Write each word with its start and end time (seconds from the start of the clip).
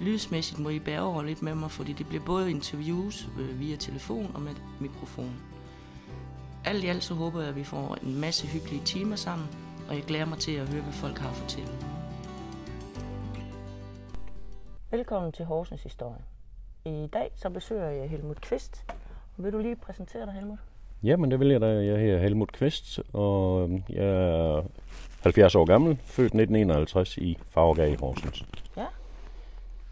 Lydsmæssigt 0.00 0.60
må 0.60 0.68
I 0.68 0.78
bære 0.78 1.02
over 1.02 1.22
lidt 1.22 1.42
med 1.42 1.54
mig, 1.54 1.70
fordi 1.70 1.92
det 1.92 2.06
bliver 2.08 2.24
både 2.24 2.50
interviews 2.50 3.28
øh, 3.40 3.60
via 3.60 3.76
telefon 3.76 4.30
og 4.34 4.40
med 4.40 4.52
mikrofon. 4.80 5.34
Alt 6.64 6.84
i 6.84 6.86
alt 6.86 7.04
så 7.04 7.14
håber 7.14 7.40
jeg, 7.40 7.48
at 7.48 7.56
vi 7.56 7.64
får 7.64 7.96
en 8.02 8.20
masse 8.20 8.46
hyggelige 8.46 8.84
timer 8.84 9.16
sammen, 9.16 9.48
og 9.88 9.94
jeg 9.94 10.02
glæder 10.02 10.24
mig 10.24 10.38
til 10.38 10.52
at 10.52 10.68
høre, 10.68 10.82
hvad 10.82 10.92
folk 10.92 11.18
har 11.18 11.28
at 11.28 11.34
fortælle. 11.34 11.72
Velkommen 14.90 15.32
til 15.32 15.44
Horsens 15.44 15.82
Historie. 15.82 16.20
I 16.84 17.08
dag 17.12 17.30
så 17.36 17.50
besøger 17.50 17.90
jeg 17.90 18.10
Helmut 18.10 18.40
Kvist. 18.40 18.84
Vil 19.36 19.52
du 19.52 19.58
lige 19.58 19.76
præsentere 19.76 20.26
dig, 20.26 20.34
Helmut? 20.34 20.58
Jamen, 21.02 21.30
det 21.30 21.40
vil 21.40 21.48
jeg 21.48 21.60
da. 21.60 21.66
Jeg 21.66 21.98
hedder 21.98 22.18
Helmut 22.18 22.52
Kvist, 22.52 23.00
og 23.12 23.70
jeg 23.88 24.04
er 24.04 24.62
70 25.22 25.54
år 25.54 25.64
gammel, 25.64 25.96
født 26.04 26.26
1951 26.26 27.18
i 27.18 27.38
Farvergade 27.50 27.92
i 27.92 27.96
Horsens. 27.96 28.44
Ja. 28.76 28.86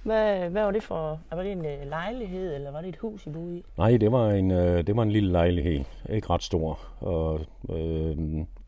Hvad, 0.03 0.51
hvad 0.51 0.63
var 0.63 0.71
det 0.71 0.83
for? 0.83 1.21
Var 1.31 1.43
det 1.43 1.53
en 1.53 1.67
øh, 1.67 1.87
lejlighed, 1.87 2.55
eller 2.55 2.71
var 2.71 2.81
det 2.81 2.89
et 2.89 2.97
hus, 2.97 3.27
I 3.27 3.31
boede 3.31 3.59
i? 3.59 3.65
Nej, 3.79 3.97
det 3.97 4.13
var 4.13 4.31
en, 4.31 4.51
øh, 4.51 4.87
det 4.87 4.97
var 4.97 5.03
en 5.03 5.13
lille 5.13 5.33
lejlighed, 5.33 5.84
ikke 6.09 6.31
ret 6.31 6.42
stor. 6.42 6.79
Og, 7.01 7.41
øh, 7.70 8.17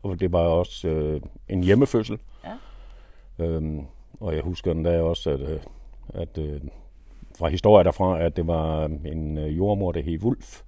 og 0.03 0.19
det 0.19 0.31
var 0.31 0.39
også 0.39 0.87
øh, 0.87 1.21
en 1.49 1.63
hjemmefødsel. 1.63 2.19
Ja. 2.43 3.45
Øhm, 3.45 3.85
og 4.19 4.35
jeg 4.35 4.43
husker 4.43 4.73
den 4.73 4.85
der 4.85 5.01
også, 5.01 5.29
at, 5.29 5.41
øh, 5.41 5.59
at 6.13 6.37
øh, 6.37 6.61
fra 7.37 7.47
historier 7.47 7.83
derfra, 7.83 8.19
at 8.21 8.37
det 8.37 8.47
var 8.47 8.85
en 8.85 9.37
øh, 9.37 9.57
jordmor, 9.57 9.91
der 9.91 10.01
hed 10.01 10.23
Wulf, 10.23 10.61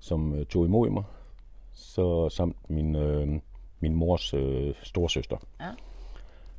som 0.00 0.34
øh, 0.34 0.46
tog 0.46 0.64
imod 0.64 0.90
mig. 0.90 1.04
Så 1.72 2.28
samt 2.28 2.56
min, 2.70 2.96
øh, 2.96 3.28
min 3.80 3.94
mors 3.94 4.34
øh, 4.34 4.74
storsøster. 4.82 5.36
Ja. 5.60 5.70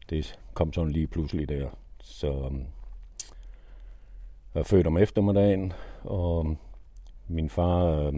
Det 0.10 0.40
kom 0.54 0.74
sådan 0.74 0.92
lige 0.92 1.08
pludselig 1.08 1.50
der. 1.50 1.70
Så 2.02 2.52
øh, 4.56 4.60
er 4.60 4.64
født 4.64 4.88
om 4.88 4.98
eftermiddagen, 4.98 5.74
og 6.04 6.58
min 7.28 7.50
far 7.50 7.86
øh, 7.86 8.14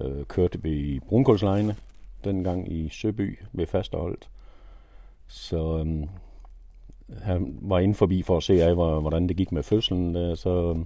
øh, 0.00 0.24
kørte 0.24 0.64
ved 0.64 1.00
Brunkulslejene, 1.00 1.76
dengang 2.24 2.72
i 2.72 2.88
Søby 2.88 3.38
ved 3.52 3.66
Fasterholdt. 3.66 4.28
Så 5.26 5.84
øh, 5.86 6.08
han 7.22 7.58
var 7.62 7.78
inde 7.78 7.94
forbi 7.94 8.22
for 8.22 8.36
at 8.36 8.42
se 8.42 8.64
af, 8.64 8.74
hvordan 8.74 9.28
det 9.28 9.36
gik 9.36 9.52
med 9.52 9.62
fødslen. 9.62 10.14
Der, 10.14 10.34
så, 10.34 10.84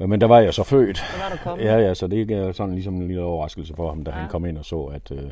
øh, 0.00 0.08
men 0.08 0.20
der 0.20 0.26
var 0.26 0.40
jeg 0.40 0.54
så 0.54 0.64
født. 0.64 0.98
Så 0.98 1.04
var 1.18 1.30
du 1.30 1.42
kommet. 1.42 1.64
Ja, 1.64 1.76
ja, 1.78 1.94
så 1.94 2.06
det 2.06 2.30
er 2.30 2.52
sådan 2.52 2.74
ligesom 2.74 2.94
en 2.94 3.06
lille 3.06 3.22
overraskelse 3.22 3.74
for 3.74 3.88
ham, 3.88 4.04
da. 4.04 4.10
Ja. 4.10 4.16
han 4.16 4.30
kom 4.30 4.44
ind 4.46 4.58
og 4.58 4.64
så, 4.64 4.84
at, 4.84 5.10
øh, 5.10 5.30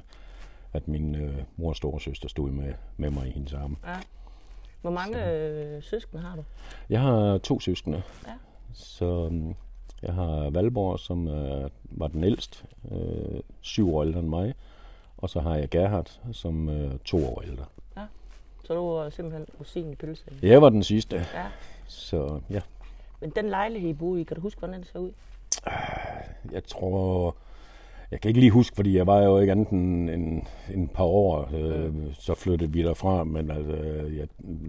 at 0.72 0.88
min 0.88 1.14
øh, 1.14 1.34
mors 1.56 1.76
store 1.76 2.00
søster 2.00 2.28
stod 2.28 2.50
med, 2.50 2.72
med 2.96 3.10
mig 3.10 3.28
i 3.28 3.30
hendes 3.30 3.52
arme. 3.52 3.76
Ja. 3.86 3.94
Hvor 4.82 4.90
mange 4.90 5.30
øh, 5.32 5.82
søskende 5.82 6.22
har 6.22 6.36
du? 6.36 6.44
Jeg 6.90 7.00
har 7.00 7.38
to 7.38 7.60
søskende. 7.60 8.02
Ja. 8.26 8.32
Så 8.74 9.04
øhm, 9.04 9.54
jeg 10.02 10.14
har 10.14 10.50
Valborg, 10.50 10.98
som 11.00 11.28
øh, 11.28 11.70
var 11.84 12.08
den 12.08 12.24
ældste, 12.24 12.64
øh, 12.92 13.40
syv 13.60 13.94
år 13.94 14.02
ældre 14.02 14.20
end 14.20 14.28
mig. 14.28 14.54
Og 15.16 15.30
så 15.30 15.40
har 15.40 15.56
jeg 15.56 15.68
Gerhard, 15.70 16.20
som 16.32 16.68
øh, 16.68 16.98
to 17.04 17.26
år 17.26 17.42
ældre. 17.42 17.64
Så 18.64 18.74
du 18.74 18.90
var 18.90 19.10
simpelthen 19.10 19.46
rosin 19.60 19.92
i 19.92 19.94
pølsen. 19.94 20.32
Jeg 20.42 20.62
var 20.62 20.68
den 20.68 20.82
sidste, 20.82 21.16
Ja. 21.34 21.46
så 21.86 22.40
ja. 22.50 22.60
Men 23.20 23.30
den 23.30 23.48
lejlighed, 23.48 23.90
I 23.90 23.92
boede 23.92 24.20
i, 24.20 24.24
kan 24.24 24.34
du 24.34 24.40
huske, 24.40 24.58
hvordan 24.58 24.74
den 24.76 24.84
ser 24.84 24.98
ud? 24.98 25.12
Jeg 26.52 26.64
tror... 26.64 27.36
Jeg 28.12 28.20
kan 28.20 28.28
ikke 28.28 28.40
lige 28.40 28.50
huske, 28.50 28.76
fordi 28.76 28.96
jeg 28.96 29.06
var 29.06 29.22
jo 29.22 29.38
ikke 29.38 29.52
andet 29.52 29.68
end 29.68 30.10
en, 30.10 30.46
en 30.74 30.88
par 30.88 31.04
år, 31.04 31.50
øh, 31.54 31.92
så 32.12 32.34
flyttede 32.34 32.72
vi 32.72 32.82
derfra, 32.82 33.24
men 33.24 33.50
altså, 33.50 33.72
ja, 34.16 34.24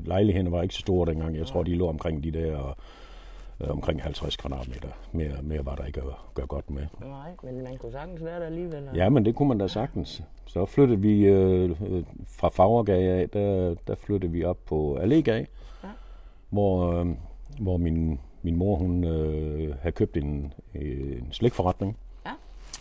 lejligheden 0.06 0.52
var 0.52 0.62
ikke 0.62 0.76
så 0.76 0.80
stor 0.80 1.06
dengang. 1.06 1.38
Jeg 1.38 1.46
tror, 1.46 1.64
de 1.64 1.76
lå 1.76 1.88
omkring 1.88 2.24
de 2.24 2.32
der 2.32 2.78
øh, 3.62 3.70
omkring 3.70 4.02
50 4.02 4.36
kvadratmeter. 4.36 4.88
Mere, 5.12 5.32
mere 5.42 5.66
var 5.66 5.76
der 5.76 5.86
ikke 5.86 6.02
at 6.02 6.08
gøre 6.34 6.48
godt 6.48 6.70
med. 6.70 6.84
Nej, 7.02 7.32
men 7.44 7.64
man 7.64 7.78
kunne 7.78 7.92
sagtens 7.92 8.24
være 8.24 8.40
der 8.40 8.46
alligevel. 8.46 8.90
Ja, 8.96 9.10
men 9.10 9.26
det 9.26 9.36
kunne 9.36 9.48
man 9.48 9.58
da 9.58 9.68
sagtens. 9.68 10.24
Så 10.46 10.66
flyttede 10.66 11.00
vi 11.00 11.26
øh, 11.26 11.70
øh, 11.70 12.04
fra 12.28 12.50
Fagergade 12.50 13.10
af, 13.12 13.30
der, 13.30 13.76
der 13.88 13.96
flyttede 13.96 14.32
vi 14.32 14.44
op 14.44 14.58
på 14.66 14.98
Allégade, 15.02 15.46
Ja. 15.84 15.90
hvor, 16.50 16.92
øh, 16.92 17.08
hvor 17.60 17.78
min, 17.78 18.20
min 18.42 18.56
mor 18.56 18.76
hun 18.76 19.04
øh, 19.04 19.76
havde 19.82 19.94
købt 19.94 20.18
en, 20.18 20.54
en 20.76 21.28
slikforretning. 21.32 21.98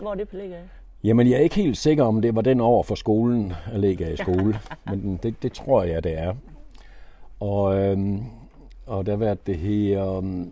Hvor 0.03 0.11
er 0.11 0.15
det 0.15 0.29
på 0.29 0.37
ligger? 0.37 0.59
Jamen, 1.05 1.27
jeg 1.27 1.35
er 1.35 1.41
ikke 1.41 1.55
helt 1.55 1.77
sikker, 1.77 2.05
om 2.05 2.23
det 2.23 2.35
var 2.35 2.43
den 2.43 2.61
over 2.61 2.83
for 2.83 2.95
skolen, 2.95 3.53
Allégade 3.53 4.17
skole, 4.17 4.55
men 4.87 5.21
det, 5.23 5.43
det 5.43 5.53
tror 5.53 5.83
jeg, 5.83 6.05
det 6.05 6.19
er. 6.19 6.35
Og, 7.41 7.79
øh, 7.79 7.99
og 8.87 9.07
der 9.07 9.17
var 9.17 9.35
det 9.35 9.57
her... 9.57 10.07
Øh, 10.19 10.47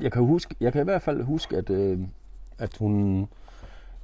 jeg 0.00 0.12
kan 0.12 0.22
huske, 0.24 0.54
jeg 0.60 0.72
kan 0.72 0.80
i 0.80 0.84
hvert 0.84 1.02
fald 1.02 1.22
huske, 1.22 1.56
at, 1.56 1.70
øh, 1.70 1.98
at 2.58 2.76
hun 2.76 3.26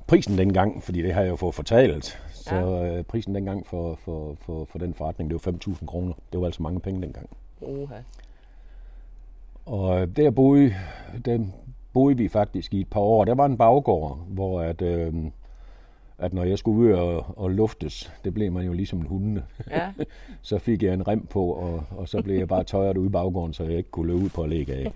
prisen 0.06 0.38
dengang, 0.38 0.82
fordi 0.82 1.02
det 1.02 1.14
har 1.14 1.20
jeg 1.22 1.30
jo 1.30 1.36
fået 1.36 1.54
fortalt, 1.54 2.18
så 2.32 2.54
Ja. 2.54 2.96
øh, 2.98 3.04
prisen 3.04 3.34
dengang 3.34 3.66
for, 3.66 3.94
for, 4.04 4.36
for, 4.40 4.64
for 4.64 4.78
den 4.78 4.94
forretning, 4.94 5.30
det 5.30 5.46
var 5.46 5.52
5.000 5.52 5.86
kroner. 5.86 6.12
Det 6.32 6.40
var 6.40 6.46
altså 6.46 6.62
mange 6.62 6.80
penge 6.80 7.02
dengang. 7.02 7.28
Oha. 7.60 7.94
Og 9.66 10.00
øh, 10.00 10.08
der 10.16 10.30
boede, 10.30 10.74
der 11.24 11.38
boede 11.94 12.16
vi 12.16 12.28
faktisk 12.28 12.74
i 12.74 12.80
et 12.80 12.88
par 12.88 13.00
år. 13.00 13.24
Der 13.24 13.34
var 13.34 13.46
en 13.46 13.56
baggård, 13.56 14.18
hvor 14.28 14.60
at, 14.60 14.82
øh, 14.82 15.14
at 16.18 16.32
når 16.32 16.44
jeg 16.44 16.58
skulle 16.58 16.78
ud 16.78 16.92
og, 16.92 17.26
og 17.36 17.50
luftes, 17.50 18.12
det 18.24 18.34
blev 18.34 18.52
man 18.52 18.66
jo 18.66 18.72
ligesom 18.72 18.98
en 18.98 19.06
hunde, 19.06 19.42
Ja. 19.70 19.92
så 20.42 20.58
fik 20.58 20.82
jeg 20.82 20.94
en 20.94 21.08
rem 21.08 21.26
på, 21.26 21.44
og, 21.44 21.84
og 21.96 22.08
så 22.08 22.22
blev 22.22 22.38
jeg 22.38 22.48
bare 22.48 22.64
tøjet 22.64 22.96
ude 22.96 23.06
i 23.06 23.10
baggården, 23.10 23.52
så 23.52 23.64
jeg 23.64 23.76
ikke 23.76 23.90
kunne 23.90 24.06
løbe 24.06 24.24
ud 24.24 24.28
på 24.28 24.44
Allégade. 24.44 24.90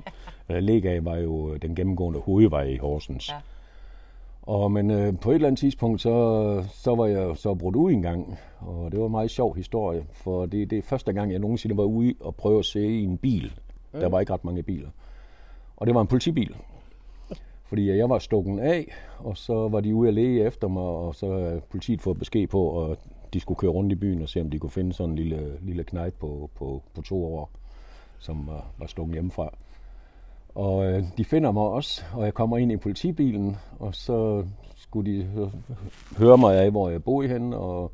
Allégade 0.58 1.04
var 1.04 1.16
jo 1.16 1.56
den 1.56 1.74
gennemgående 1.74 2.20
hovedvej 2.20 2.62
i 2.62 2.76
Horsens. 2.76 3.28
Ja. 3.28 3.34
Og 4.42 4.72
men 4.72 4.90
øh, 4.90 5.18
på 5.20 5.30
et 5.30 5.34
eller 5.34 5.46
andet 5.48 5.58
tidspunkt, 5.58 6.00
så, 6.00 6.64
så 6.72 6.94
var 6.94 7.06
jeg 7.06 7.36
så 7.36 7.54
brudt 7.54 7.76
ud 7.76 7.92
en 7.92 8.02
gang, 8.02 8.38
og 8.60 8.92
det 8.92 9.00
var 9.00 9.06
en 9.06 9.12
meget 9.12 9.30
sjov 9.30 9.56
historie, 9.56 10.04
for 10.12 10.46
det, 10.46 10.70
det 10.70 10.78
er 10.78 10.82
første 10.82 11.12
gang, 11.12 11.32
jeg 11.32 11.38
nogensinde 11.38 11.76
var 11.76 11.84
ude 11.84 12.14
og 12.20 12.34
prøve 12.34 12.58
at 12.58 12.64
se 12.64 12.86
i 12.86 13.04
en 13.04 13.18
bil. 13.18 13.52
Mm. 13.92 14.00
Der 14.00 14.08
var 14.08 14.20
ikke 14.20 14.32
ret 14.32 14.44
mange 14.44 14.62
biler. 14.62 14.88
Og 15.76 15.86
det 15.86 15.94
var 15.94 16.00
en 16.00 16.06
politibil. 16.06 16.56
Fordi 17.68 17.90
jeg 17.90 18.08
var 18.08 18.18
stukken 18.18 18.58
af, 18.58 18.92
og 19.18 19.36
så 19.36 19.68
var 19.68 19.80
de 19.80 19.94
ude 19.94 20.08
at 20.08 20.14
lede 20.14 20.40
efter 20.40 20.68
mig, 20.68 20.82
og 20.82 21.14
så 21.14 21.32
havde 21.32 21.60
politiet 21.70 22.00
fået 22.00 22.18
besked 22.18 22.46
på, 22.46 22.90
at 22.90 22.98
de 23.32 23.40
skulle 23.40 23.58
køre 23.58 23.70
rundt 23.70 23.92
i 23.92 23.94
byen 23.94 24.22
og 24.22 24.28
se, 24.28 24.40
om 24.40 24.50
de 24.50 24.58
kunne 24.58 24.70
finde 24.70 24.92
sådan 24.92 25.10
en 25.10 25.16
lille, 25.16 25.58
lille 25.62 25.84
knejt 25.84 26.14
på, 26.14 26.50
på, 26.54 26.82
på 26.94 27.02
to 27.02 27.24
år, 27.24 27.50
som 28.18 28.46
var, 28.46 28.66
var 28.78 28.86
stukken 28.86 29.12
hjemmefra. 29.12 29.52
Og 30.54 30.86
øh, 30.86 31.04
de 31.16 31.24
finder 31.24 31.52
mig 31.52 31.62
også, 31.62 32.02
og 32.14 32.24
jeg 32.24 32.34
kommer 32.34 32.58
ind 32.58 32.72
i 32.72 32.76
politibilen, 32.76 33.56
og 33.78 33.94
så 33.94 34.44
skulle 34.76 35.12
de 35.12 35.50
høre 36.18 36.38
mig 36.38 36.56
af, 36.56 36.70
hvor 36.70 36.90
jeg 36.90 37.04
boede 37.04 37.28
henne, 37.28 37.56
og, 37.56 37.92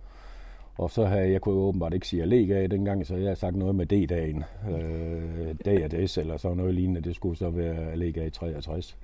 og 0.78 0.90
så 0.90 1.04
havde 1.04 1.30
jeg 1.30 1.40
kunne 1.40 1.54
åbenbart 1.54 1.94
ikke 1.94 2.08
sige 2.08 2.22
at 2.22 2.28
af 2.56 2.70
dengang, 2.70 3.06
så 3.06 3.14
jeg 3.14 3.24
havde 3.24 3.36
sagt 3.36 3.56
noget 3.56 3.74
med 3.74 3.86
D-dagen, 3.86 4.44
øh, 4.70 5.54
dag 5.64 5.84
og 5.84 5.90
des, 5.90 6.18
eller 6.18 6.36
sådan 6.36 6.56
noget 6.56 6.74
lignende, 6.74 7.00
det 7.00 7.16
skulle 7.16 7.36
så 7.36 7.50
være 7.50 7.92
at 7.92 7.98
63. 8.32 8.96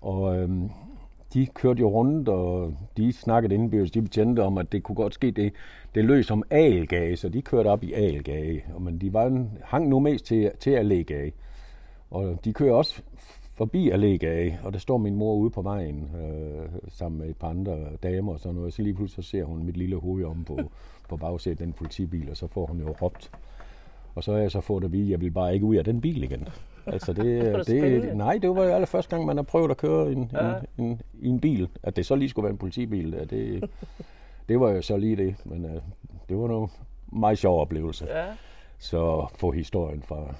Og 0.00 0.38
øhm, 0.38 0.70
de 1.34 1.46
kørte 1.46 1.80
jo 1.80 1.88
rundt, 1.88 2.28
og 2.28 2.74
de 2.96 3.12
snakkede 3.12 3.54
indbyrdes, 3.54 3.90
de 3.90 4.02
betjente 4.02 4.40
om, 4.40 4.58
at 4.58 4.72
det 4.72 4.82
kunne 4.82 4.96
godt 4.96 5.14
ske, 5.14 5.30
det, 5.30 5.52
det 5.94 6.04
løs 6.04 6.26
som 6.26 6.42
algage, 6.50 7.16
så 7.16 7.28
de 7.28 7.42
kørte 7.42 7.68
op 7.68 7.84
i 7.84 7.92
algage. 7.92 8.64
Og, 8.74 8.82
men 8.82 8.98
de 8.98 9.12
var, 9.12 9.46
hang 9.64 9.88
nu 9.88 9.98
mest 9.98 10.24
til, 10.24 10.50
til 10.60 10.76
allégage. 10.76 11.32
Og 12.10 12.44
de 12.44 12.52
kører 12.52 12.74
også 12.74 13.02
forbi 13.54 13.90
allégage, 13.90 14.66
og 14.66 14.72
der 14.72 14.78
står 14.78 14.98
min 14.98 15.14
mor 15.14 15.34
ude 15.34 15.50
på 15.50 15.62
vejen 15.62 16.10
øh, 16.16 16.68
sammen 16.88 17.20
med 17.20 17.28
et 17.28 17.36
par 17.36 17.48
andre 17.48 17.76
damer 18.02 18.32
og 18.32 18.40
sådan 18.40 18.54
noget. 18.54 18.72
Så 18.72 18.82
lige 18.82 18.94
pludselig 18.94 19.24
så 19.24 19.30
ser 19.30 19.44
hun 19.44 19.64
mit 19.64 19.76
lille 19.76 19.96
hoved 19.96 20.24
om 20.24 20.44
på, 20.44 20.58
på 21.08 21.16
bagsædet 21.16 21.58
den 21.58 21.72
politibil, 21.72 22.30
og 22.30 22.36
så 22.36 22.46
får 22.46 22.66
hun 22.66 22.80
jo 22.80 22.94
råbt. 23.02 23.30
Og 24.14 24.24
så 24.24 24.32
har 24.32 24.38
jeg 24.38 24.50
så 24.50 24.60
fået 24.60 24.84
at 24.84 24.92
vide, 24.92 25.04
at 25.04 25.10
jeg 25.10 25.20
vil 25.20 25.30
bare 25.30 25.54
ikke 25.54 25.66
ud 25.66 25.76
af 25.76 25.84
den 25.84 26.00
bil 26.00 26.22
igen. 26.22 26.48
Altså 26.92 27.12
det, 27.12 27.54
det 27.66 28.02
det, 28.02 28.16
nej, 28.16 28.38
det 28.42 28.50
var 28.50 28.64
jo 28.64 28.72
allerførste 28.74 29.10
gang, 29.10 29.26
man 29.26 29.36
har 29.36 29.42
prøvet 29.42 29.70
at 29.70 29.76
køre 29.76 30.12
en, 30.12 30.30
Ja. 30.32 30.52
en, 30.78 30.84
en, 30.84 31.00
en 31.22 31.40
bil. 31.40 31.68
At 31.82 31.96
det 31.96 32.06
så 32.06 32.14
lige 32.16 32.28
skulle 32.28 32.44
være 32.44 32.52
en 32.52 32.58
politibil, 32.58 33.10
ja, 33.18 33.24
det, 33.24 33.70
det 34.48 34.60
var 34.60 34.70
jo 34.70 34.82
så 34.82 34.96
lige 34.96 35.16
det. 35.16 35.36
Men 35.44 35.64
uh, 35.64 35.70
det 36.28 36.38
var 36.38 36.46
nogle 36.48 36.68
meget 37.12 37.38
sjov 37.38 37.60
oplevelse. 37.60 38.06
Ja. 38.08 38.24
Så 38.78 39.26
få 39.36 39.50
historien 39.50 40.02
fra, 40.02 40.34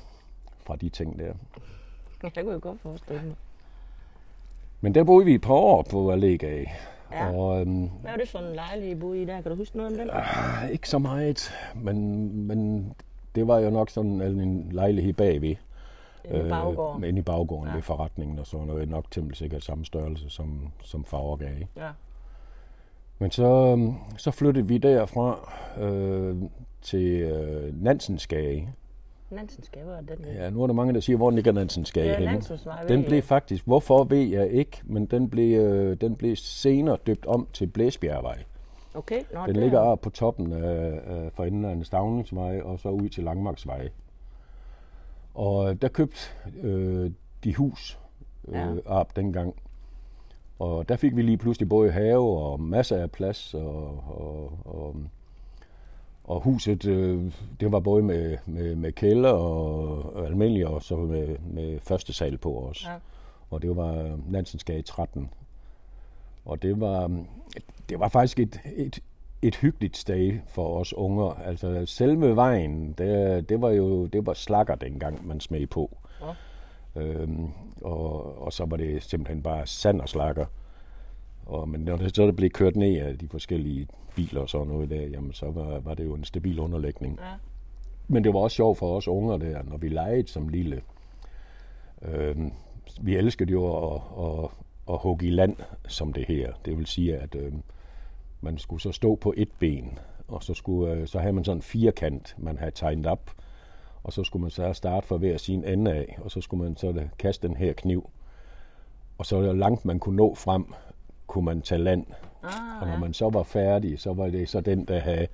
fra 0.66 0.76
de 0.76 0.88
ting 0.88 1.18
der. 1.18 1.32
Det 2.22 2.34
kunne 2.34 2.52
jeg 2.52 2.60
godt 2.60 2.80
forestille 2.80 3.22
mig. 3.24 3.34
Men 4.80 4.94
der 4.94 5.04
boede 5.04 5.24
vi 5.26 5.34
et 5.34 5.40
par 5.40 5.54
år 5.54 5.82
på 5.90 6.10
Allega. 6.12 6.64
Ja. 7.12 7.30
Og, 7.32 7.60
øhm, 7.60 7.90
Hvad 8.00 8.10
var 8.10 8.16
det 8.16 8.28
for 8.28 8.38
en 8.38 8.54
lejlighed, 8.54 8.96
I 8.96 9.00
boede 9.00 9.22
i 9.22 9.24
der? 9.24 9.40
Kan 9.40 9.50
du 9.50 9.56
huske 9.56 9.76
noget 9.76 9.92
om 9.92 9.98
den? 9.98 10.10
Øh, 10.10 10.70
ikke 10.70 10.88
så 10.88 10.98
meget, 10.98 11.50
men, 11.74 12.28
men 12.46 12.92
det 13.34 13.46
var 13.48 13.58
jo 13.58 13.70
nok 13.70 13.90
sådan 13.90 14.20
en 14.22 14.68
lejlighed 14.72 15.12
bagved. 15.12 15.54
Inde 16.30 16.46
i 16.46 16.48
baggården? 16.48 17.04
Øh, 17.04 17.08
inde 17.08 17.18
i 17.18 17.22
baggården 17.22 17.68
ja. 17.68 17.74
ved 17.74 17.82
forretningen 17.82 18.38
og 18.38 18.46
sådan 18.46 18.66
noget. 18.66 18.88
Nok 18.88 19.10
til 19.10 19.30
sikkert 19.34 19.64
samme 19.64 19.84
størrelse 19.84 20.30
som, 20.30 20.72
som 20.84 21.04
Fagergade. 21.04 21.66
Ja. 21.76 21.88
Men 23.18 23.30
så, 23.30 23.44
øhm, 23.44 23.94
så 24.16 24.30
flyttede 24.30 24.68
vi 24.68 24.78
derfra 24.78 25.52
øh, 25.80 26.36
til 26.82 27.06
øh, 27.06 27.82
Nansensgade. 27.82 28.68
Nansensgade, 29.30 29.84
hvor 29.84 29.94
er 29.94 30.00
den? 30.00 30.24
Ja, 30.24 30.50
nu 30.50 30.62
er 30.62 30.66
der 30.66 30.74
mange, 30.74 30.94
der 30.94 31.00
siger, 31.00 31.16
hvor 31.16 31.30
ligger 31.30 31.52
Nansensgade 31.52 32.06
ja, 32.06 32.18
henne. 32.18 32.42
Den 32.88 33.04
blev 33.04 33.22
faktisk, 33.22 33.66
hvorfor 33.66 34.04
ved 34.04 34.22
jeg 34.22 34.50
ikke, 34.50 34.80
men 34.84 35.06
den 35.06 35.30
blev, 35.30 35.60
øh, 35.60 35.96
den 36.00 36.16
blev 36.16 36.36
senere 36.36 36.96
døbt 37.06 37.26
om 37.26 37.48
til 37.52 37.66
Blæsbjergvej. 37.66 38.44
Okay, 38.94 39.22
Nå, 39.34 39.46
Den 39.46 39.56
ligger 39.56 39.78
oppe 39.78 40.02
på 40.02 40.10
toppen 40.10 40.52
af, 40.52 41.00
af 41.06 41.32
for 41.32 41.44
enden 41.44 41.64
af 41.64 41.72
en 41.72 41.84
Stavningsvej, 41.84 42.60
og 42.60 42.78
så 42.78 42.88
ud 42.88 43.08
til 43.08 43.24
Langmarksvej. 43.24 43.88
Og 45.38 45.82
der 45.82 45.88
købte 45.88 46.18
øh, 46.62 47.10
de 47.44 47.54
hus 47.54 47.98
øh, 48.48 48.54
ja. 48.54 48.66
op 48.86 49.16
dengang. 49.16 49.54
Og 50.58 50.88
der 50.88 50.96
fik 50.96 51.16
vi 51.16 51.22
lige 51.22 51.36
pludselig 51.36 51.68
både 51.68 51.90
have 51.90 52.38
og 52.38 52.60
masser 52.60 52.96
af 52.96 53.10
plads, 53.10 53.54
og, 53.54 54.04
og, 54.06 54.58
og, 54.64 54.96
og 56.24 56.40
huset, 56.40 56.86
øh, 56.86 57.32
det 57.60 57.72
var 57.72 57.80
både 57.80 58.02
med, 58.02 58.38
med, 58.46 58.76
med 58.76 58.92
kælder 58.92 59.30
og, 59.30 60.16
og 60.16 60.26
almindelig, 60.26 60.66
og 60.66 60.82
så 60.82 60.96
med, 60.96 61.36
med 61.38 61.80
første 61.80 62.12
sal 62.12 62.38
på 62.38 62.58
os. 62.58 62.84
Ja. 62.84 62.94
Og 63.50 63.62
det 63.62 63.76
var 63.76 64.18
Nansensgade 64.28 64.82
13. 64.82 65.30
Og 66.44 66.62
det 66.62 66.80
var, 66.80 67.22
det 67.88 68.00
var 68.00 68.08
faktisk 68.08 68.38
et, 68.38 68.60
et, 68.76 69.02
et 69.42 69.56
hyggeligt 69.56 69.96
sted 69.96 70.38
for 70.46 70.80
os 70.80 70.94
unger. 70.94 71.40
Altså 71.44 71.86
selve 71.86 72.36
vejen, 72.36 72.92
det, 72.92 73.48
det 73.48 73.60
var 73.60 73.70
jo 73.70 74.06
det 74.06 74.26
var 74.26 74.34
slakker 74.34 74.74
dengang, 74.74 75.26
man 75.26 75.40
smed 75.40 75.66
på. 75.66 75.98
Ja. 76.20 77.02
Øhm, 77.02 77.48
og, 77.82 78.42
og 78.42 78.52
så 78.52 78.64
var 78.64 78.76
det 78.76 79.02
simpelthen 79.02 79.42
bare 79.42 79.66
sand 79.66 80.00
og 80.00 80.08
slakker. 80.08 80.46
Og, 81.46 81.68
men 81.68 81.80
når 81.80 81.96
det 81.96 82.16
så 82.16 82.32
blev 82.32 82.50
kørt 82.50 82.76
ned 82.76 82.96
af 82.96 83.18
de 83.18 83.28
forskellige 83.28 83.88
biler 84.16 84.40
og 84.40 84.48
sådan 84.48 84.66
noget 84.66 84.90
der, 84.90 85.02
jamen 85.02 85.32
så 85.32 85.50
var, 85.50 85.80
var 85.80 85.94
det 85.94 86.04
jo 86.04 86.14
en 86.14 86.24
stabil 86.24 86.58
underlægning. 86.58 87.18
Ja. 87.22 87.32
Men 88.08 88.24
det 88.24 88.34
var 88.34 88.40
også 88.40 88.54
sjovt 88.54 88.78
for 88.78 88.96
os 88.96 89.08
unger 89.08 89.36
der, 89.36 89.62
når 89.62 89.76
vi 89.76 89.88
legede 89.88 90.28
som 90.28 90.48
lille. 90.48 90.82
Øhm, 92.02 92.52
vi 93.00 93.16
elskede 93.16 93.52
jo 93.52 93.94
at, 93.94 94.00
at, 94.18 94.50
at 94.90 94.98
hugge 95.02 95.26
i 95.26 95.30
land, 95.30 95.56
som 95.88 96.12
det 96.12 96.24
her. 96.28 96.52
Det 96.64 96.78
vil 96.78 96.86
sige, 96.86 97.16
at 97.16 97.34
øhm, 97.34 97.62
man 98.40 98.58
skulle 98.58 98.82
så 98.82 98.92
stå 98.92 99.14
på 99.14 99.34
et 99.36 99.48
ben, 99.58 99.98
og 100.28 100.42
så, 100.42 100.54
skulle, 100.54 100.92
øh, 100.92 101.06
så 101.06 101.18
havde 101.18 101.32
man 101.32 101.44
sådan 101.44 101.58
en 101.58 101.62
firkant, 101.62 102.34
man 102.38 102.58
havde 102.58 102.70
tegnet 102.70 103.06
op, 103.06 103.30
og 104.02 104.12
så 104.12 104.24
skulle 104.24 104.42
man 104.42 104.50
så 104.50 104.72
starte 104.72 105.06
fra 105.06 105.16
hver 105.16 105.36
sin 105.36 105.64
ende 105.64 105.92
af, 105.92 106.18
og 106.20 106.30
så 106.30 106.40
skulle 106.40 106.64
man 106.64 106.76
så 106.76 107.08
kaste 107.18 107.48
den 107.48 107.56
her 107.56 107.72
kniv. 107.72 108.10
Og 109.18 109.26
så 109.26 109.52
langt 109.52 109.84
man 109.84 109.98
kunne 109.98 110.16
nå 110.16 110.34
frem, 110.34 110.74
kunne 111.26 111.44
man 111.44 111.62
tage 111.62 111.82
land. 111.82 112.06
Ah, 112.42 112.82
og 112.82 112.88
når 112.88 112.98
man 112.98 113.14
så 113.14 113.30
var 113.30 113.42
færdig, 113.42 113.98
så 113.98 114.12
var 114.12 114.28
det 114.28 114.48
så 114.48 114.60
den, 114.60 114.84
der 114.84 114.98
havde 114.98 115.26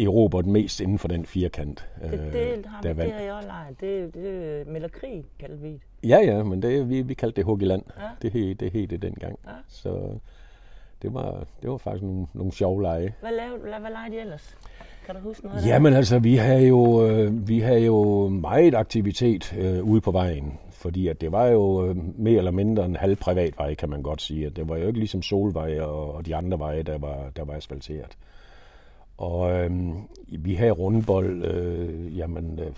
erobret 0.00 0.46
mest 0.46 0.80
inden 0.80 0.98
for 0.98 1.08
den 1.08 1.26
firkant. 1.26 1.88
Det, 2.02 2.10
det, 2.10 2.18
øh, 2.18 2.32
der 2.32 2.82
det, 2.82 2.96
det 2.96 3.12
har 3.12 3.20
jeg 3.20 3.34
også 3.34 3.48
leget. 3.48 3.80
Det, 3.80 4.14
det 4.14 4.66
melder 4.66 4.88
krig, 4.88 5.24
kaldte 5.38 5.58
vi 5.58 5.80
Ja, 6.04 6.18
ja, 6.24 6.42
men 6.42 6.62
det, 6.62 6.88
vi, 6.88 7.02
vi 7.02 7.14
kaldte 7.14 7.36
det 7.36 7.44
hug 7.44 7.62
i 7.62 7.64
land. 7.64 7.82
Ja. 7.96 8.08
Det, 8.22 8.32
det, 8.32 8.60
det 8.60 8.72
hed 8.72 8.86
det 8.86 9.02
dengang. 9.02 9.38
Ja. 9.44 9.50
Så 9.68 10.18
det 11.02 11.14
var, 11.14 11.44
det 11.62 11.70
var 11.70 11.76
faktisk 11.76 12.02
nogle, 12.02 12.26
nogle 12.34 12.52
sjove 12.52 12.82
lege. 12.82 13.14
Hvad 13.20 13.30
lavede, 13.32 13.58
hvad 13.80 13.90
lavede 13.90 14.16
I 14.16 14.18
ellers? 14.18 14.56
Kan 15.06 15.14
du 15.14 15.20
huske 15.20 15.46
noget 15.46 15.66
Jamen 15.66 15.92
altså, 15.92 16.18
vi 16.18 16.36
havde 16.36 16.66
jo, 16.66 17.06
øh, 17.06 17.48
vi 17.48 17.60
havde 17.60 17.84
jo 17.84 18.28
meget 18.28 18.74
aktivitet 18.74 19.54
øh, 19.58 19.84
ude 19.84 20.00
på 20.00 20.10
vejen, 20.10 20.58
fordi 20.70 21.08
at 21.08 21.20
det 21.20 21.32
var 21.32 21.46
jo 21.46 21.86
øh, 21.86 21.96
mere 22.18 22.38
eller 22.38 22.50
mindre 22.50 22.84
en 22.84 22.96
halv 22.96 23.16
privat 23.16 23.58
vej, 23.58 23.74
kan 23.74 23.88
man 23.88 24.02
godt 24.02 24.22
sige. 24.22 24.50
Det 24.50 24.68
var 24.68 24.76
jo 24.76 24.86
ikke 24.86 24.98
ligesom 24.98 25.22
Solvej 25.22 25.80
og, 25.80 26.14
og 26.14 26.26
de 26.26 26.36
andre 26.36 26.58
veje, 26.58 26.82
der 26.82 26.98
var, 26.98 27.30
der 27.36 27.44
var 27.44 27.54
asfalteret. 27.54 28.16
Og 29.16 29.52
øh, 29.52 29.70
vi 30.38 30.54
havde 30.54 30.70
rundbold, 30.70 31.44
øh, 31.44 32.18
jamen, 32.18 32.58
øh, 32.58 32.72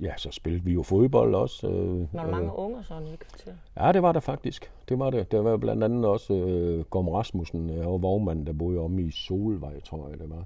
ja, 0.00 0.16
så 0.16 0.30
spillede 0.30 0.64
vi 0.64 0.72
jo 0.72 0.82
fodbold 0.82 1.34
også. 1.34 1.68
Øh, 1.68 2.14
var 2.14 2.24
der 2.24 2.30
mange 2.30 2.56
unger 2.56 2.82
sådan 2.82 3.08
i 3.08 3.16
kvarter? 3.16 3.52
Ja, 3.76 3.92
det 3.92 4.02
var 4.02 4.12
der 4.12 4.20
faktisk. 4.20 4.70
Det 4.88 4.98
var 4.98 5.10
det. 5.10 5.32
Der 5.32 5.40
var 5.40 5.56
blandt 5.56 5.84
andet 5.84 6.04
også 6.04 6.34
øh, 6.34 6.84
Gorm 6.84 7.08
Rasmussen 7.08 7.70
øh, 7.70 7.86
og 7.86 8.02
vognmanden, 8.02 8.46
der 8.46 8.52
boede 8.52 8.78
om 8.78 8.98
i 8.98 9.10
Solvej, 9.10 9.80
tror 9.80 10.08
jeg 10.08 10.18
det 10.18 10.30
var. 10.30 10.44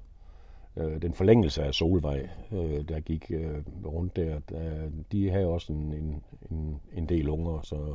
Øh, 0.76 1.02
den 1.02 1.14
forlængelse 1.14 1.62
af 1.62 1.75
Solvej, 1.75 2.28
øh, 2.52 2.88
der 2.88 3.00
gik 3.00 3.31
øh, 3.31 3.62
rundt 3.87 4.16
der, 4.16 4.38
der, 4.48 4.90
de 5.12 5.31
havde 5.31 5.46
også 5.46 5.72
en, 5.72 5.93
en, 5.93 6.22
en, 6.50 6.81
en 6.93 7.08
del 7.08 7.28
unger, 7.28 7.60
så 7.62 7.94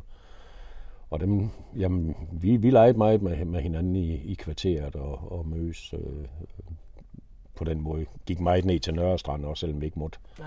og 1.12 1.20
dem, 1.20 1.50
jamen, 1.78 2.16
vi, 2.32 2.58
vi 2.58 2.70
legede 2.70 2.98
meget 2.98 3.22
med, 3.22 3.46
med 3.46 3.62
hinanden 3.62 3.96
i, 3.96 4.14
i 4.14 4.34
kvarteret 4.34 4.96
og, 4.96 5.32
og 5.32 5.48
mødes 5.48 5.94
øh, 5.94 6.28
på 7.56 7.64
den 7.64 7.82
måde. 7.82 8.06
Gik 8.26 8.40
meget 8.40 8.66
ned 8.66 8.80
til 8.80 8.94
Nørrestrand 8.94 9.46
også, 9.46 9.60
selvom 9.62 9.82
vi 9.82 9.86
ikke 9.86 10.00
måtte. 10.00 10.20
Ja. 10.40 10.44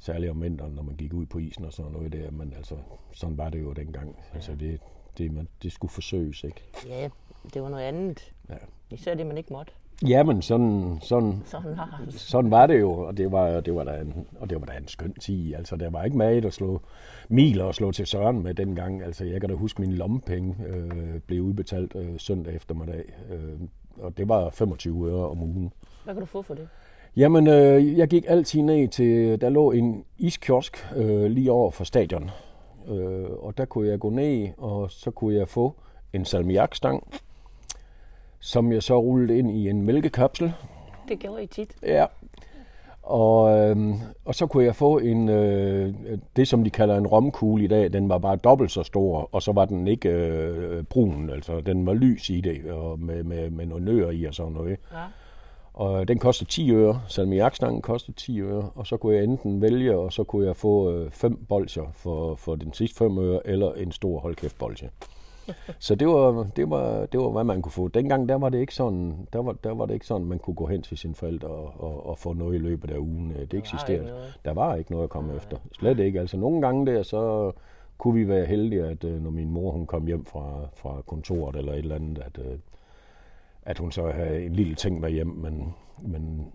Særligt 0.00 0.30
om 0.30 0.42
vinteren, 0.42 0.72
når 0.72 0.82
man 0.82 0.96
gik 0.96 1.12
ud 1.12 1.26
på 1.26 1.38
isen 1.38 1.64
og 1.64 1.72
sådan 1.72 1.92
noget 1.92 2.12
der. 2.12 2.30
Men 2.30 2.52
altså, 2.56 2.74
sådan 3.12 3.38
var 3.38 3.50
det 3.50 3.60
jo 3.62 3.72
dengang. 3.72 4.08
Ja. 4.08 4.34
Altså, 4.34 4.54
det, 4.54 4.80
det, 5.18 5.32
man, 5.32 5.48
det 5.62 5.72
skulle 5.72 5.90
forsøges, 5.90 6.44
ikke? 6.44 6.62
Ja, 6.88 7.08
det 7.54 7.62
var 7.62 7.68
noget 7.68 7.84
andet. 7.84 8.32
Ja. 8.48 8.54
Især 8.90 9.14
det, 9.14 9.26
man 9.26 9.38
ikke 9.38 9.52
måtte. 9.52 9.72
Jamen, 10.08 10.42
sådan, 10.42 10.98
sådan, 11.02 11.42
sådan, 11.44 11.76
var, 11.76 12.02
det. 12.06 12.14
sådan 12.14 12.50
var 12.50 12.66
det 12.66 12.80
jo, 12.80 12.92
og 12.92 13.16
det 13.16 13.32
var, 13.32 13.60
det 13.60 13.74
var, 13.74 13.84
da 13.84 14.00
en, 14.00 14.26
og 14.40 14.50
det 14.50 14.60
var 14.60 14.66
da 14.66 14.76
en 14.76 14.88
skøn 14.88 15.14
tid. 15.14 15.54
Altså, 15.54 15.76
der 15.76 15.90
var 15.90 16.04
ikke 16.04 16.16
meget 16.16 16.44
at 16.44 16.52
slå 16.52 16.80
miler 17.28 17.64
og 17.64 17.74
slå 17.74 17.92
til 17.92 18.06
søren 18.06 18.42
med 18.42 18.54
dengang. 18.54 19.02
Altså, 19.02 19.24
jeg 19.24 19.40
kan 19.40 19.50
da 19.50 19.56
huske, 19.56 19.80
min 19.80 19.92
lommepenge 19.92 20.56
øh, 20.66 21.20
blev 21.20 21.42
udbetalt 21.42 21.96
øh, 21.96 22.18
søndag 22.18 22.54
eftermiddag, 22.54 23.04
øh, 23.30 23.60
og 23.98 24.16
det 24.16 24.28
var 24.28 24.50
25 24.50 25.10
øre 25.10 25.28
om 25.28 25.42
ugen. 25.42 25.72
Hvad 26.04 26.14
kan 26.14 26.20
du 26.20 26.26
få 26.26 26.42
for 26.42 26.54
det? 26.54 26.68
Jamen, 27.16 27.46
øh, 27.46 27.98
jeg 27.98 28.08
gik 28.08 28.24
altid 28.28 28.62
ned 28.62 28.88
til, 28.88 29.40
der 29.40 29.48
lå 29.48 29.70
en 29.70 30.04
iskiosk 30.18 30.86
øh, 30.96 31.24
lige 31.24 31.52
over 31.52 31.70
for 31.70 31.84
stadion. 31.84 32.30
Øh, 32.88 33.30
og 33.38 33.58
der 33.58 33.64
kunne 33.64 33.88
jeg 33.88 33.98
gå 33.98 34.10
ned, 34.10 34.48
og 34.58 34.90
så 34.90 35.10
kunne 35.10 35.34
jeg 35.34 35.48
få 35.48 35.74
en 36.12 36.24
salmiakstang, 36.24 37.12
som 38.40 38.72
jeg 38.72 38.82
så 38.82 39.00
rullede 39.00 39.38
ind 39.38 39.50
i 39.50 39.68
en 39.68 39.82
mælkekapsel. 39.82 40.52
Det 41.08 41.18
gjorde 41.18 41.42
I 41.42 41.46
tit. 41.46 41.76
Ja. 41.82 42.06
Og, 43.02 43.58
øh, 43.58 43.94
og 44.24 44.34
så 44.34 44.46
kunne 44.46 44.64
jeg 44.64 44.76
få 44.76 44.98
en, 44.98 45.28
øh, 45.28 45.94
det 46.36 46.48
som 46.48 46.64
de 46.64 46.70
kalder 46.70 46.96
en 46.96 47.06
romkugle 47.06 47.64
i 47.64 47.68
dag, 47.68 47.92
den 47.92 48.08
var 48.08 48.18
bare 48.18 48.36
dobbelt 48.36 48.70
så 48.70 48.82
stor, 48.82 49.28
og 49.32 49.42
så 49.42 49.52
var 49.52 49.64
den 49.64 49.88
ikke 49.88 50.08
øh, 50.08 50.82
brun, 50.84 51.30
altså 51.30 51.60
den 51.60 51.86
var 51.86 51.94
lys 51.94 52.30
i 52.30 52.40
det, 52.40 52.72
og 52.72 53.00
med, 53.00 53.24
med, 53.24 53.50
med 53.50 53.66
nogle 53.66 53.84
nører 53.84 54.10
i 54.10 54.24
og 54.24 54.34
sådan 54.34 54.52
noget. 54.52 54.76
Ja. 54.92 54.98
Og 55.72 56.08
den 56.08 56.18
koster 56.18 56.46
10 56.46 56.72
øre. 56.72 57.00
Salmiakstangen 57.08 57.82
koster 57.82 58.12
10 58.12 58.40
øre. 58.40 58.70
Og 58.74 58.86
så 58.86 58.96
kunne 58.96 59.16
jeg 59.16 59.24
enten 59.24 59.62
vælge, 59.62 59.98
og 59.98 60.12
så 60.12 60.24
kunne 60.24 60.46
jeg 60.46 60.56
få 60.56 60.92
øh, 60.92 61.10
fem 61.10 61.44
bolcher 61.48 61.92
for, 61.94 62.34
for 62.34 62.54
den 62.54 62.72
sidste 62.72 62.98
5 62.98 63.18
øre, 63.18 63.46
eller 63.46 63.72
en 63.72 63.92
stor 63.92 64.20
holdkæft 64.20 64.58
bolche. 64.58 64.90
Så 65.78 65.94
det 65.94 66.08
var, 66.08 66.46
det, 66.56 66.70
var, 66.70 67.06
det 67.06 67.20
var, 67.20 67.28
hvad 67.28 67.44
man 67.44 67.62
kunne 67.62 67.72
få. 67.72 67.88
Dengang 67.88 68.28
der 68.28 68.34
var 68.34 68.48
det 68.48 68.60
ikke 68.60 68.74
sådan, 68.74 69.26
der 69.32 69.42
var, 69.42 69.52
der 69.52 69.74
var 69.74 69.86
det 69.86 69.94
ikke 69.94 70.06
sådan, 70.06 70.26
man 70.26 70.38
kunne 70.38 70.54
gå 70.54 70.66
hen 70.66 70.82
til 70.82 70.98
sine 70.98 71.14
forældre 71.14 71.48
og, 71.48 71.72
og, 71.78 72.06
og 72.06 72.18
få 72.18 72.32
noget 72.32 72.54
i 72.54 72.58
løbet 72.58 72.90
af 72.90 72.98
ugen. 72.98 73.32
Det 73.50 73.54
eksisterede. 73.54 74.12
Der 74.44 74.52
var 74.52 74.74
ikke 74.74 74.90
noget 74.90 75.04
at 75.04 75.10
komme 75.10 75.36
efter. 75.36 75.56
Slet 75.72 75.98
ikke. 75.98 76.20
Altså 76.20 76.36
nogle 76.36 76.60
gange 76.60 76.86
der, 76.86 77.02
så 77.02 77.52
kunne 77.98 78.14
vi 78.14 78.28
være 78.28 78.46
heldige, 78.46 78.84
at 78.84 79.04
øh, 79.04 79.22
når 79.22 79.30
min 79.30 79.50
mor 79.50 79.70
hun 79.70 79.86
kom 79.86 80.06
hjem 80.06 80.24
fra, 80.24 80.68
fra 80.74 81.02
kontoret 81.06 81.56
eller 81.56 81.72
et 81.72 81.78
eller 81.78 81.94
andet, 81.94 82.18
at, 82.18 82.38
øh, 82.38 82.58
at 83.62 83.78
hun 83.78 83.92
så 83.92 84.10
havde 84.10 84.44
en 84.46 84.52
lille 84.52 84.74
ting 84.74 85.00
med 85.00 85.10
hjem, 85.10 85.26
men, 85.26 85.74
men 85.98 86.52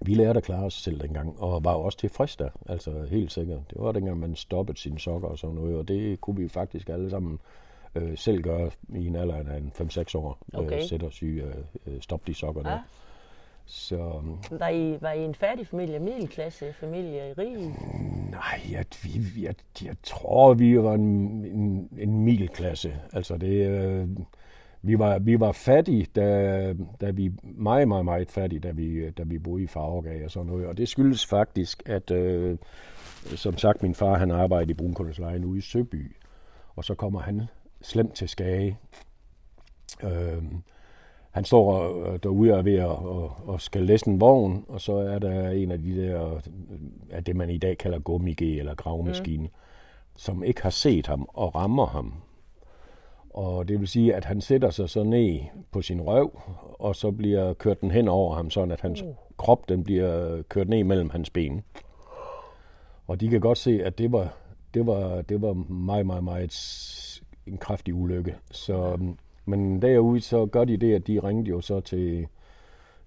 vi 0.00 0.14
lærte 0.14 0.36
at 0.36 0.44
klare 0.44 0.64
os 0.64 0.74
selv 0.74 1.00
dengang, 1.00 1.42
og 1.42 1.64
var 1.64 1.74
også 1.74 1.98
tilfreds 1.98 2.36
der, 2.36 2.48
altså 2.68 3.06
helt 3.10 3.32
sikkert. 3.32 3.60
Det 3.70 3.76
var 3.80 3.92
dengang, 3.92 4.18
man 4.20 4.36
stoppede 4.36 4.78
sine 4.78 4.98
sokker 4.98 5.28
og 5.28 5.38
sådan 5.38 5.56
noget, 5.56 5.76
og 5.76 5.88
det 5.88 6.20
kunne 6.20 6.36
vi 6.36 6.48
faktisk 6.48 6.88
alle 6.88 7.10
sammen 7.10 7.38
øh, 7.94 8.18
selv 8.18 8.42
gøre 8.42 8.70
i 8.88 9.06
en 9.06 9.16
alder 9.16 9.34
af 9.34 9.60
5-6 9.80 10.18
år. 10.18 10.38
Øh, 10.54 10.60
okay. 10.60 10.76
Øh, 10.76 10.88
sætte 10.88 11.04
os 11.04 11.14
syge, 11.14 11.44
øh, 11.86 12.00
stoppe 12.00 12.26
de 12.26 12.34
sokker 12.34 12.62
der. 12.62 12.70
Ja. 12.70 12.78
Så, 13.66 14.22
var, 14.50 14.68
I, 14.68 14.98
var 15.00 15.12
I 15.12 15.24
en 15.24 15.34
fattig 15.34 15.66
familie, 15.66 15.98
middelklasse 15.98 16.72
familie, 16.72 17.34
rig? 17.38 17.56
Nej, 18.30 18.60
jeg, 18.70 18.84
vi, 19.02 19.44
jeg, 19.44 19.54
jeg 19.84 19.96
tror, 20.02 20.54
vi 20.54 20.82
var 20.82 20.94
en, 20.94 21.44
en, 21.44 21.88
en 21.98 22.24
middelklasse. 22.24 22.94
Altså 23.12 23.36
det, 23.36 23.66
øh, 23.66 24.08
vi 24.82 24.98
var, 24.98 25.18
vi 25.18 25.40
var 25.40 25.52
fattige, 25.52 26.06
da, 26.16 26.74
da 27.00 27.10
vi 27.10 27.32
meget, 27.42 27.88
meget, 27.88 28.04
meget 28.04 28.30
fattige, 28.30 28.60
da 28.60 28.70
vi, 28.70 29.10
da 29.10 29.22
vi 29.22 29.38
boede 29.38 29.62
i 29.62 29.66
Farvergade 29.66 30.24
og 30.24 30.30
sådan 30.30 30.46
noget. 30.46 30.66
Og 30.66 30.78
det 30.78 30.88
skyldes 30.88 31.26
faktisk, 31.26 31.82
at 31.86 32.10
øh, 32.10 32.58
som 33.36 33.56
sagt, 33.56 33.82
min 33.82 33.94
far 33.94 34.18
han 34.18 34.30
arbejdede 34.30 34.70
i 34.70 34.74
Brunkullerslejen 34.74 35.44
ude 35.44 35.58
i 35.58 35.60
Søby. 35.60 36.16
Og 36.76 36.84
så 36.84 36.94
kommer 36.94 37.20
han 37.20 37.42
slemt 37.82 38.14
til 38.14 38.28
skage. 38.28 38.78
Øh, 40.02 40.42
han 41.30 41.44
står 41.44 41.96
øh, 42.06 42.18
derude 42.22 42.52
og 42.52 42.58
er 42.58 42.62
ved 42.62 42.74
at, 42.74 42.90
at, 42.90 43.54
at 43.54 43.60
skal 43.60 43.82
læse 43.82 44.08
en 44.08 44.20
vogn, 44.20 44.64
og 44.68 44.80
så 44.80 44.92
er 44.92 45.18
der 45.18 45.50
en 45.50 45.70
af 45.70 45.78
de 45.78 45.96
der, 45.96 46.34
øh, 46.34 46.40
af 47.10 47.24
det 47.24 47.36
man 47.36 47.50
i 47.50 47.58
dag 47.58 47.78
kalder 47.78 47.98
gummige 47.98 48.58
eller 48.58 48.74
gravemaskine, 48.74 49.42
mm. 49.42 49.52
som 50.16 50.44
ikke 50.44 50.62
har 50.62 50.70
set 50.70 51.06
ham 51.06 51.28
og 51.28 51.54
rammer 51.54 51.86
ham. 51.86 52.14
Og 53.30 53.68
det 53.68 53.80
vil 53.80 53.88
sige, 53.88 54.14
at 54.14 54.24
han 54.24 54.40
sætter 54.40 54.70
sig 54.70 54.88
så 54.88 55.02
ned 55.02 55.40
på 55.70 55.82
sin 55.82 56.00
røv, 56.00 56.40
og 56.78 56.96
så 56.96 57.10
bliver 57.10 57.52
kørt 57.54 57.80
den 57.80 57.90
hen 57.90 58.08
over 58.08 58.34
ham, 58.34 58.50
sådan 58.50 58.70
at 58.70 58.80
hans 58.80 59.02
uh. 59.02 59.14
krop 59.36 59.68
den 59.68 59.84
bliver 59.84 60.42
kørt 60.42 60.68
ned 60.68 60.84
mellem 60.84 61.10
hans 61.10 61.30
ben. 61.30 61.62
Og 63.06 63.20
de 63.20 63.28
kan 63.28 63.40
godt 63.40 63.58
se, 63.58 63.84
at 63.84 63.98
det 63.98 64.12
var, 64.12 64.34
det 64.74 64.86
var, 64.86 65.22
det 65.22 65.42
var 65.42 65.52
meget, 65.72 66.06
meget, 66.06 66.24
meget 66.24 67.22
en 67.46 67.58
kraftig 67.58 67.94
ulykke. 67.94 68.36
Så, 68.50 68.98
men 69.44 69.82
derude 69.82 70.20
så 70.20 70.46
gør 70.46 70.64
de 70.64 70.76
det, 70.76 70.94
at 70.94 71.06
de 71.06 71.18
ringede 71.18 71.50
jo 71.50 71.60
så 71.60 71.80
til, 71.80 72.26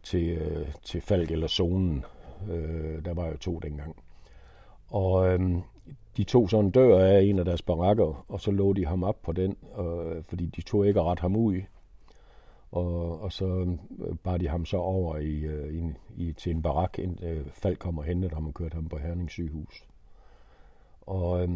til, 0.03 0.29
øh, 0.29 0.67
til 0.83 1.01
Falk 1.01 1.31
eller 1.31 1.47
Zonen. 1.47 2.05
Øh, 2.51 3.05
der 3.05 3.13
var 3.13 3.27
jo 3.27 3.37
to 3.37 3.59
dengang. 3.59 3.95
Og 4.87 5.33
øh, 5.33 5.39
de 6.17 6.23
tog 6.23 6.49
sådan 6.49 6.65
en 6.65 6.71
dør 6.71 6.99
af 6.99 7.21
en 7.21 7.39
af 7.39 7.45
deres 7.45 7.61
barakker, 7.61 8.25
og 8.27 8.41
så 8.41 8.51
lå 8.51 8.73
de 8.73 8.85
ham 8.85 9.03
op 9.03 9.21
på 9.21 9.31
den, 9.31 9.57
øh, 9.79 10.23
fordi 10.23 10.45
de 10.45 10.61
tog 10.61 10.87
ikke 10.87 11.01
ret 11.01 11.19
ham 11.19 11.35
ud. 11.35 11.61
Og, 12.71 13.21
og 13.21 13.31
så 13.31 13.77
øh, 13.99 14.15
bar 14.23 14.37
de 14.37 14.47
ham 14.47 14.65
så 14.65 14.77
over 14.77 15.17
i, 15.17 15.39
øh, 15.39 15.73
i, 15.73 15.93
i, 16.17 16.33
til 16.33 16.51
en 16.51 16.61
barak, 16.61 16.99
ind, 16.99 17.23
øh, 17.23 17.45
Falk 17.51 17.79
kom 17.79 17.97
og 17.97 18.03
hentede 18.03 18.33
ham 18.33 18.47
og 18.47 18.53
kørte 18.53 18.75
ham 18.75 18.89
på 18.89 18.97
Herning 18.97 19.31
sygehus. 19.31 19.85
Og 21.01 21.43
øh, 21.43 21.49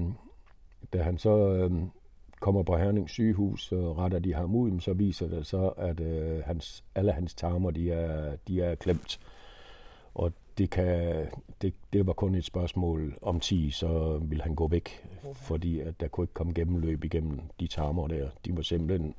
da 0.93 1.01
han 1.01 1.17
så 1.17 1.53
øh, 1.53 1.71
kommer 2.39 2.63
på 2.63 2.77
Herning 2.77 3.09
sygehus, 3.09 3.67
så 3.67 3.93
retter 3.93 4.19
de 4.19 4.33
ham 4.33 4.55
ud, 4.55 4.79
så 4.79 4.93
viser 4.93 5.27
det 5.27 5.47
så, 5.47 5.67
at 5.67 5.99
øh, 5.99 6.43
hans, 6.45 6.83
alle 6.95 7.11
hans 7.11 7.33
tarmer, 7.33 7.71
de 7.71 7.91
er, 7.91 8.35
de 8.47 8.61
er 8.61 8.75
klemt. 8.75 9.19
Og 10.13 10.33
det, 10.57 10.69
kan, 10.69 11.25
det, 11.61 11.73
det 11.93 12.07
var 12.07 12.13
kun 12.13 12.35
et 12.35 12.45
spørgsmål 12.45 13.17
om 13.21 13.39
10, 13.39 13.71
så 13.71 14.17
ville 14.17 14.43
han 14.43 14.55
gå 14.55 14.67
væk, 14.67 15.07
okay. 15.23 15.33
fordi 15.35 15.79
at 15.79 15.99
der 15.99 16.07
kunne 16.07 16.23
ikke 16.23 16.33
komme 16.33 16.53
gennemløb 16.53 17.03
igennem 17.03 17.39
de 17.59 17.67
tarmer 17.67 18.07
der. 18.07 18.29
De 18.45 18.55
var 18.55 18.61
simpelthen 18.61 19.15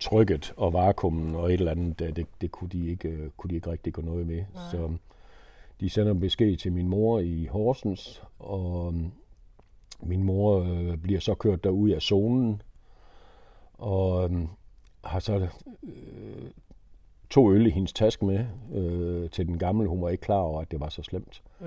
trykket 0.00 0.54
og 0.56 0.72
vakuumen 0.72 1.34
og 1.34 1.46
et 1.46 1.52
eller 1.52 1.70
andet, 1.70 1.98
det, 1.98 2.26
det 2.40 2.50
kunne, 2.50 2.70
de 2.70 2.86
ikke, 2.86 3.30
kunne 3.36 3.50
de 3.50 3.54
ikke 3.54 3.70
rigtig 3.70 3.92
gå 3.92 4.02
noget 4.02 4.26
med. 4.26 4.44
Nej. 4.54 4.70
Så 4.70 4.92
de 5.80 5.90
sender 5.90 6.14
besked 6.14 6.56
til 6.56 6.72
min 6.72 6.88
mor 6.88 7.18
i 7.18 7.46
Horsens, 7.46 8.22
og 8.38 8.94
min 10.00 10.22
mor 10.22 10.60
øh, 10.60 10.96
bliver 10.96 11.20
så 11.20 11.34
kørt 11.34 11.64
derud 11.64 11.90
af 11.90 12.02
zonen, 12.02 12.62
og 13.72 14.30
øh, 14.30 14.46
har 15.04 15.18
så 15.18 15.48
øh, 15.82 16.50
to 17.30 17.52
øl 17.52 17.66
i 17.66 17.70
hendes 17.70 17.92
taske 17.92 18.26
med 18.26 18.46
øh, 18.74 19.30
til 19.30 19.46
den 19.46 19.58
gamle. 19.58 19.88
Hun 19.88 20.02
var 20.02 20.08
ikke 20.08 20.22
klar 20.22 20.38
over, 20.38 20.60
at 20.60 20.70
det 20.70 20.80
var 20.80 20.88
så 20.88 21.02
slemt. 21.02 21.42
Mm. 21.60 21.66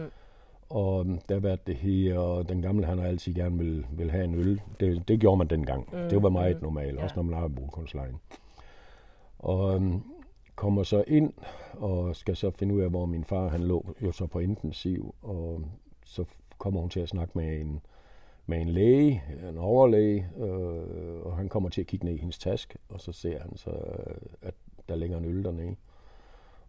Og 0.69 1.05
øhm, 1.05 1.19
der 1.29 1.39
var 1.39 1.55
det 1.55 1.75
her, 1.75 2.17
og 2.17 2.49
den 2.49 2.61
gamle, 2.61 2.85
han 2.85 2.99
har 2.99 3.05
altid 3.05 3.33
gerne 3.33 3.57
vil, 3.57 3.85
vil 3.91 4.11
have 4.11 4.23
en 4.23 4.35
øl. 4.35 4.61
Det, 4.79 5.07
det 5.07 5.19
gjorde 5.19 5.37
man 5.37 5.47
dengang. 5.47 5.89
Mm. 5.91 6.09
Det 6.09 6.23
var 6.23 6.29
meget 6.29 6.55
mm. 6.55 6.63
normalt, 6.63 6.97
ja. 6.97 7.03
også 7.03 7.15
når 7.15 7.23
man 7.23 7.39
har 7.39 7.47
boligkunstlejen. 7.47 8.15
Og 9.39 9.75
um, 9.75 10.03
kommer 10.55 10.83
så 10.83 11.03
ind, 11.07 11.33
og 11.73 12.15
skal 12.15 12.35
så 12.35 12.51
finde 12.51 12.75
ud 12.75 12.81
af, 12.81 12.89
hvor 12.89 13.05
min 13.05 13.23
far 13.23 13.47
han 13.47 13.63
lå, 13.63 13.95
jo 14.01 14.11
så 14.11 14.25
på 14.25 14.39
intensiv, 14.39 15.15
og 15.21 15.61
så 16.05 16.25
kommer 16.57 16.81
hun 16.81 16.89
til 16.89 16.99
at 16.99 17.09
snakke 17.09 17.31
med 17.35 17.61
en, 17.61 17.81
med 18.45 18.61
en 18.61 18.69
læge, 18.69 19.23
en 19.49 19.57
overlæge, 19.57 20.27
øh, 20.37 21.21
og 21.25 21.37
han 21.37 21.49
kommer 21.49 21.69
til 21.69 21.81
at 21.81 21.87
kigge 21.87 22.05
ned 22.05 22.13
i 22.13 22.17
hendes 22.17 22.37
taske, 22.37 22.77
og 22.89 23.01
så 23.01 23.11
ser 23.11 23.39
han 23.39 23.57
så, 23.57 23.71
at 24.41 24.53
der 24.89 24.95
ligger 24.95 25.17
en 25.17 25.25
øl 25.25 25.43
dernede. 25.43 25.75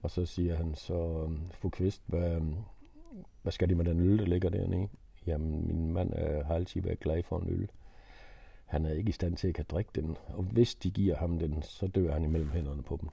Og 0.02 0.10
så 0.10 0.26
siger 0.26 0.56
han 0.56 0.74
så, 0.74 1.30
fru 1.50 1.68
Kvist, 1.68 2.02
hvad, 2.06 2.40
hvad 3.42 3.52
skal 3.52 3.68
de 3.68 3.74
med 3.74 3.84
den 3.84 4.00
øl, 4.00 4.18
der 4.18 4.24
ligger 4.26 4.48
dernede? 4.48 4.88
Jamen, 5.26 5.66
min 5.66 5.92
mand 5.92 6.12
er, 6.12 6.44
har 6.44 6.54
altid 6.54 6.80
været 6.82 7.00
glad 7.00 7.22
for 7.22 7.38
en 7.38 7.48
øl. 7.48 7.70
Han 8.64 8.86
er 8.86 8.92
ikke 8.92 9.08
i 9.08 9.12
stand 9.12 9.36
til 9.36 9.48
at 9.48 9.54
kan 9.54 9.64
drikke 9.68 9.90
den, 9.94 10.16
og 10.28 10.42
hvis 10.42 10.74
de 10.74 10.90
giver 10.90 11.16
ham 11.16 11.38
den, 11.38 11.62
så 11.62 11.86
dør 11.86 12.12
han 12.12 12.24
imellem 12.24 12.50
hænderne 12.50 12.82
på 12.82 12.98
dem. 13.00 13.08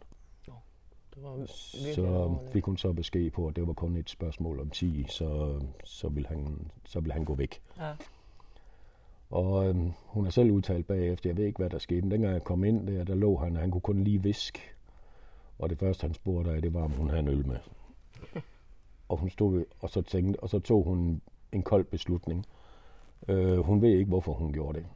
Det 1.15 1.23
var 1.23 1.45
så 1.93 2.37
fik 2.51 2.63
hun 2.63 2.77
så 2.77 2.93
besked 2.93 3.31
på, 3.31 3.47
at 3.47 3.55
det 3.55 3.67
var 3.67 3.73
kun 3.73 3.95
et 3.95 4.09
spørgsmål 4.09 4.59
om 4.59 4.69
10, 4.69 5.05
så, 5.09 5.59
så, 5.83 6.09
ville, 6.09 6.27
han, 6.27 6.71
så 6.85 6.99
ville 6.99 7.13
han 7.13 7.25
gå 7.25 7.35
væk. 7.35 7.61
Ja. 7.77 7.91
Og 9.29 9.67
øhm, 9.67 9.91
hun 10.05 10.23
har 10.23 10.31
selv 10.31 10.51
udtalt 10.51 10.87
bagefter, 10.87 11.29
jeg 11.29 11.37
ved 11.37 11.45
ikke, 11.45 11.57
hvad 11.57 11.69
der 11.69 11.77
skete. 11.77 12.01
Men 12.01 12.11
dengang 12.11 12.33
jeg 12.33 12.43
kom 12.43 12.63
ind 12.63 12.87
der, 12.87 13.03
der 13.03 13.15
lå 13.15 13.37
han, 13.37 13.55
og 13.55 13.61
han 13.61 13.71
kunne 13.71 13.81
kun 13.81 14.03
lige 14.03 14.23
viske. 14.23 14.59
Og 15.59 15.69
det 15.69 15.79
første, 15.79 16.01
han 16.01 16.13
spurgte 16.13 16.51
af, 16.51 16.61
det 16.61 16.73
var, 16.73 16.83
om 16.83 16.91
hun 16.91 17.09
havde 17.09 17.19
en 17.19 17.27
øl 17.27 17.47
med. 17.47 17.57
og 19.09 19.17
hun 19.17 19.29
stod 19.29 19.65
og 19.79 19.89
så 19.89 20.01
tænkte, 20.01 20.39
og 20.39 20.49
så 20.49 20.59
tog 20.59 20.83
hun 20.83 21.21
en 21.51 21.63
kold 21.63 21.85
beslutning. 21.85 22.45
Øh, 23.27 23.57
hun 23.57 23.81
ved 23.81 23.89
ikke, 23.89 24.09
hvorfor 24.09 24.33
hun 24.33 24.53
gjorde 24.53 24.79
det. 24.79 24.87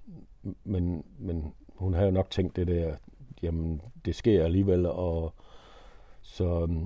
Men, 0.63 1.05
men 1.17 1.53
hun 1.75 1.93
havde 1.93 2.05
jo 2.05 2.13
nok 2.13 2.29
tænkt 2.29 2.55
det 2.55 2.67
der, 2.67 2.95
jamen, 3.41 3.81
det 4.05 4.15
sker 4.15 4.43
alligevel, 4.43 4.85
og 4.85 5.33
så, 6.21 6.77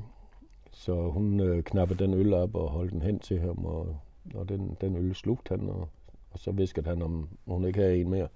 så 0.71 1.09
hun 1.09 1.39
øh, 1.39 1.63
knappede 1.63 2.03
den 2.03 2.13
øl 2.13 2.33
op 2.33 2.55
og 2.55 2.69
holdt 2.69 2.91
den 2.91 3.01
hen 3.01 3.19
til 3.19 3.39
ham, 3.39 3.65
og, 3.65 3.97
og 4.33 4.49
den, 4.49 4.77
den 4.81 4.95
øl 4.95 5.15
slugte 5.15 5.49
han, 5.49 5.69
og, 5.69 5.89
og 6.31 6.39
så 6.39 6.51
viskede 6.51 6.89
han, 6.89 7.01
om 7.01 7.29
hun 7.47 7.65
ikke 7.65 7.79
havde 7.79 7.97
en 7.97 8.09
mere. 8.09 8.27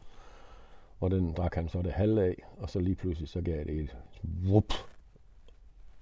Og 1.00 1.12
den 1.12 1.34
drak 1.34 1.56
han 1.56 1.70
så 1.70 1.82
det 1.82 1.92
halve 1.92 2.24
af, 2.24 2.36
og 2.58 2.70
så 2.70 2.80
lige 2.80 2.96
pludselig 2.96 3.30
så 3.30 3.42
gav 3.42 3.64
det 3.64 3.80
et 3.80 3.98
vup, 4.24 4.74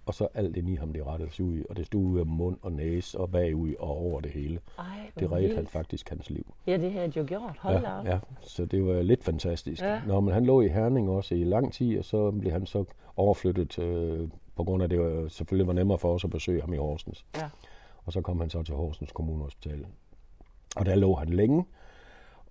og 0.10 0.16
så 0.16 0.28
alt 0.34 0.58
ind 0.58 0.70
i 0.70 0.76
ham, 0.76 0.94
det 0.94 1.08
rettede 1.08 1.32
sig 1.32 1.46
ud, 1.46 1.64
og 1.70 1.78
det 1.78 1.86
stod 1.86 2.02
ud 2.02 2.20
af 2.20 2.26
mund 2.26 2.58
og 2.62 2.72
næse 2.72 3.20
og 3.20 3.32
bagud 3.32 3.74
og 3.80 3.90
over 3.90 4.22
det 4.22 4.32
hele. 4.32 4.60
Ej, 4.78 4.86
det 5.20 5.32
reddede 5.32 5.56
han 5.56 5.68
faktisk 5.68 6.10
hans 6.10 6.30
liv. 6.30 6.54
Ja, 6.68 6.78
det 6.78 6.92
havde 6.92 7.12
jo 7.16 7.26
gjort. 7.28 7.58
Hold 7.60 7.84
ja, 7.84 8.12
ja, 8.12 8.20
så 8.42 8.66
det 8.66 8.86
var 8.86 9.02
lidt 9.02 9.24
fantastisk. 9.24 9.82
Ja. 9.82 10.02
Nå, 10.08 10.20
men 10.20 10.34
han 10.34 10.46
lå 10.46 10.62
i 10.62 10.68
Herning 10.68 11.10
også 11.10 11.36
i 11.36 11.44
lang 11.44 11.74
tid, 11.74 12.00
og 12.00 12.06
så 12.06 12.32
blev 12.32 12.52
han 12.52 12.66
så 12.66 12.84
overflyttet, 13.16 13.80
øh, 13.80 14.30
på 14.56 14.64
grund 14.64 14.84
af 14.84 14.90
det 14.90 15.00
var, 15.00 15.28
selvfølgelig 15.28 15.68
var 15.68 15.74
nemmere 15.74 15.98
for 15.98 16.14
os 16.14 16.24
at 16.24 16.30
besøge 16.30 16.62
ham 16.62 16.74
i 16.74 16.78
Horsens. 16.78 17.26
Ja. 17.36 17.50
Og 18.06 18.14
så 18.14 18.22
kom 18.22 18.40
han 18.40 18.50
så 18.50 18.64
til 18.64 18.76
Horsens 18.76 19.12
Kommunehospital. 19.12 19.86
Og 20.76 20.86
der 20.86 20.96
lå 20.96 21.16
han 21.16 21.30
længe, 21.30 21.66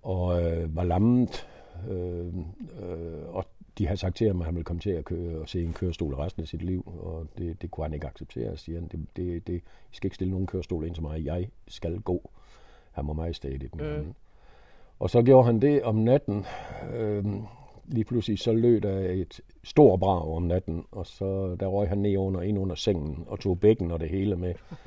og 0.01 0.43
øh, 0.43 0.75
var 0.75 0.83
lammet, 0.83 1.47
øh, 1.89 2.27
øh, 2.81 3.35
og 3.35 3.45
de 3.79 3.87
har 3.87 3.95
sagt 3.95 4.15
til 4.15 4.27
ham, 4.27 4.39
at 4.39 4.45
han 4.45 4.55
ville 4.55 4.63
komme 4.63 4.79
til 4.79 4.89
at 4.89 5.05
køre 5.05 5.39
og 5.39 5.49
se 5.49 5.63
en 5.63 5.73
kørestol 5.73 6.13
resten 6.13 6.41
af 6.41 6.47
sit 6.47 6.61
liv, 6.61 6.83
og 7.03 7.27
det, 7.37 7.61
det 7.61 7.71
kunne 7.71 7.83
han 7.85 7.93
ikke 7.93 8.07
acceptere, 8.07 8.57
siger 8.57 8.79
han. 8.79 8.87
Det, 8.87 8.99
det, 9.15 9.47
det, 9.47 9.55
I 9.91 9.95
skal 9.95 10.07
ikke 10.07 10.15
stille 10.15 10.31
nogen 10.31 10.47
kørestol 10.47 10.85
ind 10.85 10.95
til 10.95 11.03
mig, 11.03 11.25
jeg 11.25 11.49
skal 11.67 11.99
gå. 11.99 12.29
Han 12.91 13.07
var 13.07 13.13
meget 13.13 13.35
stadig 13.35 13.69
mm. 13.73 14.13
Og 14.99 15.09
så 15.09 15.21
gjorde 15.21 15.45
han 15.45 15.61
det 15.61 15.83
om 15.83 15.95
natten. 15.95 16.45
Øh, 16.93 17.25
lige 17.85 18.03
pludselig 18.03 18.39
så 18.39 18.53
lød 18.53 18.81
der 18.81 18.99
et 18.99 19.41
stort 19.63 19.99
brag 19.99 20.35
om 20.35 20.43
natten, 20.43 20.85
og 20.91 21.05
så 21.05 21.55
der 21.59 21.67
røg 21.67 21.89
han 21.89 21.97
ned 21.97 22.17
under, 22.17 22.41
ind 22.41 22.59
under 22.59 22.75
sengen 22.75 23.23
og 23.27 23.39
tog 23.39 23.59
bækken 23.59 23.91
og 23.91 23.99
det 23.99 24.09
hele 24.09 24.35
med. 24.35 24.53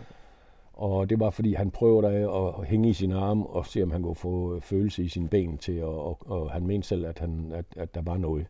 Og 0.73 1.11
det 1.11 1.21
var, 1.21 1.31
fordi 1.31 1.55
han 1.55 1.71
prøvede 1.71 2.09
at, 2.09 2.61
at 2.61 2.67
hænge 2.67 2.89
i 2.89 2.93
sin 2.93 3.13
arm 3.13 3.43
og 3.43 3.67
se, 3.67 3.83
om 3.83 3.91
han 3.91 4.03
kunne 4.03 4.15
få 4.15 4.61
følelse 4.61 5.05
i 5.05 5.09
sine 5.09 5.29
ben 5.29 5.59
til, 5.59 5.85
og, 5.85 6.07
og, 6.07 6.19
og 6.27 6.51
han 6.51 6.67
mente 6.67 6.89
selv, 6.89 7.07
at, 7.07 7.19
han, 7.19 7.53
at, 7.55 7.65
at 7.77 7.95
der 7.95 8.03
var 8.03 8.17
noget. 8.17 8.47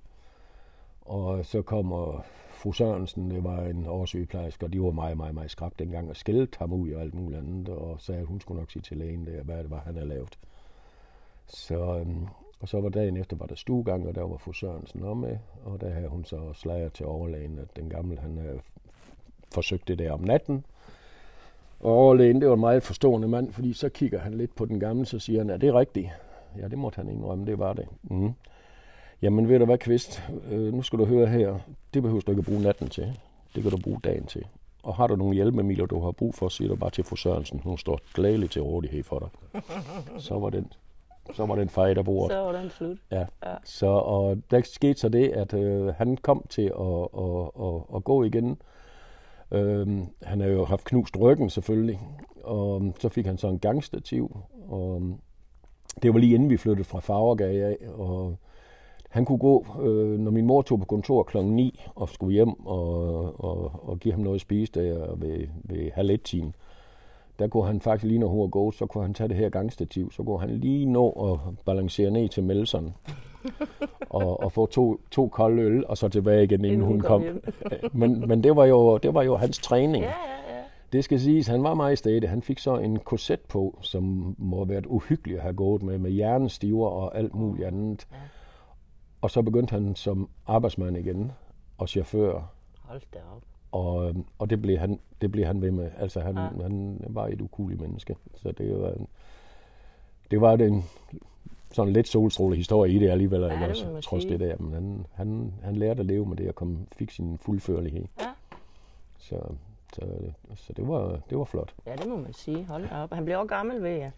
Og 1.04 1.47
så 1.47 1.62
kommer 1.62 2.23
fru 2.50 2.73
Sørensen, 2.73 3.30
det 3.30 3.44
var 3.44 3.62
en 3.62 3.87
årsøgeplejerske, 3.87 4.66
og 4.66 4.73
de 4.73 4.82
var 4.82 4.90
meget, 4.90 5.16
meget, 5.16 5.35
meget 5.35 5.50
skrabt 5.50 5.78
dengang, 5.78 6.11
og 6.11 6.16
skældte 6.16 6.59
ham 6.59 6.73
ud 6.73 6.90
og 6.90 7.00
alt 7.00 7.14
muligt 7.14 7.40
andet, 7.40 7.68
og 7.68 8.00
sagde, 8.00 8.21
at 8.21 8.26
hun 8.26 8.40
skulle 8.40 8.59
nok 8.59 8.71
sige 8.71 8.82
til 8.82 8.97
lægen, 8.97 9.26
der, 9.26 9.42
hvad 9.42 9.59
det 9.59 9.71
var, 9.71 9.78
han 9.78 9.94
havde 9.94 10.09
lavet. 10.09 10.38
Så, 11.47 11.99
øhm, 11.99 12.26
og 12.61 12.68
så 12.68 12.80
var 12.80 12.88
dagen 12.88 13.16
efter, 13.16 13.37
var 13.37 13.47
der 13.47 13.54
stuegang, 13.54 14.09
og 14.09 14.14
der 14.14 14.23
var 14.23 14.37
fru 14.37 14.52
Sørensen 14.52 15.02
om 15.02 15.16
med, 15.16 15.37
og 15.64 15.80
der 15.80 15.90
havde 15.90 16.09
hun 16.09 16.25
så 16.25 16.52
slager 16.52 16.88
til 16.88 17.06
overlægen, 17.06 17.59
at 17.59 17.76
den 17.76 17.90
gamle, 17.90 18.18
han 18.18 18.38
havde 18.38 18.61
forsøgt 19.54 19.88
det 19.88 19.99
der 19.99 20.12
om 20.12 20.21
natten, 20.21 20.64
og 21.80 21.92
overlægen, 21.92 22.40
det 22.40 22.49
var 22.49 22.54
en 22.54 22.61
meget 22.61 22.82
forstående 22.82 23.28
mand, 23.28 23.52
fordi 23.52 23.73
så 23.73 23.88
kigger 23.88 24.18
han 24.18 24.35
lidt 24.35 24.54
på 24.54 24.64
den 24.64 24.80
gamle, 24.80 25.06
så 25.06 25.18
siger 25.18 25.40
han, 25.40 25.50
er 25.50 25.56
det 25.56 25.75
rigtigt? 25.75 26.09
Ja, 26.59 26.68
det 26.68 26.78
måtte 26.78 26.97
han 26.97 27.09
indrømme, 27.09 27.47
det 27.47 27.59
var 27.59 27.73
det. 27.73 27.87
Mm. 28.02 28.32
Jamen 29.22 29.48
ved 29.48 29.58
du 29.58 29.64
hvad, 29.64 29.78
Kvist, 29.78 30.22
øh, 30.50 30.74
nu 30.74 30.82
skal 30.82 30.98
du 30.98 31.04
høre 31.04 31.26
her, 31.26 31.58
det 31.94 32.02
behøver 32.02 32.20
du 32.20 32.30
ikke 32.30 32.40
at 32.40 32.46
bruge 32.46 32.62
natten 32.62 32.88
til. 32.88 33.18
Det 33.54 33.62
kan 33.62 33.70
du 33.70 33.76
bruge 33.76 34.00
dagen 34.04 34.26
til. 34.26 34.46
Og 34.82 34.94
har 34.94 35.06
du 35.06 35.16
nogle 35.16 35.34
hjælpemidler, 35.34 35.86
du 35.86 36.00
har 36.00 36.10
brug 36.10 36.34
for, 36.34 36.48
siger 36.48 36.68
du 36.68 36.76
bare 36.76 36.90
til 36.90 37.04
fru 37.04 37.16
Sørensen. 37.16 37.60
Hun 37.64 37.78
står 37.78 37.98
gladeligt 38.14 38.52
til 38.52 38.62
rådighed 38.62 39.02
for 39.02 39.18
dig. 39.18 39.62
Så 40.26 40.38
var 40.38 40.50
den, 40.50 40.72
så 41.32 41.46
var 41.46 41.56
den 41.56 41.68
fejl 41.68 41.98
af 41.98 42.04
bordet. 42.04 42.32
Så 42.32 42.38
var 42.38 42.52
den 42.52 42.70
slut. 42.70 42.98
Ja. 43.10 43.24
ja. 43.44 43.54
Så, 43.64 43.86
og 43.86 44.38
der 44.50 44.62
skete 44.64 45.00
så 45.00 45.08
det, 45.08 45.28
at 45.28 45.54
øh, 45.54 45.86
han 45.86 46.16
kom 46.16 46.46
til 46.48 46.72
at, 46.80 47.08
at, 47.18 47.50
at, 47.66 47.96
at 47.96 48.04
gå 48.04 48.24
igen. 48.24 48.58
Øh, 49.50 49.86
han 50.22 50.40
har 50.40 50.48
jo 50.48 50.64
haft 50.64 50.84
knust 50.84 51.16
ryggen 51.20 51.50
selvfølgelig. 51.50 52.00
Og 52.42 52.94
så 53.00 53.08
fik 53.08 53.26
han 53.26 53.38
så 53.38 53.48
en 53.48 53.58
gangstativ. 53.58 54.36
Og 54.68 55.02
det 56.02 56.14
var 56.14 56.20
lige 56.20 56.34
inden 56.34 56.50
vi 56.50 56.56
flyttede 56.56 56.84
fra 56.84 57.00
Fagergade 57.00 57.64
af. 57.64 57.76
Og 57.94 58.36
Han 59.12 59.25
kunne 59.25 59.38
gå, 59.38 59.66
øh, 59.83 60.19
når 60.19 60.31
min 60.31 60.47
mor 60.47 60.62
tog 60.62 60.78
på 60.78 60.85
kontor 60.85 61.23
klokken 61.23 61.57
9 61.57 61.81
og 61.95 62.09
skulle 62.09 62.33
hjem 62.33 62.66
og, 62.66 63.45
og, 63.45 63.73
og 63.88 63.99
give 63.99 64.14
ham 64.14 64.23
noget 64.23 64.35
at 64.35 64.40
spise 64.40 64.73
der 64.73 65.14
ved, 65.16 65.47
ved 65.64 65.90
halv 65.95 66.11
et 66.11 66.23
tiden. 66.23 66.54
Der 67.38 67.49
kunne 67.49 67.66
han 67.66 67.81
faktisk 67.81 68.09
lige 68.09 68.19
når 68.19 68.28
hun 68.28 68.40
var 68.40 68.47
gået, 68.47 68.75
så 68.75 68.87
kunne 68.87 69.04
han 69.04 69.14
tage 69.14 69.28
det 69.28 69.37
her 69.37 69.49
gangstativ, 69.49 70.12
så 70.12 70.23
kunne 70.23 70.40
han 70.40 70.50
lige 70.50 70.87
nå 70.87 71.11
at 71.11 71.64
balancere 71.64 72.11
ned 72.11 72.28
til 72.28 72.42
Melson 72.42 72.95
og, 74.11 74.40
og 74.40 74.52
få 74.52 74.66
to, 74.66 75.00
to 75.11 75.28
kolde 75.28 75.62
øl, 75.62 75.87
og 75.87 75.99
så 75.99 76.09
tilbage 76.09 76.45
igen, 76.45 76.64
inden, 76.64 76.73
Inden 76.73 76.87
hun 76.87 77.00
kom 77.00 77.23
kom. 77.23 77.40
men 78.00 78.28
men 78.28 78.45
det, 78.45 78.57
var 78.57 78.64
jo, 78.64 78.99
det 78.99 79.14
var 79.14 79.23
jo 79.23 79.37
hans 79.37 79.59
træning. 79.59 80.04
Ja, 80.04 80.11
ja, 80.11 80.57
ja. 80.57 80.62
Det 80.92 81.04
skal 81.04 81.21
siges, 81.21 81.47
han 81.47 81.62
var 81.62 81.75
meget 81.75 81.99
stedig. 81.99 82.28
Han 82.28 82.42
fik 82.42 82.59
så 82.59 82.76
en 82.76 82.99
korset 82.99 83.40
på, 83.40 83.78
som 83.81 84.35
må 84.38 84.57
have 84.57 84.69
været 84.69 84.87
uhyggelig 84.87 85.37
at 85.37 85.42
have 85.42 85.54
gået 85.54 85.83
med, 85.83 85.99
med 85.99 86.11
hjernestiver 86.11 86.88
og 86.88 87.19
alt 87.19 87.35
muligt 87.35 87.66
andet. 87.66 88.07
Ja. 88.12 88.16
Og 89.22 89.30
så 89.30 89.42
begyndte 89.42 89.72
han 89.72 89.96
som 89.96 90.28
arbejdsmand 90.46 90.96
igen, 90.96 91.32
og 91.78 91.88
chauffør, 91.88 92.52
Hold 92.80 93.00
da 93.14 93.18
op. 93.36 93.42
og, 93.72 94.08
øhm, 94.08 94.24
og 94.38 94.50
det, 94.50 94.62
blev 94.62 94.78
han, 94.78 95.00
det 95.20 95.32
blev 95.32 95.44
han 95.46 95.62
ved 95.62 95.70
med. 95.70 95.90
Altså, 95.98 96.20
han, 96.20 96.36
Ja. 96.36 96.48
han 96.62 97.00
var 97.08 97.26
et 97.28 97.40
ukuligt 97.40 97.80
menneske. 97.80 98.16
Så 98.34 98.52
det 98.52 98.80
var, 98.80 98.94
det 100.30 100.40
var 100.40 100.56
den 100.56 100.84
sådan 101.72 101.92
lidt 101.92 102.08
solstråle 102.08 102.56
historie 102.56 102.92
i 102.92 102.98
det 102.98 103.10
alligevel, 103.10 103.40
Ja, 103.42 103.48
det 103.48 103.68
også, 103.68 104.00
trods 104.00 104.22
sige. 104.22 104.32
det 104.32 104.40
der. 104.40 104.56
Men 104.58 104.72
han, 104.74 105.06
han, 105.12 105.54
han 105.62 105.76
lærte 105.76 106.00
at 106.00 106.06
leve 106.06 106.26
med 106.26 106.36
det 106.36 106.48
og 106.48 106.54
kom, 106.54 106.78
fik 106.96 107.10
sin 107.10 107.38
fuldførlighed. 107.38 108.04
Ja. 108.20 108.26
Så, 109.18 109.36
så, 109.92 110.00
så 110.56 110.72
det, 110.72 110.88
var, 110.88 111.20
det 111.30 111.38
var 111.38 111.44
flot. 111.44 111.74
Ja, 111.86 111.96
det 111.96 112.06
må 112.08 112.16
man 112.16 112.32
sige. 112.32 112.64
Hold 112.64 112.88
da 112.88 112.94
op. 113.02 113.12
Han 113.12 113.24
blev 113.24 113.38
også 113.38 113.48
gammel 113.48 113.82
ved 113.82 113.90
jer. 113.90 114.10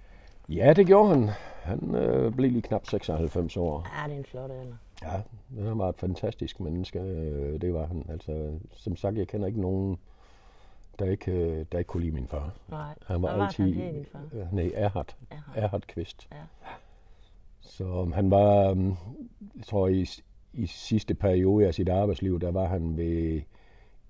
Ja, 0.48 0.72
det 0.72 0.86
gjorde 0.86 1.08
han. 1.08 1.30
Han 1.62 1.94
øh, 1.94 2.32
blev 2.34 2.50
lige 2.50 2.62
knap 2.62 2.86
96 2.86 3.56
år. 3.56 3.86
Ja, 4.02 4.08
det 4.08 4.14
er 4.14 4.18
en 4.18 4.24
flot 4.24 4.50
alder. 4.50 4.74
Ja, 5.04 5.20
han 5.62 5.78
var 5.78 5.88
et 5.88 5.96
fantastisk 5.98 6.60
menneske. 6.60 7.00
øh, 7.00 7.60
Det 7.60 7.74
var 7.74 7.86
han. 7.86 8.06
Altså, 8.08 8.50
som 8.72 8.96
sagt, 8.96 9.16
jeg 9.18 9.28
kender 9.28 9.46
ikke 9.46 9.60
nogen, 9.60 9.96
der 10.98 11.06
ikke, 11.06 11.32
øh, 11.32 11.66
der 11.72 11.78
ikke 11.78 11.88
kunne 11.88 12.02
lide 12.02 12.14
min 12.14 12.26
far. 12.28 12.54
Nej, 12.70 12.94
Han 13.06 13.22
var 13.22 13.36
var 13.36 13.46
altid... 13.46 13.74
han 13.74 13.94
din 13.94 14.04
far? 14.12 14.20
Øh, 14.34 14.54
nej, 14.54 14.70
Erhard. 14.74 15.16
Erhard. 15.30 15.56
Erhard 15.56 15.82
Kvist. 15.86 16.28
Ja. 16.32 16.36
Så 17.60 17.84
um, 17.84 18.12
han 18.12 18.30
var, 18.30 18.70
um, 18.70 18.96
jeg 19.56 19.64
tror 19.66 19.88
i, 19.88 20.06
i 20.52 20.66
sidste 20.66 21.14
periode 21.14 21.66
af 21.66 21.74
sit 21.74 21.88
arbejdsliv, 21.88 22.40
der 22.40 22.50
var 22.50 22.66
han 22.66 22.96
ved 22.96 23.40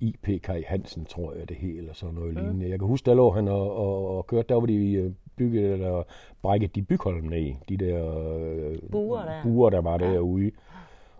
IP 0.00 0.42
Kai 0.42 0.62
Hansen, 0.66 1.04
tror 1.04 1.32
jeg 1.34 1.48
det 1.48 1.56
hele, 1.56 1.78
eller 1.78 1.92
sådan 1.94 2.14
noget 2.14 2.34
mm. 2.34 2.40
lignende. 2.40 2.68
Jeg 2.70 2.78
kan 2.78 2.88
huske, 2.88 3.06
der 3.06 3.14
lå 3.14 3.30
han 3.30 3.48
og, 3.48 3.76
og, 3.76 4.16
og 4.16 4.26
kørte, 4.26 4.48
der 4.48 4.54
var 4.54 4.66
de 4.66 5.14
bygget, 5.36 5.72
eller 5.72 6.02
brækket 6.42 6.74
de 6.74 6.82
bygholm 6.82 7.24
ned, 7.26 7.54
de 7.68 7.76
der 7.76 8.18
øh, 8.38 8.78
Buer 8.90 9.22
der. 9.24 9.42
buer, 9.42 9.70
der 9.70 9.80
var 9.80 9.98
derude, 9.98 10.50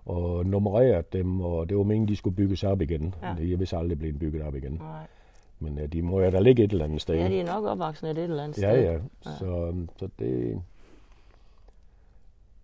og 0.06 0.46
nummereret 0.46 1.12
dem, 1.12 1.40
og 1.40 1.68
det 1.68 1.76
var 1.76 1.82
meningen, 1.82 2.08
de 2.08 2.16
skulle 2.16 2.37
bygges 2.37 2.64
op 2.64 2.80
igen. 2.82 3.14
Ja. 3.23 3.34
Det 3.38 3.52
er 3.52 3.56
vist 3.56 3.73
aldrig 3.73 3.99
blevet 3.99 4.18
bygget 4.18 4.42
op 4.42 4.54
igen. 4.54 4.73
Nej. 4.73 5.06
Men 5.58 5.78
øh, 5.78 5.92
de 5.92 6.02
må 6.02 6.20
jo 6.20 6.30
da 6.30 6.40
ligge 6.40 6.64
et 6.64 6.73
eller 6.73 6.84
andet 6.84 7.00
sted. 7.00 7.14
Ja, 7.14 7.28
de 7.28 7.40
er 7.40 7.46
nok 7.54 7.64
opvokset 7.64 8.11
et 8.11 8.18
eller 8.18 8.42
andet 8.44 8.62
Ja, 8.62 8.73
sted. 8.73 8.82
ja. 8.92 8.99
Så, 9.32 9.75
så 9.96 10.08
det... 10.18 10.62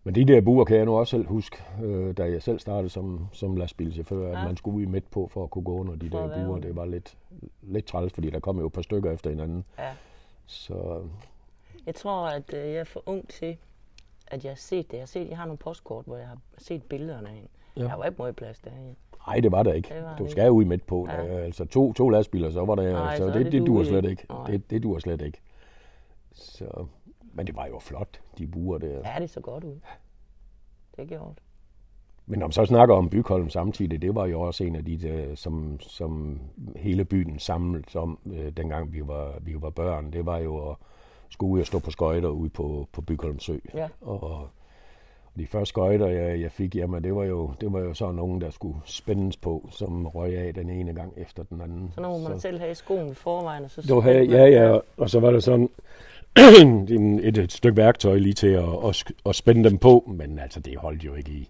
Men 0.04 0.14
de 0.14 0.25
der 0.25 0.40
buer 0.40 0.64
kan 0.64 0.76
jeg 0.76 0.85
nu 0.85 0.97
også 0.99 1.11
selv 1.11 1.26
huske, 1.26 1.56
øh, 1.82 2.16
da 2.16 2.30
jeg 2.30 2.42
selv 2.42 2.59
startede 2.59 2.88
som, 2.88 3.26
som 3.32 3.56
lastbilchauffør, 3.56 4.26
ja. 4.26 4.32
Ja. 4.32 4.40
at 4.40 4.47
man 4.47 4.56
skulle 4.56 4.76
ud 4.76 4.87
midt 4.87 5.11
på 5.11 5.28
for 5.32 5.44
at 5.44 5.50
kunne 5.50 5.64
gå 5.64 5.73
under 5.78 5.97
de 5.97 6.11
For 6.11 6.18
der 6.18 6.44
buer. 6.47 6.59
Det 6.59 6.76
var 6.76 6.85
lidt, 6.85 7.16
lidt 7.62 7.85
træls, 7.87 8.12
fordi 8.12 8.30
der 8.30 8.40
kom 8.40 8.59
jo 8.59 8.66
et 8.66 8.73
par 8.73 8.82
stykker 8.82 9.12
efter 9.12 9.30
hinanden. 9.30 9.64
Ja. 9.78 9.90
Så 10.47 11.02
Jeg 11.87 11.94
tror, 11.94 12.26
at 12.26 12.54
øh, 12.54 12.61
jeg 12.61 12.75
er 12.80 12.85
for 12.85 13.02
ung 13.06 13.28
til, 13.28 13.56
at 14.30 14.44
jeg 14.44 14.50
har 14.50 14.56
set 14.56 14.87
det. 14.90 14.96
Jeg 14.96 15.02
har, 15.02 15.06
set, 15.06 15.28
jeg 15.28 15.37
har 15.38 15.44
nogle 15.44 15.58
postkort, 15.58 16.04
hvor 16.04 16.16
jeg 16.16 16.28
har 16.28 16.38
set 16.58 16.82
billederne 16.82 17.28
af 17.28 17.34
hende. 17.34 17.49
Ja. 17.76 17.82
Der 17.82 17.94
var 17.94 18.04
ikke 18.04 18.18
meget 18.18 18.37
plads 18.37 18.58
derinde. 18.58 18.95
nej, 19.26 19.40
det 19.40 19.52
var 19.52 19.62
der 19.62 19.73
ikke. 19.73 19.95
Det 19.95 20.04
var 20.04 20.16
du 20.16 20.30
skal 20.30 20.50
ud 20.50 20.64
midt 20.64 20.86
på. 20.86 21.06
Ja. 21.08 21.23
Altså 21.23 21.64
to, 21.64 21.93
to 21.93 22.08
lastbiler, 22.08 22.50
så 22.50 22.64
var 22.64 22.75
der... 22.75 22.93
Nej, 22.93 23.16
så 23.16 23.32
så 23.32 23.38
det, 23.38 23.45
det 23.45 23.52
det, 23.52 23.66
duer 23.66 23.84
slet 23.84 23.97
ikke. 23.97 24.10
ikke. 24.10 24.25
Nej. 24.28 24.50
Det, 24.50 24.71
det 24.71 24.82
duer 24.82 24.99
slet 24.99 25.23
ikke. 25.23 25.40
Så, 26.32 26.86
men 27.32 27.47
det 27.47 27.56
var 27.56 27.66
jo 27.66 27.78
flot, 27.78 28.21
de 28.38 28.47
buer 28.47 28.78
der. 28.78 29.02
Ja, 29.04 29.21
det 29.21 29.30
så 29.30 29.40
godt 29.40 29.64
ud. 29.64 29.80
Det 30.97 31.08
gjorde 31.08 31.34
det. 31.34 31.43
Men 32.26 32.38
når 32.38 32.47
man 32.47 32.52
så 32.52 32.64
snakker 32.64 32.95
om 32.95 33.10
Bygholm 33.10 33.49
samtidig, 33.50 34.02
det 34.02 34.14
var 34.14 34.26
jo 34.26 34.40
også 34.40 34.64
en 34.64 34.76
af 34.76 34.84
de, 34.84 34.97
der, 34.97 35.34
som, 35.34 35.80
som 35.80 36.40
hele 36.76 37.04
byen 37.04 37.38
samlet 37.38 37.97
om, 37.97 38.19
øh, 38.32 38.52
dengang 38.56 38.93
vi 38.93 39.06
var, 39.06 39.38
vi 39.40 39.54
var 39.62 39.71
børn. 39.71 40.12
Det 40.12 40.26
var 40.26 40.38
jo 40.38 40.71
at 40.71 40.76
skulle 41.30 41.50
ud 41.52 41.60
og 41.60 41.66
stå 41.66 41.78
på 41.78 41.90
skøjter 41.90 42.28
ude 42.28 42.50
på, 42.50 42.88
på 42.93 43.00
Bygholm 43.02 43.38
Sø. 43.38 43.56
Ja. 43.75 43.88
Og, 44.00 44.23
og 44.23 44.49
de 45.38 45.47
første 45.47 45.66
skøjter, 45.69 46.06
jeg, 46.06 46.40
jeg 46.40 46.52
fik, 46.52 46.76
jamen, 46.76 47.04
det 47.04 47.14
var, 47.14 47.25
jo, 47.25 47.50
det 47.60 47.73
var 47.73 47.80
jo 47.80 47.95
sådan 47.95 48.14
nogen, 48.14 48.40
der 48.40 48.50
skulle 48.50 48.76
spændes 48.84 49.36
på, 49.36 49.69
som 49.73 50.06
røg 50.06 50.36
af 50.38 50.54
den 50.54 50.71
ene 50.71 50.95
gang 50.95 51.12
efter 51.16 51.43
den 51.43 51.60
anden. 51.60 51.90
Så 51.95 52.00
når 52.00 52.28
man 52.28 52.40
selv 52.40 52.58
have 52.58 52.71
i 52.71 52.75
skoen 52.75 53.08
i 53.10 53.14
forvejen, 53.14 53.64
og 53.64 53.71
så 53.71 53.80
her- 54.00 54.12
spændte 54.12 54.36
ja, 54.36 54.47
ja, 54.47 54.78
og 54.97 55.10
så 55.10 55.21
var 55.21 55.30
der 55.30 55.40
sådan 55.40 55.69
et, 57.23 57.38
et 57.38 57.52
stykke 57.52 57.76
værktøj 57.76 58.19
lige 58.19 58.32
til 58.32 58.47
at, 58.49 58.64
at, 58.88 59.04
at 59.26 59.34
spænde 59.34 59.71
dem 59.71 59.78
på, 59.78 60.10
men 60.14 60.38
altså 60.38 60.60
det 60.60 60.76
holdt 60.76 61.04
jo 61.04 61.14
ikke 61.14 61.30
i, 61.30 61.49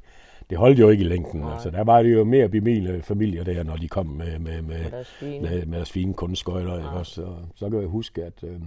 det 0.51 0.59
holdt 0.59 0.79
jo 0.79 0.89
ikke 0.89 1.05
i 1.05 1.07
længden. 1.09 1.41
Nej. 1.41 1.53
Altså, 1.53 1.71
der 1.71 1.85
var 1.85 2.03
det 2.03 2.13
jo 2.15 2.25
mere 2.25 2.49
bemidlede 2.49 3.03
familier 3.03 3.45
der, 3.45 3.63
når 3.63 3.77
de 3.77 3.89
kom 3.89 4.07
med, 4.07 4.39
med, 4.39 4.63
med, 4.63 4.79
Med 4.83 4.91
deres 4.91 5.09
fine. 5.09 5.41
med, 5.41 5.67
med 5.67 5.77
deres 5.77 5.91
fine 5.93 6.15
kunstskøjter. 6.15 6.89
Også, 6.91 7.13
så, 7.15 7.27
så 7.55 7.71
kan 7.71 7.81
jeg 7.81 7.89
huske, 7.89 8.25
at, 8.25 8.45
øh, 8.45 8.61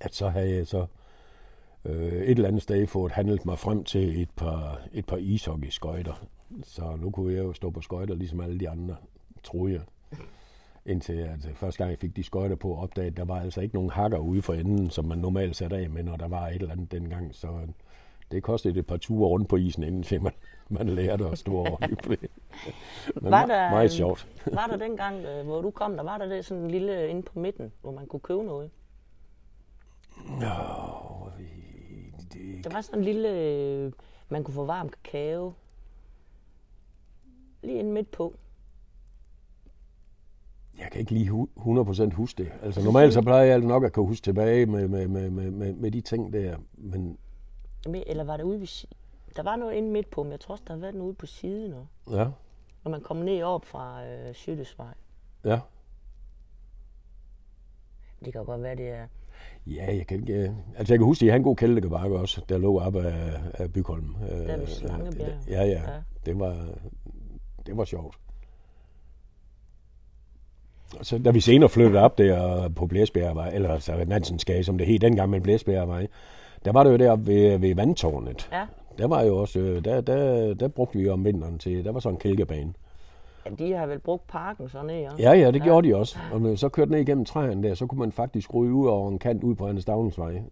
at 0.00 0.14
så 0.14 0.28
havde 0.28 0.56
jeg 0.56 0.66
så 0.66 0.86
øh, 1.84 2.12
et 2.12 2.30
eller 2.30 2.48
andet 2.48 2.62
sted 2.62 2.86
fået 2.86 3.12
handlet 3.12 3.46
mig 3.46 3.58
frem 3.58 3.84
til 3.84 4.22
et 4.22 4.30
par, 4.30 4.80
et 4.92 5.06
par 5.06 5.16
ishockeyskøjter. 5.16 6.26
Så 6.62 6.96
nu 7.00 7.10
kunne 7.10 7.34
jeg 7.34 7.44
jo 7.44 7.52
stå 7.52 7.70
på 7.70 7.80
skøjter, 7.80 8.14
ligesom 8.14 8.40
alle 8.40 8.60
de 8.60 8.68
andre, 8.68 8.96
troede 9.42 9.72
jeg. 9.72 9.82
Indtil 10.86 11.12
at 11.12 11.46
øh, 11.48 11.54
første 11.54 11.78
gang 11.78 11.90
jeg 11.90 11.98
fik 11.98 12.16
de 12.16 12.22
skøjter 12.22 12.56
på, 12.56 12.76
opdagede, 12.76 13.10
at 13.10 13.16
der 13.16 13.24
var 13.24 13.40
altså 13.40 13.60
ikke 13.60 13.74
nogen 13.74 13.90
hakker 13.90 14.18
ude 14.18 14.42
for 14.42 14.54
enden, 14.54 14.90
som 14.90 15.04
man 15.04 15.18
normalt 15.18 15.56
satte 15.56 15.76
af 15.76 15.90
med, 15.90 16.02
når 16.02 16.16
der 16.16 16.28
var 16.28 16.46
et 16.48 16.54
eller 16.54 16.72
andet 16.72 16.92
dengang. 16.92 17.34
Så 17.34 17.48
øh, 17.48 17.68
det 18.30 18.42
kostede 18.42 18.78
et 18.78 18.86
par 18.86 18.96
ture 18.96 19.28
rundt 19.28 19.48
på 19.48 19.56
isen, 19.56 19.82
inden 19.82 20.22
man, 20.22 20.32
man 20.68 20.88
lærte 20.88 21.26
at 21.26 21.38
stå 21.38 21.64
på 22.04 22.10
det. 22.10 22.30
Men 23.22 23.30
Var 23.30 23.46
der, 23.46 23.70
meget 23.70 23.92
sjovt. 23.92 24.28
Var 24.52 24.66
der 24.66 24.76
dengang, 24.76 25.24
øh, 25.24 25.46
hvor 25.46 25.60
du 25.62 25.70
kom, 25.70 25.96
der 25.96 26.02
var 26.02 26.18
der 26.18 26.26
det 26.26 26.44
sådan 26.44 26.62
en 26.62 26.70
lille 26.70 27.08
inde 27.08 27.22
på 27.22 27.38
midten, 27.38 27.72
hvor 27.82 27.92
man 27.92 28.06
kunne 28.06 28.20
købe 28.20 28.42
noget? 28.42 28.70
Nå, 30.28 31.30
det, 32.32 32.64
Der 32.64 32.70
var 32.72 32.80
sådan 32.80 32.98
en 32.98 33.04
lille, 33.04 33.28
øh, 33.30 33.92
man 34.28 34.44
kunne 34.44 34.54
få 34.54 34.64
varm 34.64 34.88
kakao. 34.88 35.52
Lige 37.62 37.78
inde 37.78 37.92
midt 37.92 38.10
på. 38.10 38.34
Jeg 40.78 40.88
kan 40.92 41.00
ikke 41.00 41.12
lige 41.12 41.30
hu- 41.30 41.48
100% 41.56 42.14
huske 42.14 42.42
det. 42.44 42.52
Altså 42.62 42.82
normalt 42.84 43.12
så 43.12 43.22
plejer 43.22 43.44
jeg 43.44 43.58
nok 43.60 43.84
at 43.84 43.92
kunne 43.92 44.06
huske 44.06 44.24
tilbage 44.24 44.66
med, 44.66 44.88
med, 44.88 45.08
med, 45.08 45.30
med, 45.30 45.50
med, 45.50 45.72
med 45.72 45.90
de 45.90 46.00
ting 46.00 46.32
der. 46.32 46.58
Men 46.74 47.18
Eller 47.86 48.24
var 48.24 48.36
det 48.36 48.44
ude 48.44 48.60
ved 48.60 48.86
Der 49.36 49.42
var 49.42 49.56
noget 49.56 49.74
inde 49.74 49.90
midt 49.90 50.10
på, 50.10 50.22
men 50.22 50.32
jeg 50.32 50.40
tror 50.40 50.52
også, 50.52 50.64
der 50.66 50.72
har 50.74 50.80
været 50.80 50.94
noget 50.94 51.08
ude 51.08 51.14
på 51.16 51.26
siden 51.26 51.72
også. 51.72 52.18
ja, 52.18 52.24
Når 52.84 52.90
man 52.90 53.00
kom 53.00 53.16
ned 53.16 53.42
op 53.42 53.64
fra 53.64 54.06
øh, 54.06 54.34
Sjøtesvej. 54.34 54.94
ja. 55.44 55.60
Det 58.24 58.32
kan 58.32 58.44
godt 58.44 58.62
være, 58.62 58.76
det 58.76 58.88
er... 58.88 59.06
Ja, 59.66 59.96
jeg 59.96 60.06
kan 60.06 60.20
ikke... 60.20 60.32
øh, 60.32 60.50
Altså 60.76 60.94
jeg 60.94 60.98
kan 60.98 61.04
huske, 61.06 61.22
at 61.22 61.26
jeg 61.26 61.32
havde 61.32 61.40
en 61.40 61.44
god 61.44 61.56
kældebakke 61.56 62.18
også, 62.18 62.40
der 62.48 62.58
lå 62.58 62.80
op 62.80 62.96
af, 62.96 63.32
af 63.54 63.72
Bygholm. 63.72 64.14
Der 64.46 64.56
ved 64.56 64.66
Slangebjerg. 64.66 65.28
Ja, 65.48 65.62
ja. 65.64 65.68
Ja. 65.70 65.80
Det 66.26 66.38
var, 66.38 66.56
det 67.66 67.76
var 67.76 67.84
sjovt. 67.84 68.16
Og 70.98 71.06
så 71.06 71.18
da 71.18 71.30
vi 71.30 71.40
senere 71.40 71.68
flyttede 71.68 72.02
op 72.02 72.18
der 72.18 72.68
på 72.68 72.86
Blæsbjergvej, 72.86 73.50
eller 73.54 73.70
altså 73.70 74.04
Nansensgade, 74.06 74.64
som 74.64 74.78
det 74.78 74.86
hed 74.86 74.98
dengang 74.98 75.30
med 75.30 75.40
Blæsbjergvej, 75.40 76.06
der 76.64 76.72
var 76.72 76.84
det 76.84 76.90
jo 76.92 76.96
deroppe 76.96 77.26
ved, 77.26 77.58
ved 77.58 77.74
vandtårnet. 77.74 78.48
Ja, 78.52 78.64
Der 78.98 79.06
var 79.06 79.22
jo 79.22 79.36
også, 79.38 79.58
øh, 79.58 79.84
der, 79.84 80.00
der, 80.00 80.54
der 80.54 80.68
brugte 80.68 80.98
vi 80.98 81.08
om 81.08 81.24
vinteren 81.24 81.58
til, 81.58 81.84
der 81.84 81.92
var 81.92 82.00
sådan 82.00 82.14
en 82.14 82.20
kælkebane. 82.20 82.72
Ja 83.46 83.50
de 83.58 83.72
har 83.72 83.86
vel 83.86 83.98
brugt 83.98 84.26
parken 84.26 84.68
så 84.68 84.82
ned 84.82 85.06
også. 85.06 85.22
Ja, 85.22 85.32
ja, 85.32 85.50
det 85.50 85.62
gjorde 85.62 85.88
de 85.88 85.96
også. 85.96 86.18
Og 86.32 86.42
man 86.42 86.56
så 86.56 86.68
kørte 86.68 86.90
ned 86.90 87.00
igennem 87.00 87.24
træerne 87.24 87.68
der, 87.68 87.74
så 87.74 87.86
kunne 87.86 87.98
man 87.98 88.12
faktisk 88.12 88.54
ryge 88.54 88.72
ud 88.72 88.86
over 88.86 89.10
en 89.10 89.18
kant 89.18 89.42
ud 89.42 89.54
på 89.54 89.66
Anders 89.66 89.82
Stavningsvej. 89.82 90.42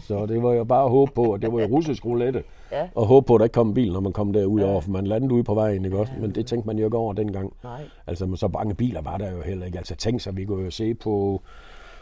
Så 0.00 0.26
det 0.26 0.42
var 0.42 0.52
jo 0.52 0.64
bare 0.64 0.84
at 0.84 0.90
håbe 0.90 1.12
på, 1.14 1.32
at 1.32 1.42
det 1.42 1.52
var 1.52 1.60
jo 1.60 1.66
russisk 1.66 2.04
roulette. 2.04 2.44
Ja. 2.72 2.88
Og 2.94 3.06
håbe 3.06 3.26
på, 3.26 3.34
at 3.34 3.38
der 3.38 3.44
ikke 3.44 3.54
kom 3.54 3.68
en 3.68 3.74
bil, 3.74 3.92
når 3.92 4.00
man 4.00 4.12
kom 4.12 4.32
derud 4.32 4.60
over, 4.60 4.80
for 4.80 4.90
man 4.90 5.06
landede 5.06 5.34
ude 5.34 5.44
på 5.44 5.54
vejen, 5.54 5.84
ikke 5.84 5.98
også? 5.98 6.12
Men 6.20 6.30
det 6.34 6.46
tænkte 6.46 6.66
man 6.66 6.78
jo 6.78 6.84
ikke 6.84 6.96
over 6.96 7.12
dengang. 7.12 7.52
Nej. 7.64 7.82
Altså, 8.06 8.36
så 8.36 8.48
mange 8.48 8.74
biler 8.74 9.02
var 9.02 9.18
der 9.18 9.32
jo 9.32 9.42
heller 9.42 9.66
ikke. 9.66 9.78
Altså, 9.78 9.94
tænk 9.94 10.20
sig, 10.20 10.36
vi 10.36 10.44
kunne 10.44 10.64
jo 10.64 10.70
se 10.70 10.94
på, 10.94 11.42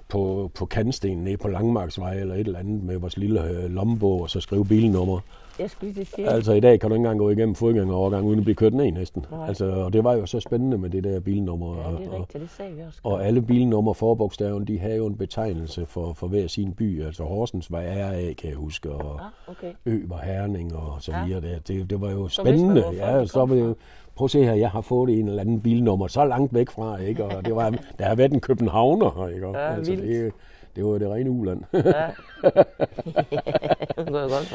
på, 0.08 0.50
på 0.54 0.66
kantstenen 0.66 1.24
nede 1.24 1.36
på 1.36 1.48
Langmarksvej 1.48 2.14
eller 2.14 2.34
et 2.34 2.40
eller 2.40 2.58
andet 2.58 2.82
med 2.82 2.96
vores 2.96 3.16
lille 3.16 3.44
øh, 3.44 3.70
lommebog, 3.70 4.22
og 4.22 4.30
så 4.30 4.40
skrive 4.40 4.64
bilnummer. 4.64 5.20
Jeg 5.58 5.70
skulle 5.70 5.92
lige 5.92 6.04
sige. 6.06 6.28
Altså 6.28 6.52
i 6.52 6.60
dag 6.60 6.80
kan 6.80 6.90
du 6.90 6.94
ikke 6.94 7.00
engang 7.00 7.18
gå 7.18 7.30
igennem 7.30 7.54
fodgængerovergang 7.54 8.26
uden 8.26 8.38
at 8.38 8.44
blive 8.44 8.54
kørt 8.54 8.74
ned 8.74 8.92
næsten. 8.92 9.24
Nej. 9.30 9.48
Altså, 9.48 9.64
og 9.70 9.92
det 9.92 10.04
var 10.04 10.14
jo 10.14 10.26
så 10.26 10.40
spændende 10.40 10.78
med 10.78 10.90
det 10.90 11.04
der 11.04 11.20
bilnummer. 11.20 11.76
Ja, 11.76 11.96
det 11.98 12.06
er 12.06 12.10
og, 12.10 12.20
rigtigt. 12.20 12.42
Det 12.42 12.50
sagde 12.50 12.72
vi 12.74 12.80
også. 12.86 13.00
og 13.02 13.26
alle 13.26 13.42
bilnummer 13.42 13.92
forbogstaven, 13.92 14.64
de 14.66 14.78
havde 14.78 14.96
jo 14.96 15.06
en 15.06 15.16
betegnelse 15.16 15.86
for, 15.86 16.12
for 16.12 16.26
hver 16.26 16.46
sin 16.46 16.72
by. 16.72 17.04
Altså 17.06 17.24
Horsens 17.24 17.72
var 17.72 17.78
RA, 17.80 18.32
kan 18.32 18.48
jeg 18.50 18.54
huske, 18.56 18.90
og 18.92 19.20
Ah, 19.20 19.26
okay. 19.48 19.72
Ø 19.86 19.98
var 20.08 20.18
Herning 20.24 20.76
og 20.76 20.96
så 21.02 21.12
Ja. 21.12 21.24
videre. 21.24 21.40
Der. 21.40 21.58
Det, 21.58 21.90
det 21.90 22.00
var 22.00 22.10
jo 22.10 22.28
Så 22.28 22.42
man, 22.44 22.52
spændende. 22.58 22.80
hvor 22.82 22.90
folk 22.90 22.98
ja, 22.98 23.24
så 23.26 23.38
var 23.44 23.54
det 23.54 23.60
jo, 23.60 23.74
prøv 24.14 24.24
at 24.24 24.30
se 24.30 24.44
her, 24.44 24.54
jeg 24.54 24.70
har 24.70 24.80
fået 24.80 25.18
en 25.18 25.28
eller 25.28 25.40
anden 25.40 25.60
bilnummer 25.60 26.06
så 26.06 26.24
langt 26.24 26.54
væk 26.54 26.70
fra, 26.70 26.96
ikke? 26.96 27.24
Og 27.24 27.44
det 27.46 27.56
var, 27.56 27.70
der 27.98 28.04
har 28.04 28.14
været 28.14 28.32
en 28.32 28.40
københavner 28.40 29.28
ikke? 29.28 29.48
Ja, 29.48 29.74
altså, 29.74 29.92
vildt. 29.92 30.06
det, 30.08 30.32
det 30.76 30.84
var 30.84 30.98
det 30.98 31.10
rene 31.10 31.30
uland. 31.30 31.62
Ja. 31.72 32.10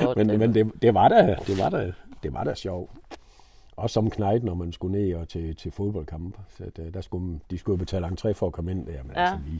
godt 0.05 0.17
men 0.17 0.39
men 0.39 0.53
det, 0.53 0.71
det, 0.81 0.93
var 0.93 1.07
da, 1.07 1.35
det, 1.47 1.57
var 1.59 1.69
da, 1.69 1.91
det 2.23 2.33
var 2.33 2.43
da 2.43 2.55
sjovt. 2.55 2.91
Også 3.75 3.93
som 3.93 4.09
knejt, 4.09 4.43
når 4.43 4.53
man 4.53 4.71
skulle 4.71 4.99
ned 4.99 5.13
og 5.15 5.29
til, 5.29 5.55
til 5.55 5.71
fodboldkamp. 5.71 6.35
Så 6.57 6.63
der, 6.77 6.91
der 6.91 7.01
skulle, 7.01 7.39
de 7.51 7.57
skulle 7.57 7.77
betale 7.77 8.07
entré 8.07 8.31
for 8.31 8.47
at 8.47 8.53
komme 8.53 8.71
ind 8.71 8.85
der. 8.87 9.03
Men 9.03 9.11
Ja. 9.15 9.21
ja. 9.21 9.31
altså, 9.31 9.37
vi, 9.45 9.59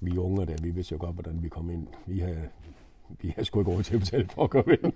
vi 0.00 0.18
unger 0.18 0.44
der, 0.44 0.54
vi 0.62 0.70
vidste 0.70 0.92
jo 0.92 0.98
godt, 1.00 1.14
hvordan 1.14 1.38
vi 1.42 1.48
kom 1.48 1.70
ind. 1.70 1.86
Vi 2.06 2.18
havde, 2.18 2.42
vi 3.22 3.28
havde 3.28 3.44
sgu 3.44 3.60
ikke 3.60 3.70
råd 3.70 3.82
til 3.82 3.94
at 3.94 4.00
betale 4.00 4.28
for 4.34 4.44
at 4.44 4.50
komme 4.50 4.76
ind. 4.82 4.92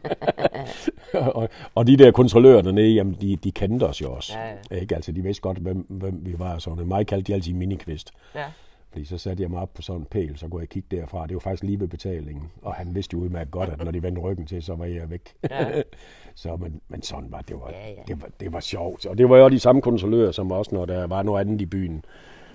og, 1.34 1.48
og 1.74 1.86
de 1.86 1.96
der 1.96 2.10
kontrollører 2.10 2.62
dernede, 2.62 2.94
jamen, 2.94 3.16
de, 3.20 3.36
de 3.36 3.50
kendte 3.50 3.84
os 3.84 4.02
jo 4.02 4.12
også. 4.12 4.32
Ja, 4.38 4.48
ja. 4.70 4.76
Ikke? 4.80 4.94
Altså, 4.94 5.12
de 5.12 5.22
vidste 5.22 5.40
godt, 5.42 5.58
hvem, 5.58 5.86
hvem 5.88 6.26
vi 6.26 6.34
var. 6.38 6.54
og 6.54 6.62
Sådan. 6.62 6.86
Mig 6.86 7.06
kaldte 7.06 7.26
de 7.26 7.34
altid 7.34 7.52
minikvist. 7.52 8.12
Ja. 8.34 8.44
Fordi 8.90 9.04
så 9.04 9.18
satte 9.18 9.42
jeg 9.42 9.50
mig 9.50 9.60
op 9.60 9.74
på 9.74 9.82
sådan 9.82 10.00
en 10.00 10.06
pæl, 10.10 10.38
så 10.38 10.48
kunne 10.48 10.60
jeg 10.60 10.68
kigge 10.68 10.96
derfra. 10.96 11.26
Det 11.26 11.34
var 11.34 11.40
faktisk 11.40 11.62
lige 11.62 11.80
ved 11.80 11.88
betalingen. 11.88 12.50
Og 12.62 12.74
han 12.74 12.94
vidste 12.94 13.14
jo 13.14 13.20
udmærket 13.20 13.50
godt, 13.50 13.70
at 13.70 13.84
når 13.84 13.90
de 13.90 14.02
vendte 14.02 14.20
ryggen 14.20 14.46
til, 14.46 14.62
så 14.62 14.74
var 14.74 14.84
jeg 14.84 15.10
væk. 15.10 15.34
Ja. 15.50 15.82
så, 16.34 16.56
men, 16.56 16.80
men 16.88 17.02
sådan 17.02 17.32
var 17.32 17.40
det. 17.40 17.56
Var, 17.56 17.70
Ja, 17.70 17.88
ja. 17.88 18.02
Det, 18.08 18.22
var, 18.22 18.28
det 18.40 18.52
var 18.52 18.60
sjovt. 18.60 19.06
Og 19.06 19.18
det 19.18 19.28
var 19.30 19.36
jo 19.36 19.48
de 19.48 19.58
samme 19.60 19.82
kontrollører, 19.82 20.32
som 20.32 20.52
også, 20.52 20.74
når 20.74 20.84
der 20.86 21.06
var 21.06 21.22
noget 21.22 21.40
andet 21.40 21.60
i 21.60 21.66
byen, 21.66 22.04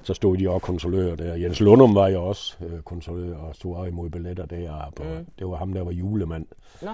så 0.03 0.13
stod 0.13 0.37
de 0.37 0.49
også 0.49 0.65
kontrollører 0.65 1.15
der. 1.15 1.35
Jens 1.35 1.59
Lundum 1.59 1.95
var 1.95 2.07
jo 2.07 2.23
også 2.23 2.57
øh, 2.65 2.81
kontrollør 2.81 3.37
og 3.37 3.55
stod 3.55 3.75
også 3.75 3.89
imod 3.89 4.09
billetter 4.09 4.45
deroppe. 4.45 5.03
Og 5.03 5.19
Mm. 5.19 5.25
Det 5.39 5.47
var 5.47 5.55
ham, 5.55 5.73
der 5.73 5.81
var 5.83 5.91
julemand. 5.91 6.45
Nå. 6.81 6.89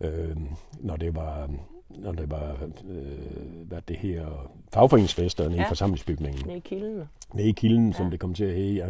Øh, 0.00 0.36
når 0.80 0.96
det 0.96 1.14
var 1.14 1.50
når 1.98 2.12
det 2.12 2.30
var 2.30 2.56
øh, 2.88 3.66
hvad 3.68 3.80
det 3.88 3.96
her 3.96 4.50
fagforeningsfester 4.74 5.44
nede 5.48 5.56
Ja. 5.60 5.64
i 5.64 5.68
forsamlingsbygningen 5.68 6.46
Nede 6.46 6.56
i 6.56 6.60
kilden. 6.60 7.02
nede 7.34 7.48
i 7.48 7.52
kilden, 7.52 7.92
som 7.92 8.06
Ja. 8.06 8.10
det 8.10 8.20
kom 8.20 8.34
til 8.34 8.44
at 8.44 8.54
hedde, 8.54 8.74
ja. 8.74 8.88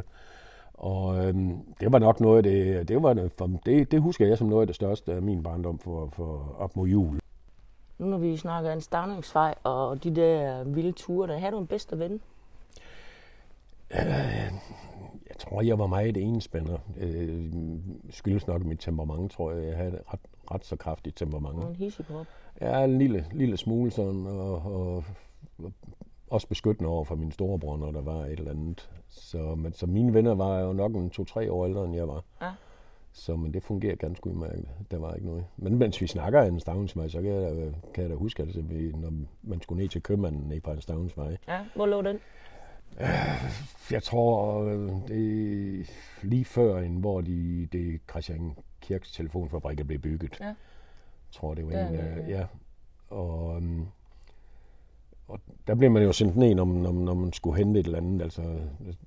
Og 0.74 1.26
øhm, 1.26 1.58
det 1.80 1.92
var 1.92 1.98
nok 1.98 2.20
noget 2.20 2.36
af 2.36 2.42
det, 2.42 2.88
det, 2.88 3.02
var, 3.02 3.12
det- 3.14 3.32
for, 3.38 3.50
det, 3.66 3.90
det 3.90 4.00
husker 4.02 4.26
jeg 4.26 4.38
som 4.38 4.46
noget 4.48 4.60
af 4.62 4.66
det 4.66 4.76
største 4.76 5.12
af 5.14 5.22
min 5.22 5.42
barndom 5.42 5.78
for, 5.78 6.08
for 6.12 6.56
op 6.58 6.76
mod 6.76 6.88
jul. 6.88 7.20
Nu 7.98 8.06
når 8.06 8.18
vi 8.18 8.36
snakker 8.36 8.72
en 8.72 8.80
stavningsvej 8.80 9.54
og 9.64 10.04
de 10.04 10.16
der 10.16 10.64
vilde 10.64 10.92
ture, 10.92 11.28
der 11.28 11.38
har 11.38 11.50
du 11.50 11.58
en 11.58 11.66
bedste 11.66 11.98
ven? 11.98 12.20
Jeg 15.28 15.38
tror, 15.38 15.62
jeg 15.62 15.78
var 15.78 15.86
meget 15.86 16.16
enspænder. 16.16 16.78
Øh, 17.00 17.52
skyldes 18.10 18.46
nok 18.46 18.64
mit 18.64 18.78
temperament, 18.80 19.32
tror 19.32 19.52
jeg. 19.52 19.66
Jeg 19.68 19.76
havde 19.76 19.90
et 19.92 19.98
ret, 20.12 20.20
ret 20.50 20.64
så 20.64 20.76
kraftigt 20.76 21.16
temperament. 21.16 21.64
Og 21.64 21.70
en 21.70 21.76
hissigprop. 21.76 22.26
Er 22.56 22.84
en 22.84 22.98
lille, 22.98 23.26
lille 23.32 23.56
smule 23.56 23.90
sådan, 23.90 24.26
og, 24.26 24.54
og, 24.54 25.04
og 25.58 25.72
også 26.30 26.48
beskyttende 26.48 26.90
over 26.90 27.04
for 27.04 27.16
min 27.16 27.32
storebror, 27.32 27.76
når 27.76 27.90
der 27.90 28.00
var 28.00 28.24
et 28.24 28.38
eller 28.38 28.50
andet. 28.50 28.90
Så, 29.08 29.54
men, 29.54 29.72
så 29.72 29.86
mine 29.86 30.14
venner 30.14 30.34
var 30.34 30.60
jo 30.60 30.72
nok 30.72 30.94
en 30.94 31.10
to-tre 31.10 31.52
år 31.52 31.66
ældre, 31.66 31.84
end 31.84 31.94
jeg 31.94 32.08
var. 32.08 32.24
Ja. 32.42 32.50
Så 33.12 33.36
men 33.36 33.54
det 33.54 33.62
fungerer 33.62 33.96
ganske 33.96 34.26
udmærket. 34.26 34.68
Der 34.90 34.98
var 34.98 35.14
ikke 35.14 35.26
noget. 35.26 35.44
Men 35.56 35.78
mens 35.78 36.00
vi 36.00 36.06
snakker 36.06 36.42
en 36.42 36.60
stavnsvej, 36.60 37.08
så 37.08 37.22
kan 37.22 37.30
jeg, 37.30 37.56
da, 37.56 37.72
kan 37.94 38.02
jeg 38.02 38.10
da 38.10 38.14
huske, 38.14 38.42
at 38.42 38.70
vi, 38.70 38.92
når 38.92 39.12
man 39.42 39.60
skulle 39.60 39.82
ned 39.82 39.88
til 39.88 40.02
købmanden 40.02 40.48
ned 40.48 40.60
på 40.60 40.70
en 40.70 40.80
stavnsvej. 40.80 41.36
Ja, 41.48 41.60
hvor 41.74 41.86
lå 41.86 42.02
den? 42.02 42.18
Jeg 43.90 44.02
tror, 44.02 44.62
øh, 44.64 44.90
det 45.08 45.80
er 45.80 45.84
lige 46.22 46.44
før, 46.44 46.78
end 46.78 46.98
hvor 46.98 47.20
de, 47.20 47.68
det 47.72 48.00
Christian 48.10 48.56
Kirks 48.80 49.12
telefonfabrik 49.12 49.80
er 49.80 49.84
blevet 49.84 50.02
bygget. 50.02 50.36
Ja. 50.40 50.44
Jeg 50.46 50.54
tror, 51.32 51.54
det 51.54 51.66
var 51.66 51.70
Der, 51.72 51.88
en, 51.88 51.94
ja, 51.94 52.06
øh, 52.06 52.30
ja. 52.30 52.38
ja. 52.38 52.46
Og, 53.10 53.56
øhm, 53.56 53.86
og 55.28 55.40
der 55.66 55.74
blev 55.74 55.90
man 55.90 56.02
jo 56.02 56.12
sendt 56.12 56.36
ned, 56.36 56.54
når, 56.54 56.64
når, 56.64 56.92
når 56.92 57.14
man 57.14 57.32
skulle 57.32 57.56
hente 57.58 57.80
et 57.80 57.86
eller 57.86 57.98
andet. 57.98 58.22
Altså, 58.22 58.60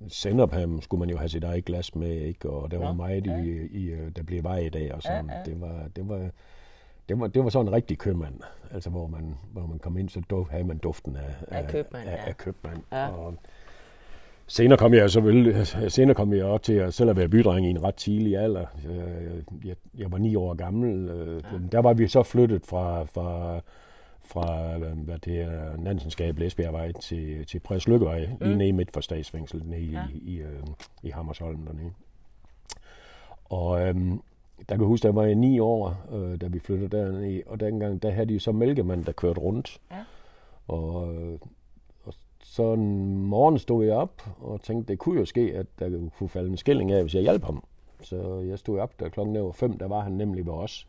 Senderpham 0.08 0.80
skulle 0.80 0.98
man 0.98 1.10
jo 1.10 1.16
have 1.16 1.28
sit 1.28 1.44
eget 1.44 1.64
glas 1.64 1.94
med, 1.94 2.10
ikke? 2.10 2.50
Og 2.50 2.70
der 2.70 2.78
var 2.78 2.86
Nå, 2.86 2.92
meget, 2.92 3.26
ja. 3.26 3.42
i, 3.42 3.66
i, 3.66 3.84
øh, 3.84 4.10
der 4.16 4.22
blev 4.22 4.42
vej 4.42 4.58
i 4.58 4.68
dag 4.68 4.94
og 4.94 5.02
sådan. 5.02 5.26
Ja, 5.30 5.36
ja. 5.36 5.42
Det, 5.44 5.60
var, 5.60 5.88
det, 5.96 6.08
var, 6.08 6.30
det, 7.08 7.20
var, 7.20 7.26
det 7.26 7.44
var 7.44 7.50
sådan 7.50 7.68
en 7.68 7.72
rigtig 7.72 7.98
købmand. 7.98 8.40
Altså, 8.70 8.90
hvor 8.90 9.06
man, 9.06 9.34
hvor 9.52 9.66
man 9.66 9.78
kom 9.78 9.96
ind, 9.98 10.08
så 10.08 10.20
duf, 10.30 10.48
havde 10.50 10.64
man 10.64 10.78
duften 10.78 11.16
af, 11.16 11.34
Af 11.48 11.68
købmand, 11.68 12.08
af, 12.08 12.16
ja. 12.16 12.28
af 12.28 12.36
købmand. 12.36 12.82
Ja. 12.92 13.08
Og, 13.08 13.34
Senere 14.46 14.78
kom 14.78 14.94
jeg 14.94 15.10
selvfølgelig, 15.10 15.66
senere 15.92 16.14
kom 16.14 16.32
jeg 16.32 16.44
også 16.44 16.64
til 16.64 16.72
at 16.72 16.94
selv 16.94 17.10
at 17.10 17.16
være 17.16 17.28
bydreng 17.28 17.66
i 17.66 17.70
en 17.70 17.82
ret 17.82 17.94
tidlig 17.94 18.38
alder. 18.38 18.66
Jeg, 19.64 19.76
jeg 19.98 20.12
var 20.12 20.18
ni 20.18 20.34
år 20.34 20.54
gammel. 20.54 21.08
Øh. 21.08 21.42
Der 21.72 21.78
var 21.78 21.94
vi 21.94 22.08
så 22.08 22.22
flyttet 22.22 22.66
fra, 22.66 23.04
fra, 23.04 23.60
fra 24.24 24.76
hvad 24.78 25.18
det 25.18 25.40
er, 25.40 25.76
Nansensgade, 25.76 26.46
Esbjergvej 26.46 26.92
til, 26.92 27.46
til 27.46 27.60
Præs 27.60 27.88
Lykkevej, 27.88 28.26
mm. 28.26 28.46
lige 28.46 28.56
nede 28.56 28.72
midt 28.72 28.90
for 28.92 29.00
statsfængslet, 29.00 29.66
nede 29.66 29.82
Ja. 29.82 30.02
i, 30.14 30.18
i, 30.18 30.38
øh, 30.40 30.62
i 31.02 31.10
Hammersholm 31.10 31.66
dernede. 31.66 31.90
Og 33.44 33.88
øhm, 33.88 34.20
der 34.58 34.74
kan 34.74 34.80
jeg 34.80 34.86
huske, 34.86 35.06
der 35.06 35.12
var 35.12 35.24
jeg 35.24 35.34
ni 35.34 35.58
år, 35.58 35.96
øh, 36.12 36.40
da 36.40 36.46
vi 36.46 36.58
flyttede 36.58 36.96
derned, 36.96 37.42
og 37.46 37.60
dengang, 37.60 38.02
der 38.02 38.10
havde 38.10 38.28
de 38.28 38.40
så 38.40 38.52
mælkemand, 38.52 39.04
der 39.04 39.12
kørte 39.12 39.40
rundt. 39.40 39.80
Ja. 39.90 39.96
Og, 40.68 41.14
øh, 41.14 41.38
så 42.54 42.72
en 42.72 43.26
morgen 43.26 43.58
stod 43.58 43.84
jeg 43.84 43.94
op 43.94 44.22
og 44.40 44.60
tænkte, 44.60 44.92
det 44.92 44.98
kunne 44.98 45.18
jo 45.18 45.24
ske, 45.24 45.52
at 45.54 45.66
der 45.78 45.90
kunne 46.18 46.28
falde 46.28 46.50
en 46.50 46.56
skilling 46.56 46.92
af, 46.92 47.02
hvis 47.02 47.14
jeg 47.14 47.22
hjalp 47.22 47.44
ham. 47.44 47.62
Så 48.00 48.44
jeg 48.48 48.58
stod 48.58 48.78
op, 48.78 49.00
da 49.00 49.08
klokken 49.08 49.44
var 49.44 49.52
fem, 49.52 49.78
der 49.78 49.88
var 49.88 50.00
han 50.00 50.12
nemlig 50.12 50.46
ved 50.46 50.52
os. 50.52 50.86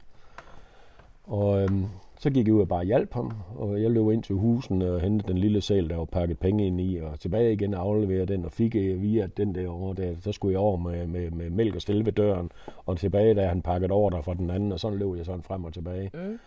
Og 1.23 1.62
øhm, 1.62 1.86
så 2.19 2.30
gik 2.30 2.47
jeg 2.47 2.54
ud 2.54 2.62
og 2.62 2.67
bare 2.67 2.86
hjalp 2.86 3.13
ham, 3.13 3.32
og 3.56 3.82
jeg 3.82 3.91
løb 3.91 4.12
ind 4.12 4.23
til 4.23 4.36
husen 4.36 4.82
og 4.82 5.01
hentede 5.01 5.32
den 5.32 5.38
lille 5.38 5.62
sal, 5.62 5.89
der 5.89 5.97
var 5.97 6.06
pakket 6.06 6.39
penge 6.39 6.67
ind 6.67 6.82
i, 6.82 6.97
og 6.97 7.19
tilbage 7.19 7.54
igen 7.54 7.73
og 7.73 7.82
afleverede 7.82 8.34
den, 8.34 8.45
og 8.45 8.51
fik 8.51 8.75
øh, 8.75 9.01
via 9.01 9.28
den 9.38 9.56
der 9.56 9.69
over 9.69 9.93
der, 9.93 10.15
så 10.21 10.32
skulle 10.32 10.51
jeg 10.51 10.60
over 10.60 10.78
med, 10.78 11.08
med, 11.08 11.32
med 11.32 11.49
mælk 11.49 11.75
og 11.75 11.82
stille 11.82 12.06
ved 12.06 12.13
døren, 12.13 12.51
og 12.86 12.97
tilbage, 12.97 13.34
da 13.34 13.47
han 13.47 13.62
pakket 13.62 13.91
over 13.91 14.10
der 14.10 14.21
fra 14.21 14.34
den 14.34 14.49
anden, 14.49 14.71
og 14.71 14.80
sådan 14.80 14.97
løb 14.97 15.15
jeg 15.15 15.25
sådan 15.25 15.43
frem 15.43 15.63
og 15.63 15.73
tilbage. 15.73 16.12
Mm. 16.13 16.39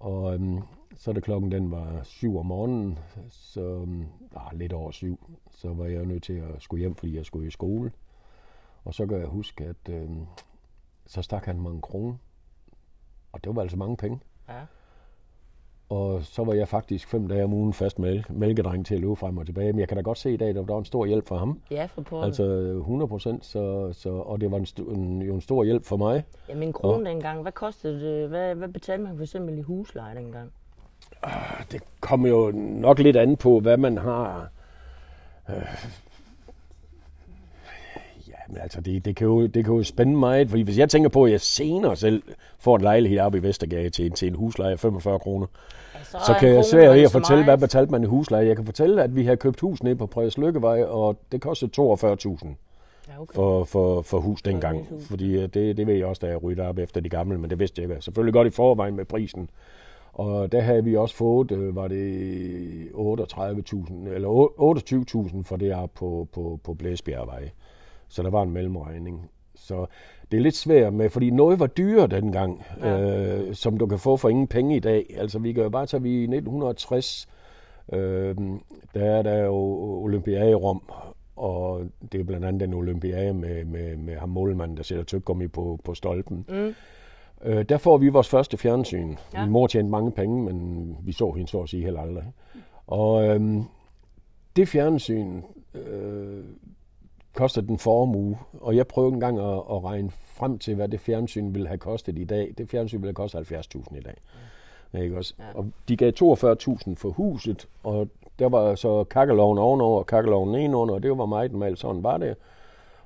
Og 0.00 0.34
øhm, 0.34 0.62
så 0.94 1.12
da 1.12 1.20
klokken 1.20 1.52
den 1.52 1.70
var 1.70 2.02
syv 2.02 2.38
om 2.38 2.46
morgenen, 2.46 2.98
så 3.28 3.60
øh, 3.60 4.58
lidt 4.58 4.72
over 4.72 4.90
syv, 4.90 5.36
så 5.50 5.74
var 5.74 5.86
jeg 5.86 6.06
nødt 6.06 6.22
til 6.22 6.32
at 6.32 6.62
skulle 6.62 6.80
hjem, 6.80 6.94
fordi 6.94 7.16
jeg 7.16 7.26
skulle 7.26 7.46
i 7.46 7.50
skole. 7.50 7.92
Og 8.84 8.94
så 8.94 9.06
kan 9.06 9.18
jeg 9.18 9.26
huske, 9.26 9.64
at 9.64 9.88
øh, 9.90 10.10
så 11.06 11.22
stak 11.22 11.44
han 11.44 11.60
mig 11.60 11.70
en 11.70 11.80
krone. 11.80 12.18
Og 13.32 13.44
det 13.44 13.56
var 13.56 13.62
altså 13.62 13.76
mange 13.76 13.96
penge. 13.96 14.20
Ja. 14.48 14.64
Og 15.90 16.24
så 16.24 16.44
var 16.44 16.54
jeg 16.54 16.68
faktisk 16.68 17.08
fem 17.08 17.28
dage 17.28 17.44
om 17.44 17.52
ugen 17.52 17.72
fast 17.72 17.98
mælk, 17.98 18.30
mælkedreng 18.30 18.86
til 18.86 18.94
at 18.94 19.00
løbe 19.00 19.16
frem 19.16 19.38
og 19.38 19.46
tilbage. 19.46 19.72
Men 19.72 19.80
jeg 19.80 19.88
kan 19.88 19.96
da 19.96 20.02
godt 20.02 20.18
se 20.18 20.32
i 20.32 20.36
dag, 20.36 20.48
at 20.48 20.54
der 20.54 20.62
var 20.64 20.78
en 20.78 20.84
stor 20.84 21.06
hjælp 21.06 21.28
for 21.28 21.36
ham. 21.38 21.60
Ja, 21.70 21.84
for 21.94 22.02
pokker. 22.02 22.26
Altså 22.26 22.42
100 22.44 23.08
procent, 23.08 23.44
så, 23.44 23.92
så, 23.92 24.10
og 24.10 24.40
det 24.40 24.50
var 24.50 24.56
en, 24.56 24.64
st- 24.64 24.94
en, 24.94 25.22
jo 25.22 25.34
en 25.34 25.40
stor 25.40 25.64
hjælp 25.64 25.84
for 25.84 25.96
mig. 25.96 26.24
Ja, 26.48 26.54
min 26.54 26.72
krone 26.72 27.10
dengang, 27.10 27.42
hvad 27.42 27.52
kostede 27.52 28.00
det? 28.00 28.28
Hvad, 28.28 28.54
hvad 28.54 28.68
betalte 28.68 29.04
man 29.04 29.16
for 29.16 29.22
eksempel 29.22 29.58
i 29.58 29.62
husleje 29.62 30.14
dengang? 30.16 30.50
Det 31.72 31.82
kommer 32.00 32.28
jo 32.28 32.50
nok 32.54 32.98
lidt 32.98 33.16
an 33.16 33.36
på, 33.36 33.60
hvad 33.60 33.76
man 33.76 33.98
har. 33.98 34.48
Øh, 35.50 35.54
men 38.48 38.56
altså, 38.62 38.80
det, 38.80 39.04
det, 39.04 39.16
kan 39.16 39.26
jo, 39.26 39.46
det 39.46 39.64
kan 39.64 39.74
jo 39.74 39.82
spænde 39.82 40.16
meget, 40.16 40.50
fordi 40.50 40.62
hvis 40.62 40.78
jeg 40.78 40.88
tænker 40.88 41.08
på, 41.08 41.24
at 41.24 41.32
jeg 41.32 41.40
senere 41.40 41.96
selv 41.96 42.22
får 42.58 42.76
en 42.76 42.82
lejlighed 42.82 43.18
oppe 43.18 43.38
i 43.38 43.42
Vestergade 43.42 43.90
til, 43.90 44.10
til 44.10 44.28
en 44.28 44.34
husleje 44.34 44.72
af 44.72 44.78
45 44.80 45.18
kroner, 45.18 45.46
så 46.02 46.32
er 46.34 46.38
kan 46.38 46.48
jeg 46.54 46.64
svært 46.64 46.96
ikke 46.96 47.04
at 47.04 47.10
så 47.10 47.18
fortælle, 47.18 47.44
hvad 47.44 47.58
betalte 47.58 47.92
man 47.92 48.02
i 48.02 48.06
husleje. 48.06 48.46
Jeg 48.46 48.56
kan 48.56 48.64
fortælle, 48.64 49.02
at 49.02 49.16
vi 49.16 49.24
har 49.24 49.34
købt 49.34 49.60
hus 49.60 49.82
nede 49.82 49.96
på 49.96 50.06
Præs 50.06 50.38
Lykkevej, 50.38 50.82
og 50.82 51.16
det 51.32 51.40
kostede 51.40 51.70
42.000 51.78 52.48
Ja, 53.08 53.20
okay. 53.22 53.34
for, 53.34 53.64
for, 53.64 54.02
for 54.02 54.18
hus 54.20 54.42
dengang. 54.42 54.86
hus. 54.90 55.06
Fordi 55.08 55.34
øh, 55.36 55.42
det, 55.42 55.76
det 55.76 55.86
ved 55.86 55.94
jeg 55.94 56.06
også, 56.06 56.20
da 56.20 56.26
jeg 56.26 56.42
ryddede 56.42 56.68
op 56.68 56.78
efter 56.78 57.00
de 57.00 57.08
gamle, 57.08 57.38
men 57.38 57.50
det 57.50 57.58
vidste 57.58 57.82
jeg 57.82 57.90
ikke. 57.90 58.02
Selvfølgelig 58.02 58.32
godt 58.34 58.46
i 58.46 58.50
forvejen 58.50 58.96
med 58.96 59.04
prisen. 59.04 59.50
Og 60.12 60.52
der 60.52 60.60
havde 60.60 60.84
vi 60.84 60.96
også 60.96 61.14
fået, 61.16 61.50
øh, 61.52 61.76
var 61.76 61.88
det 61.88 62.88
38.000, 62.94 64.08
eller 64.08 64.28
o- 64.28 65.28
28.000 65.36 65.42
for 65.44 65.56
det 65.56 65.74
op 65.74 65.90
på, 65.94 66.28
på, 66.32 66.60
på 66.64 66.74
Blæsbjergvej. 66.74 67.50
Så 68.08 68.22
der 68.22 68.30
var 68.30 68.42
en 68.42 68.50
mellemregning. 68.50 69.30
Så 69.54 69.86
det 70.30 70.36
er 70.36 70.40
lidt 70.40 70.56
svært 70.56 70.94
med, 70.94 71.10
fordi 71.10 71.30
noget 71.30 71.60
var 71.60 71.66
dyrere 71.66 72.06
dengang, 72.06 72.64
Ja. 72.80 73.00
øh, 73.00 73.54
som 73.54 73.76
du 73.76 73.86
kan 73.86 73.98
få 73.98 74.16
for 74.16 74.28
ingen 74.28 74.46
penge 74.46 74.76
i 74.76 74.80
dag. 74.80 75.14
Altså 75.18 75.38
vi 75.38 75.52
kan 75.52 75.62
jo 75.62 75.68
bare 75.68 75.86
tage, 75.86 76.02
vi 76.02 76.10
i 76.10 76.22
1960, 76.22 77.28
øh, 77.92 78.36
der 78.94 79.04
er 79.04 79.22
der 79.22 79.36
jo 79.44 79.54
Olympiade 80.02 80.50
i 80.50 80.54
Rom, 80.54 80.82
og 81.36 81.86
det 82.12 82.20
er 82.20 82.24
blandt 82.24 82.46
andet 82.46 82.60
den 82.60 82.74
Olympiade 82.74 83.34
med, 83.34 83.64
med, 83.64 83.96
med 83.96 84.16
ham 84.16 84.28
målmanden, 84.28 84.76
der 84.76 84.82
sætter 84.82 85.04
tyggegummi 85.04 85.48
på, 85.48 85.80
på 85.84 85.94
stolpen. 85.94 86.44
Mm. 86.48 86.74
Øh, 87.44 87.64
der 87.68 87.78
får 87.78 87.98
vi 87.98 88.08
vores 88.08 88.28
første 88.28 88.56
fjernsyn. 88.56 89.14
Ja. 89.34 89.42
Min 89.42 89.52
mor 89.52 89.66
tjente 89.66 89.90
mange 89.90 90.12
penge, 90.12 90.42
men 90.44 90.96
vi 91.02 91.12
så 91.12 91.32
hende 91.32 91.48
så 91.50 91.60
at 91.60 91.68
sige 91.68 91.84
heller 91.84 92.00
aldrig. 92.00 92.24
Og 92.86 93.24
øhm, 93.28 93.62
det 94.56 94.68
fjernsyn 94.68 95.42
øh, 95.74 96.44
kostede 97.38 97.66
den 97.66 97.78
formue, 97.78 98.38
og 98.60 98.76
jeg 98.76 98.86
prøvede 98.86 99.14
en 99.14 99.20
gang 99.20 99.38
at, 99.38 99.62
at 99.70 99.84
regne 99.84 100.10
frem 100.10 100.58
til, 100.58 100.74
hvad 100.74 100.88
det 100.88 101.00
fjernsyn 101.00 101.54
ville 101.54 101.68
have 101.68 101.78
kostet 101.78 102.18
i 102.18 102.24
dag. 102.24 102.54
Det 102.58 102.70
fjernsyn 102.70 102.96
ville 102.96 103.08
have 103.08 103.14
kostet 103.14 103.52
70.000 103.52 103.96
i 103.96 104.00
dag. 104.00 104.14
Ja. 104.92 104.98
Ikke 105.02 105.16
også? 105.16 105.34
Ja. 105.38 105.44
Ja. 105.44 105.50
Og 105.54 105.66
de 105.88 105.96
gav 105.96 106.12
42.000 106.22 106.94
for 106.94 107.10
huset, 107.10 107.68
og 107.84 108.08
der 108.38 108.48
var 108.48 108.74
så 108.74 109.04
kakkeloven 109.04 109.58
ovenover 109.58 109.98
og 109.98 110.06
kakkeloven 110.06 110.52
nedenunder, 110.52 110.94
og 110.94 111.02
det 111.02 111.18
var 111.18 111.26
meget 111.26 111.52
normalt, 111.52 111.78
sådan 111.78 112.02
var 112.02 112.18
det. 112.18 112.36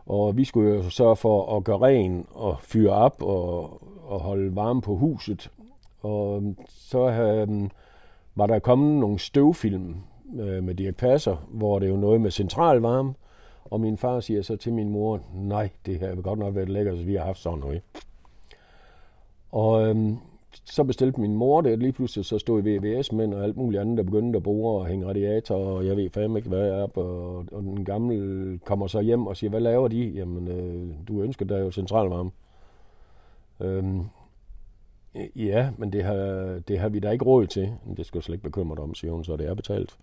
Og 0.06 0.36
vi 0.36 0.44
skulle 0.44 0.74
jo 0.74 0.90
sørge 0.90 1.16
for 1.16 1.56
at 1.56 1.64
gøre 1.64 1.78
ren 1.78 2.26
og 2.34 2.56
fyre 2.60 2.92
op 2.92 3.22
og, 3.22 3.82
og 4.06 4.20
holde 4.20 4.56
varme 4.56 4.80
på 4.80 4.96
huset. 4.96 5.50
Og 6.00 6.54
så 6.68 6.98
øh, 6.98 7.70
var 8.34 8.46
der 8.46 8.58
kommet 8.58 9.00
nogle 9.00 9.18
støvfilm 9.18 9.96
øh, 10.40 10.64
med 10.64 10.74
Dirk 10.74 10.96
Passer, 10.96 11.36
hvor 11.48 11.78
det 11.78 11.86
er 11.86 11.90
jo 11.90 11.96
noget 11.96 12.20
med 12.20 12.30
centralvarme. 12.30 13.14
Og 13.72 13.80
min 13.80 13.96
far 13.96 14.20
siger 14.20 14.42
så 14.42 14.56
til 14.56 14.72
min 14.72 14.88
mor, 14.88 15.20
nej, 15.34 15.68
det 15.86 15.98
her 15.98 16.14
vil 16.14 16.22
godt 16.22 16.38
nok 16.38 16.54
være 16.54 16.64
lækkert, 16.64 16.98
så 16.98 17.04
vi 17.04 17.14
har 17.14 17.24
haft 17.24 17.38
sådan 17.38 17.58
noget. 17.58 17.82
Og 19.52 19.88
øhm, 19.88 20.16
så 20.64 20.84
bestilte 20.84 21.20
min 21.20 21.34
mor 21.34 21.60
det, 21.60 21.72
og 21.72 21.78
lige 21.78 21.92
pludselig 21.92 22.24
så 22.24 22.38
stod 22.38 22.62
VVS-mænd 22.62 23.34
og 23.34 23.44
alt 23.44 23.56
muligt 23.56 23.80
andet, 23.80 23.96
der 23.96 24.02
begyndte 24.02 24.36
at 24.36 24.42
bruge 24.42 24.80
og 24.80 24.86
hænge 24.86 25.06
radiator, 25.06 25.54
og 25.54 25.86
jeg 25.86 25.96
ved 25.96 26.10
fandme 26.10 26.38
ikke, 26.38 26.48
hvad 26.48 26.66
jeg 26.66 26.80
er 26.80 26.98
og, 26.98 27.36
og 27.52 27.62
den 27.62 27.84
gamle 27.84 28.58
kommer 28.58 28.86
så 28.86 29.00
hjem 29.00 29.26
og 29.26 29.36
siger, 29.36 29.50
hvad 29.50 29.60
laver 29.60 29.88
de? 29.88 30.04
Jamen, 30.04 30.48
øh, 30.48 30.94
du 31.08 31.22
ønsker 31.22 31.46
dig 31.46 31.60
jo 31.60 31.70
centralvarme. 31.70 32.30
Øhm, 33.60 34.04
ja, 35.36 35.70
men 35.78 35.92
det 35.92 36.04
har, 36.04 36.60
det 36.68 36.78
har 36.78 36.88
vi 36.88 37.00
da 37.00 37.10
ikke 37.10 37.24
råd 37.24 37.46
til. 37.46 37.72
Men 37.86 37.96
Det 37.96 38.06
skal 38.06 38.18
jeg 38.18 38.22
slet 38.22 38.34
ikke 38.34 38.44
bekymre 38.44 38.76
dig 38.76 38.84
om, 38.84 38.94
siger 38.94 39.12
hun, 39.12 39.24
så 39.24 39.36
det 39.36 39.48
er 39.48 39.54
betalt. 39.54 39.96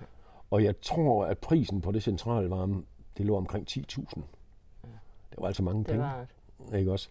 og 0.50 0.64
jeg 0.64 0.80
tror, 0.80 1.24
at 1.24 1.38
prisen 1.38 1.80
på 1.80 1.92
det 1.92 2.02
centralvarme, 2.02 2.82
det 3.18 3.26
lå 3.26 3.36
omkring 3.36 3.66
10.000. 3.70 4.20
Det 5.30 5.38
var 5.38 5.46
altså 5.46 5.62
mange 5.62 5.78
Det 5.78 5.86
penge, 5.86 6.02
var 6.70 6.76
ikke 6.78 6.92
også? 6.92 7.08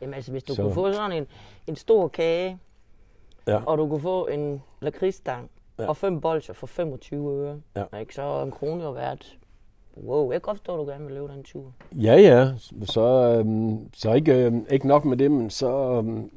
Jamen 0.00 0.14
altså, 0.14 0.30
hvis 0.32 0.42
du 0.44 0.54
Så- 0.54 0.62
kunne 0.62 0.74
få 0.74 0.92
sådan 0.92 1.12
en, 1.12 1.26
en 1.66 1.76
stor 1.76 2.08
kage, 2.08 2.58
Ja. 3.46 3.64
og 3.64 3.78
du 3.78 3.88
kunne 3.88 4.00
få 4.00 4.26
en 4.26 4.62
lakridsstang 4.80 5.50
Ja. 5.78 5.88
og 5.88 5.96
fem 5.96 6.20
bolcher 6.20 6.54
for 6.54 6.66
25 6.66 7.30
øre, 7.32 7.60
Ja. 7.76 7.98
ikke, 7.98 8.14
så 8.14 8.42
en 8.42 8.50
krone 8.50 8.84
jo 8.84 8.90
værd. 8.90 9.36
Wow, 9.96 10.30
jeg 10.32 10.42
kan 10.42 10.46
godt 10.46 10.58
forstå, 10.58 10.74
at 10.74 10.86
du 10.86 10.90
gerne 10.92 11.04
vil 11.04 11.14
løbe 11.14 11.28
den 11.32 11.42
tur. 11.44 11.72
Ja, 11.92 12.14
ja. 12.14 12.52
Så, 12.84 13.34
øhm, 13.38 13.94
så 13.94 14.12
ikke, 14.14 14.34
øhm, 14.44 14.66
ikke 14.70 14.86
nok 14.88 15.04
med 15.04 15.16
det, 15.16 15.30
men 15.30 15.50
så 15.50 15.70
øhm, 15.70 16.30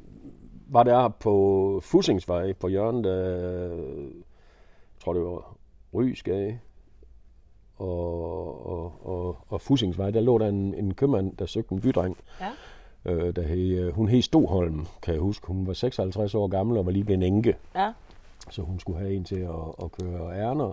var 0.68 0.82
der 0.82 1.08
på 1.08 1.80
Fusingsvej 1.84 2.52
på 2.52 2.68
hjørnet 2.68 3.06
af, 3.06 3.68
jeg 3.70 5.00
tror 5.04 5.12
det 5.12 5.22
var 5.22 5.56
Rysgade 5.94 6.58
og, 7.82 8.66
og, 8.66 8.92
og, 9.04 9.36
og 9.48 9.60
Fusingsvej. 9.60 10.10
Der 10.10 10.20
lå 10.20 10.38
der 10.38 10.48
en, 10.48 10.74
en 10.74 10.94
købmand, 10.94 11.36
der 11.36 11.46
søgte 11.46 11.72
en 11.72 11.80
bydreng. 11.80 12.16
Ja. 12.40 12.48
Øh, 13.12 13.36
der 13.36 13.42
hed, 13.42 13.78
øh, 13.78 13.94
hun 13.94 14.08
hed 14.08 14.22
Stoholm, 14.22 14.86
kan 15.02 15.14
jeg 15.14 15.20
huske. 15.22 15.46
Hun 15.46 15.66
var 15.66 15.72
56 15.72 16.34
år 16.34 16.46
gammel 16.48 16.78
og 16.78 16.86
var 16.86 16.92
lige 16.92 17.04
blevet 17.04 17.24
en 17.26 17.34
enke. 17.34 17.56
Ja, 17.74 17.92
Så 18.50 18.62
hun 18.62 18.78
skulle 18.80 18.98
have 18.98 19.14
en 19.14 19.24
til 19.24 19.36
at, 19.40 19.84
at 19.84 19.92
køre 19.92 20.38
ærner. 20.40 20.72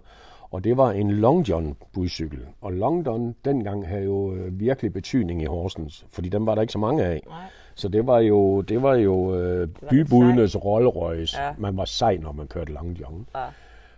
Og 0.52 0.64
det 0.64 0.78
var 0.78 0.92
en 0.92 1.12
Long 1.12 1.50
John 1.50 1.76
budcykel. 1.94 2.40
Og 2.62 2.74
Long 2.74 3.06
John 3.06 3.36
dengang 3.46 3.88
havde 3.88 4.04
jo 4.04 4.34
øh, 4.34 4.60
virkelig 4.60 4.94
betydning 4.94 5.42
i 5.42 5.46
Horsens, 5.46 6.06
fordi 6.10 6.30
dem 6.30 6.46
var 6.46 6.56
der 6.56 6.62
ikke 6.62 6.74
så 6.74 6.80
mange 6.80 7.04
af. 7.06 7.22
nej. 7.28 7.38
Så 7.76 7.88
det 7.88 8.08
var 8.08 8.20
jo, 8.20 8.62
det 8.62 8.82
var 8.82 8.96
jo 8.96 9.36
øh, 9.36 9.68
bybudenes 9.90 10.66
Rolls 10.66 10.96
Royce. 10.96 11.42
Ja. 11.42 11.52
Man 11.58 11.78
var 11.78 11.86
sej, 11.86 12.18
når 12.18 12.32
man 12.32 12.48
kørte 12.48 12.72
Long 12.74 13.00
John. 13.00 13.28
Ja. 13.36 13.46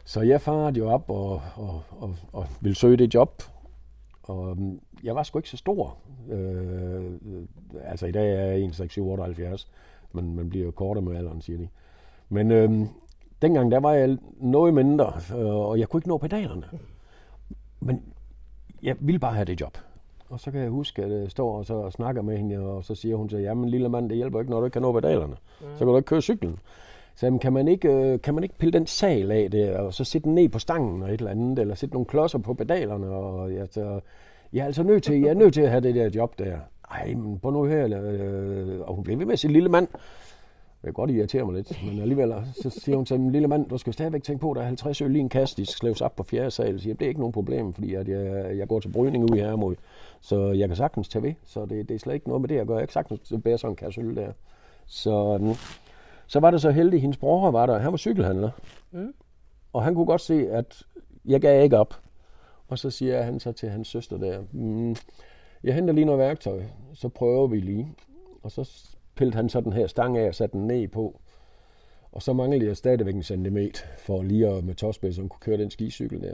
Så 0.06 0.22
jeg 0.22 0.42
farede 0.42 0.80
jo 0.80 0.90
op 0.90 1.10
og, 1.10 1.42
og, 1.56 1.82
og, 1.90 2.16
og 2.34 2.48
ville 2.62 2.76
søge 2.76 2.98
det 2.98 3.14
job. 3.14 3.44
Og 4.24 4.58
mm, 4.58 4.80
jeg 5.04 5.16
var 5.16 5.24
sgu 5.24 5.40
ikke 5.40 5.50
så 5.50 5.58
stor. 5.58 5.98
Øh, 6.30 7.06
øh, 7.06 7.44
altså 7.84 8.06
i 8.06 8.12
dag 8.12 8.34
er 8.34 8.46
jeg 8.46 8.70
1,78, 9.56 9.68
men 10.12 10.36
man 10.36 10.50
bliver 10.50 10.66
jo 10.66 10.72
kortere 10.72 11.02
med 11.02 11.18
alderen, 11.18 11.42
siger 11.42 11.58
de. 11.58 11.68
Men 12.30 12.52
øh, 12.52 12.88
dengang 13.42 13.72
der 13.72 13.80
var 13.80 13.92
jeg 13.94 14.18
noget 14.38 14.74
mindre, 14.74 15.14
øh, 15.38 15.46
og 15.46 15.80
jeg 15.80 15.90
kunne 15.90 15.98
ikke 15.98 16.10
nå 16.10 16.18
pedalerne. 16.18 16.66
Men 17.80 18.04
jeg 18.84 18.96
ville 19.00 19.20
bare 19.20 19.34
have 19.34 19.46
det 19.46 19.62
job. 19.62 19.78
Og 20.30 20.40
så 20.40 20.52
kan 20.52 20.62
jeg 20.62 20.70
huske, 20.70 21.04
at 21.04 21.12
jeg 21.12 21.32
står 21.32 21.58
og, 21.58 21.66
så 21.66 21.74
og 21.74 21.92
snakker 21.92 22.22
med 22.22 22.38
hende, 22.38 22.60
og 22.60 22.84
så 22.84 22.96
siger 22.96 23.16
hun 23.16 23.30
til, 23.30 23.40
jamen 23.40 23.70
lille 23.70 23.90
mand, 23.90 24.10
det 24.10 24.18
hjælper 24.18 24.40
ikke, 24.40 24.52
når 24.52 24.60
du 24.60 24.66
ikke 24.66 24.74
kan 24.74 24.82
nå 24.82 24.92
pedalerne. 24.92 25.36
Så 25.60 25.78
kan 25.78 25.88
du 25.88 25.98
ikke 25.98 26.08
køre 26.08 26.22
cyklen. 26.22 26.60
Så 27.15 27.26
jamen, 27.26 27.39
kan 27.39 27.54
man 27.54 27.67
ikke, 27.67 27.89
øh, 27.89 28.21
kan 28.21 28.34
man 28.34 28.43
ikke 28.43 28.58
pille 28.58 28.74
den 28.74 28.88
sal 28.88 29.32
af 29.32 29.52
det, 29.52 29.76
og 29.76 29.93
så 29.93 30.04
sætte 30.04 30.26
den 30.26 30.36
ned 30.36 30.50
på 30.50 30.60
stangen 30.60 31.04
og 31.04 31.10
et 31.10 31.17
eller 31.17 31.32
andet, 31.32 31.60
eller 31.60 31.76
sætte 31.76 31.95
nogle 31.95 32.06
klodser 32.06 32.39
på 32.39 32.54
pedalerne, 32.54 33.08
og 33.08 33.54
jeg, 33.54 33.67
så, 33.71 34.00
jeg 34.54 34.62
er 34.62 34.65
altså 34.65 34.84
nødt 34.84 35.04
til, 35.04 35.21
jeg 35.21 35.30
er 35.30 35.34
nødt 35.34 35.54
til 35.54 35.62
at 35.62 35.69
have 35.69 35.82
det 35.82 35.95
der 35.95 36.10
job 36.15 36.39
der. 36.39 36.58
Ej, 36.91 37.13
men 37.13 37.39
på 37.39 37.50
nu 37.50 37.63
her, 37.63 38.02
øh, 38.04 38.80
og 38.80 38.95
hun 38.95 39.04
blev 39.04 39.19
ved 39.19 39.26
med 39.26 39.38
sin 39.38 39.52
lille 39.52 39.69
mand, 39.69 39.88
det 40.82 40.88
kan 40.88 40.93
godt 40.93 41.12
irritere 41.12 41.45
mig 41.45 41.56
lidt, 41.56 41.80
men 41.86 42.02
alligevel, 42.02 42.34
så 42.62 42.69
siger 42.69 42.95
hun 42.95 43.06
til 43.06 43.19
min 43.19 43.32
lille 43.32 43.47
mand, 43.47 43.69
du 43.69 43.78
skal 43.78 43.93
stadigvæk 43.93 44.24
tænke 44.24 44.41
på, 44.41 44.52
at 44.52 44.56
der 44.56 44.62
er 44.62 44.65
50 44.65 45.02
øl 45.02 45.15
i 45.15 45.19
en 45.19 45.30
kasse, 45.30 45.58
de 45.58 45.65
skal 45.65 45.78
slæves 45.78 46.02
op 46.02 46.15
på 46.15 46.24
fjerde 46.24 46.52
sal. 46.52 46.80
Så 46.80 46.84
siger, 46.84 46.91
jeg, 46.93 47.00
det 47.00 47.06
er 47.06 47.10
ikke 47.10 47.19
nogen 47.19 47.34
problem, 47.34 47.74
fordi 47.74 47.93
at 47.93 48.08
jeg, 48.08 48.58
jeg 48.58 48.67
går 48.67 48.80
til 48.80 48.89
brydning 48.89 49.32
ud 49.32 49.38
i 49.38 49.39
Hermod, 49.39 49.76
så 50.21 50.52
jeg 50.52 50.67
kan 50.67 50.78
sagtens 50.78 51.10
tage 51.10 51.24
ved, 51.24 51.34
så 51.45 51.65
det, 51.65 51.89
det 51.89 51.95
er 51.95 52.00
slet 52.00 52.13
ikke 52.13 52.28
noget 52.28 52.41
med 52.41 52.50
det 52.50 52.58
at 52.58 52.67
gøre. 52.67 52.78
Jeg 52.78 52.88
kan 52.88 52.93
sagtens 52.93 53.34
bære 53.43 53.58
sådan 53.58 53.71
en 53.71 53.76
kasse 53.76 54.02
øl 54.02 54.15
der. 54.15 54.32
Så, 54.86 55.38
så 56.32 56.39
var 56.39 56.52
det 56.52 56.62
så 56.62 56.72
heldigt, 56.72 56.96
at 56.96 57.02
hendes 57.02 57.17
bror 57.17 57.52
var 57.52 57.65
der, 57.65 57.80
han 57.80 57.91
var 57.91 57.98
cykelhandler, 57.98 58.50
Mm. 58.91 59.13
og 59.74 59.84
han 59.84 59.96
kunne 59.96 60.06
godt 60.06 60.22
se, 60.22 60.50
at 60.52 60.84
jeg 61.26 61.41
gav 61.41 61.63
ikke 61.63 61.78
op. 61.78 62.00
Og 62.67 62.80
så 62.80 62.89
siger 62.89 63.22
han 63.22 63.39
så 63.39 63.52
til 63.52 63.70
hans 63.70 63.88
søster 63.88 64.17
der, 64.17 64.41
mm, 64.52 64.96
jeg 65.63 65.76
henter 65.76 65.94
lige 65.94 66.06
noget 66.06 66.20
værktøj, 66.20 66.63
så 66.94 67.10
prøver 67.10 67.48
vi 67.48 67.60
lige. 67.60 67.88
Og 68.44 68.52
så 68.52 68.70
pillede 69.15 69.36
han 69.36 69.50
så 69.50 69.62
den 69.62 69.74
her 69.74 69.88
stang 69.88 70.17
af 70.17 70.28
og 70.28 70.36
satte 70.36 70.58
den 70.58 70.67
ned 70.67 70.88
på. 70.88 71.20
Og 72.12 72.22
så 72.22 72.34
manglede 72.34 72.65
jeg 72.65 72.78
stadigvæk 72.78 73.15
en 73.15 73.24
centimeter 73.24 73.82
for 73.98 74.24
lige 74.24 74.48
at 74.48 74.63
med 74.63 74.76
tåspidserne 74.76 75.30
kunne 75.30 75.39
køre 75.39 75.58
den 75.58 75.72
skicykel 75.72 76.22
der. 76.22 76.34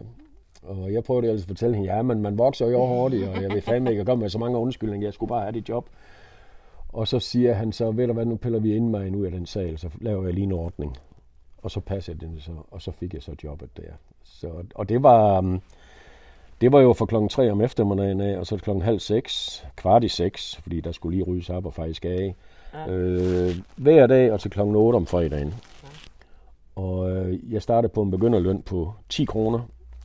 Og 0.63 0.93
jeg 0.93 1.03
prøvede 1.03 1.27
ellers 1.27 1.41
at 1.41 1.47
fortælle 1.47 1.75
hende, 1.75 1.95
ja, 1.95 2.01
men 2.01 2.21
man 2.21 2.38
vokser 2.38 2.67
jo 2.67 2.86
hurtigt, 2.86 3.27
og 3.27 3.41
jeg 3.41 3.51
vil 3.51 3.62
fandme 3.62 3.91
ikke 3.91 4.05
komme 4.05 4.21
med 4.21 4.29
så 4.29 4.39
mange 4.39 4.57
undskyldninger, 4.57 5.07
jeg 5.07 5.13
skulle 5.13 5.29
bare 5.29 5.41
have 5.41 5.51
det 5.51 5.69
job. 5.69 5.89
Og 6.97 7.07
så 7.07 7.19
siger 7.19 7.53
han 7.53 7.71
så, 7.71 7.91
ved 7.91 8.07
du 8.07 8.13
hvad, 8.13 8.25
nu 8.25 8.36
piller 8.36 8.60
vi 8.60 8.75
indmejen 8.75 9.15
ud 9.15 9.25
af 9.25 9.31
den 9.31 9.45
sal, 9.45 9.77
så 9.77 9.89
laver 10.01 10.23
jeg 10.23 10.33
lige 10.33 10.43
en 10.43 10.51
ordning. 10.51 10.97
Og 11.57 11.71
så 11.71 11.79
passede 11.79 12.25
den 12.25 12.39
så, 12.39 12.51
og 12.71 12.81
så 12.81 12.91
fik 12.91 13.13
jeg 13.13 13.23
så 13.23 13.36
jobbet 13.43 13.77
der. 13.77 13.91
Så, 14.23 14.51
og 14.75 14.89
det 14.89 15.03
var, 15.03 15.38
um, 15.38 15.62
det 16.62 16.71
var 16.71 16.79
jo 16.79 16.93
fra 16.93 17.05
klokken 17.05 17.29
3 17.29 17.51
om 17.51 17.62
eftermiddagen 17.62 18.21
af, 18.21 18.38
og 18.38 18.45
så 18.45 18.57
klokken 18.57 18.81
halv 18.81 18.99
seks, 18.99 19.65
kvart 19.75 20.03
i 20.03 20.07
seks, 20.07 20.55
fordi 20.55 20.81
der 20.81 20.91
skulle 20.91 21.17
lige 21.17 21.31
ryges 21.31 21.49
op 21.49 21.65
og 21.65 21.73
faktisk 21.73 22.05
af. 22.05 22.36
Ja. 22.73 22.88
Øh, 22.88 23.55
hver 23.75 24.07
dag 24.07 24.31
og 24.31 24.39
til 24.39 24.51
klokken 24.51 24.75
8 24.75 24.97
om 24.97 25.05
fredagen. 25.05 25.53
Og 26.75 27.12
øh, 27.12 27.53
jeg 27.53 27.62
startede 27.62 27.93
på 27.93 28.01
en 28.01 28.12
begynderløn 28.12 28.62
på 28.62 28.93
10 29.10 29.25
kroner, 29.25 29.60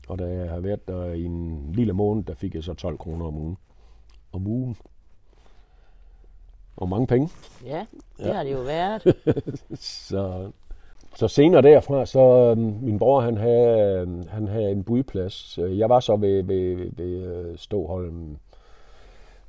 og 0.09 0.19
da 0.19 0.25
jeg 0.25 0.51
har 0.51 0.61
været 0.61 0.89
der 0.89 1.05
i 1.05 1.25
en 1.25 1.71
lille 1.73 1.93
måned, 1.93 2.25
der 2.25 2.35
fik 2.35 2.55
jeg 2.55 2.65
så 2.65 2.75
12 2.75 2.99
kroner 2.99 3.27
om 3.27 3.37
ugen. 3.37 3.57
Om 4.33 4.47
ugen. 4.47 4.77
Og 6.83 6.89
mange 6.89 7.07
penge. 7.07 7.29
Ja, 7.65 7.87
det 8.19 8.27
Ja. 8.27 8.33
har 8.33 8.43
det 8.45 8.53
jo 8.53 8.59
været. 8.61 9.03
Så, 10.09 10.51
så 11.17 11.29
senere 11.29 11.63
derfra, 11.63 12.07
så 12.07 12.21
øhm, 12.21 12.79
min 12.83 12.99
bror, 12.99 13.21
han 13.21 13.37
havde, 13.37 14.01
øhm, 14.01 14.27
han 14.29 14.49
havde 14.49 14.71
en 14.71 14.85
budplads. 14.85 15.59
Øh, 15.59 15.79
Jeg 15.79 15.89
var 15.89 16.01
så 16.01 16.17
ved, 16.17 16.43
ved, 16.43 16.91
ved 16.97 17.23
øh, 17.23 17.59
Ståholm 17.59 18.37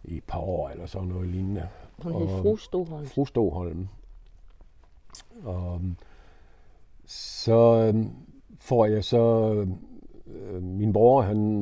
i 0.03 0.17
et 0.17 0.23
par 0.23 0.39
år, 0.39 0.69
eller 0.69 0.85
sådan 0.85 1.07
noget 1.07 1.27
lignende. 1.27 1.67
Hun 2.03 2.13
hed 2.13 2.27
Fru 2.27 2.57
Stoholm. 2.57 3.05
Fru 3.07 3.25
Ståholm. 3.25 3.87
Og 5.43 5.81
så 7.05 7.87
øhm, 7.87 8.11
får 8.59 8.85
jeg 8.85 9.03
så... 9.03 9.53
Min 10.61 10.93
bror, 10.93 11.21
han, 11.21 11.61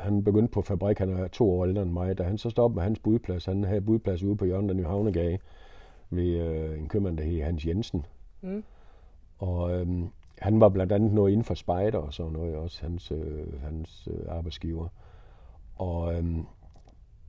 han 0.00 0.24
begyndte 0.24 0.52
på 0.52 0.62
fabrik, 0.62 0.98
han 0.98 1.08
er 1.08 1.28
to 1.28 1.50
år 1.50 1.64
ældre 1.66 1.82
end 1.82 1.90
mig. 1.90 2.18
Da 2.18 2.22
han 2.22 2.38
så 2.38 2.50
stoppede 2.50 2.76
med 2.76 2.82
hans 2.82 2.98
budplads, 2.98 3.44
han 3.44 3.64
havde 3.64 3.80
budplads 3.80 4.22
ude 4.22 4.36
på 4.36 4.44
hjørnet 4.44 4.70
af 4.70 4.76
Nyhavnegade 4.76 5.38
ved 6.10 6.38
øh, 6.38 6.78
en 6.78 6.88
købmand, 6.88 7.18
der 7.18 7.24
hed 7.24 7.42
Hans 7.42 7.66
Jensen. 7.66 8.06
Mm. 8.40 8.64
Og 9.38 9.72
øhm, 9.74 10.08
han 10.38 10.60
var 10.60 10.68
blandt 10.68 10.92
andet 10.92 11.12
noget 11.12 11.32
inden 11.32 11.44
for 11.44 11.54
spejder 11.54 11.98
og 11.98 12.14
sådan 12.14 12.32
noget 12.32 12.56
også, 12.56 12.82
hans, 12.82 13.12
øh, 13.12 13.62
hans 13.62 14.08
øh, 14.10 14.36
arbejdsgiver. 14.36 14.88
Og 15.76 16.14
øhm, 16.14 16.46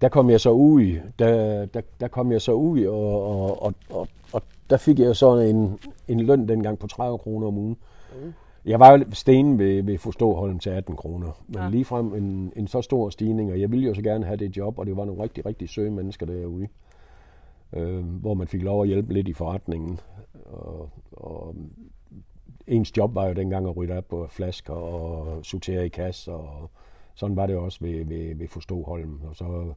der 0.02 0.10
kom 0.10 0.30
jeg 0.30 0.42
så 0.42 0.52
ud 0.52 0.82
i, 0.82 1.00
der, 1.20 1.66
der, 1.66 1.82
der 2.00 2.08
kom 2.08 2.32
jeg 2.32 2.42
så 2.42 2.52
ud 2.52 2.86
og, 2.86 3.24
og, 3.28 3.64
og, 3.64 3.74
og, 3.90 4.08
og 4.34 4.42
der 4.70 4.78
fik 4.78 5.00
jeg 5.00 5.16
sådan 5.16 5.56
en, 5.56 5.80
en 6.08 6.20
løn 6.20 6.48
dengang 6.48 6.80
på 6.80 6.88
30 6.88 7.18
kroner 7.18 7.48
om 7.48 7.58
ugen. 7.58 7.78
Uh. 8.16 8.32
Jeg 8.66 8.80
var 8.80 8.92
jo 8.92 9.06
stenen 9.12 9.60
ved, 9.60 9.84
ved 9.84 9.98
fru 9.98 10.12
Ståholm 10.12 10.60
til 10.60 10.70
18 10.70 10.96
kroner, 10.96 11.44
men 11.48 11.58
ja. 11.58 11.70
ligefrem 11.70 12.14
en, 12.14 12.54
en 12.56 12.68
så 12.68 12.82
stor 12.82 13.10
stigning, 13.10 13.52
og 13.52 13.60
jeg 13.60 13.72
ville 13.72 13.86
jo 13.86 13.94
så 13.94 14.02
gerne 14.02 14.26
have 14.26 14.38
det 14.38 14.58
job, 14.58 14.80
og 14.80 14.86
det 14.86 14.98
var 14.98 15.06
nogle 15.06 15.24
rigtig, 15.24 15.46
rigtig 15.46 15.70
søge 15.70 15.92
mennesker 15.92 16.26
derude. 16.26 16.68
øh, 17.74 18.06
hvor 18.06 18.34
man 18.34 18.48
fik 18.48 18.64
lov 18.64 18.82
at 18.82 18.88
hjælpe 18.88 19.14
lidt 19.14 19.28
i 19.28 19.34
forretningen. 19.34 20.00
Og, 20.46 20.90
og 21.12 21.56
ens 22.68 22.98
job 22.98 23.16
var 23.16 23.28
jo 23.28 23.34
dengang 23.34 23.68
at 23.68 23.78
rydde 23.78 23.98
op 23.98 24.08
på 24.08 24.28
flasker 24.30 24.74
og 24.74 25.46
sortere 25.46 25.86
i 25.86 25.90
kasser, 25.90 26.34
og 26.34 26.70
sådan 27.14 27.36
var 27.36 27.48
det 27.48 27.56
også 27.56 27.80
ved, 27.82 28.06
ved, 28.06 28.36
ved 28.36 28.48
Forståholm. 28.48 29.20
Og 29.30 29.36
så, 29.36 29.74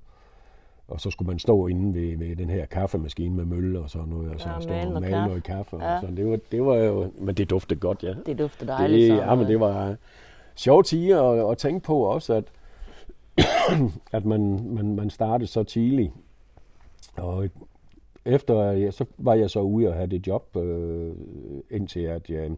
og 0.89 1.01
så 1.01 1.11
skulle 1.11 1.27
man 1.27 1.39
stå 1.39 1.67
inde 1.67 1.95
ved, 2.01 2.17
ved 2.17 2.37
den 2.37 2.51
her 2.51 2.67
kaffemaskine 2.67 3.35
med 3.37 3.45
mølle 3.45 3.81
og 3.81 3.91
sådan 3.91 4.09
noget, 4.09 4.31
og 4.35 4.41
så 4.41 4.49
Ja, 4.49 4.61
stå 4.61 4.71
og 4.73 4.85
noget 4.85 5.01
male 5.03 5.13
kaffe. 5.15 5.27
noget 5.29 5.43
kaffe. 5.45 5.77
Ja. 5.77 5.95
Og 5.95 6.01
sådan. 6.01 6.17
Det, 6.17 6.27
var, 6.27 6.39
det 6.53 6.65
var 6.65 6.75
jo, 6.77 7.11
men 7.19 7.35
det 7.35 7.51
duftede 7.51 7.81
godt, 7.81 8.03
ja. 8.03 8.15
Det 8.27 8.39
dufter 8.39 8.67
dejligt. 8.67 9.11
Det, 9.13 9.19
ja, 9.19 9.35
men 9.35 9.47
det 9.47 9.61
var 9.61 9.97
sjove 10.55 10.83
tider 10.83 11.23
at, 11.23 11.51
at 11.51 11.59
tænke 11.59 11.81
på 11.81 11.99
også, 11.99 12.35
at, 12.35 12.45
at 14.13 14.25
man, 14.25 14.61
man, 14.75 14.95
man 14.97 15.11
startede 15.11 15.47
så 15.47 15.63
tidligt. 15.63 16.13
Og 17.17 17.49
efter, 18.25 18.63
ja, 18.71 18.91
så 18.91 19.05
var 19.19 19.35
jeg 19.35 19.51
så 19.51 19.61
ude 19.61 19.89
og 19.89 19.95
have 19.95 20.07
det 20.07 20.27
job, 20.27 20.57
øh, 20.57 21.13
indtil 21.71 22.01
at 22.01 22.31
jeg 22.31 22.51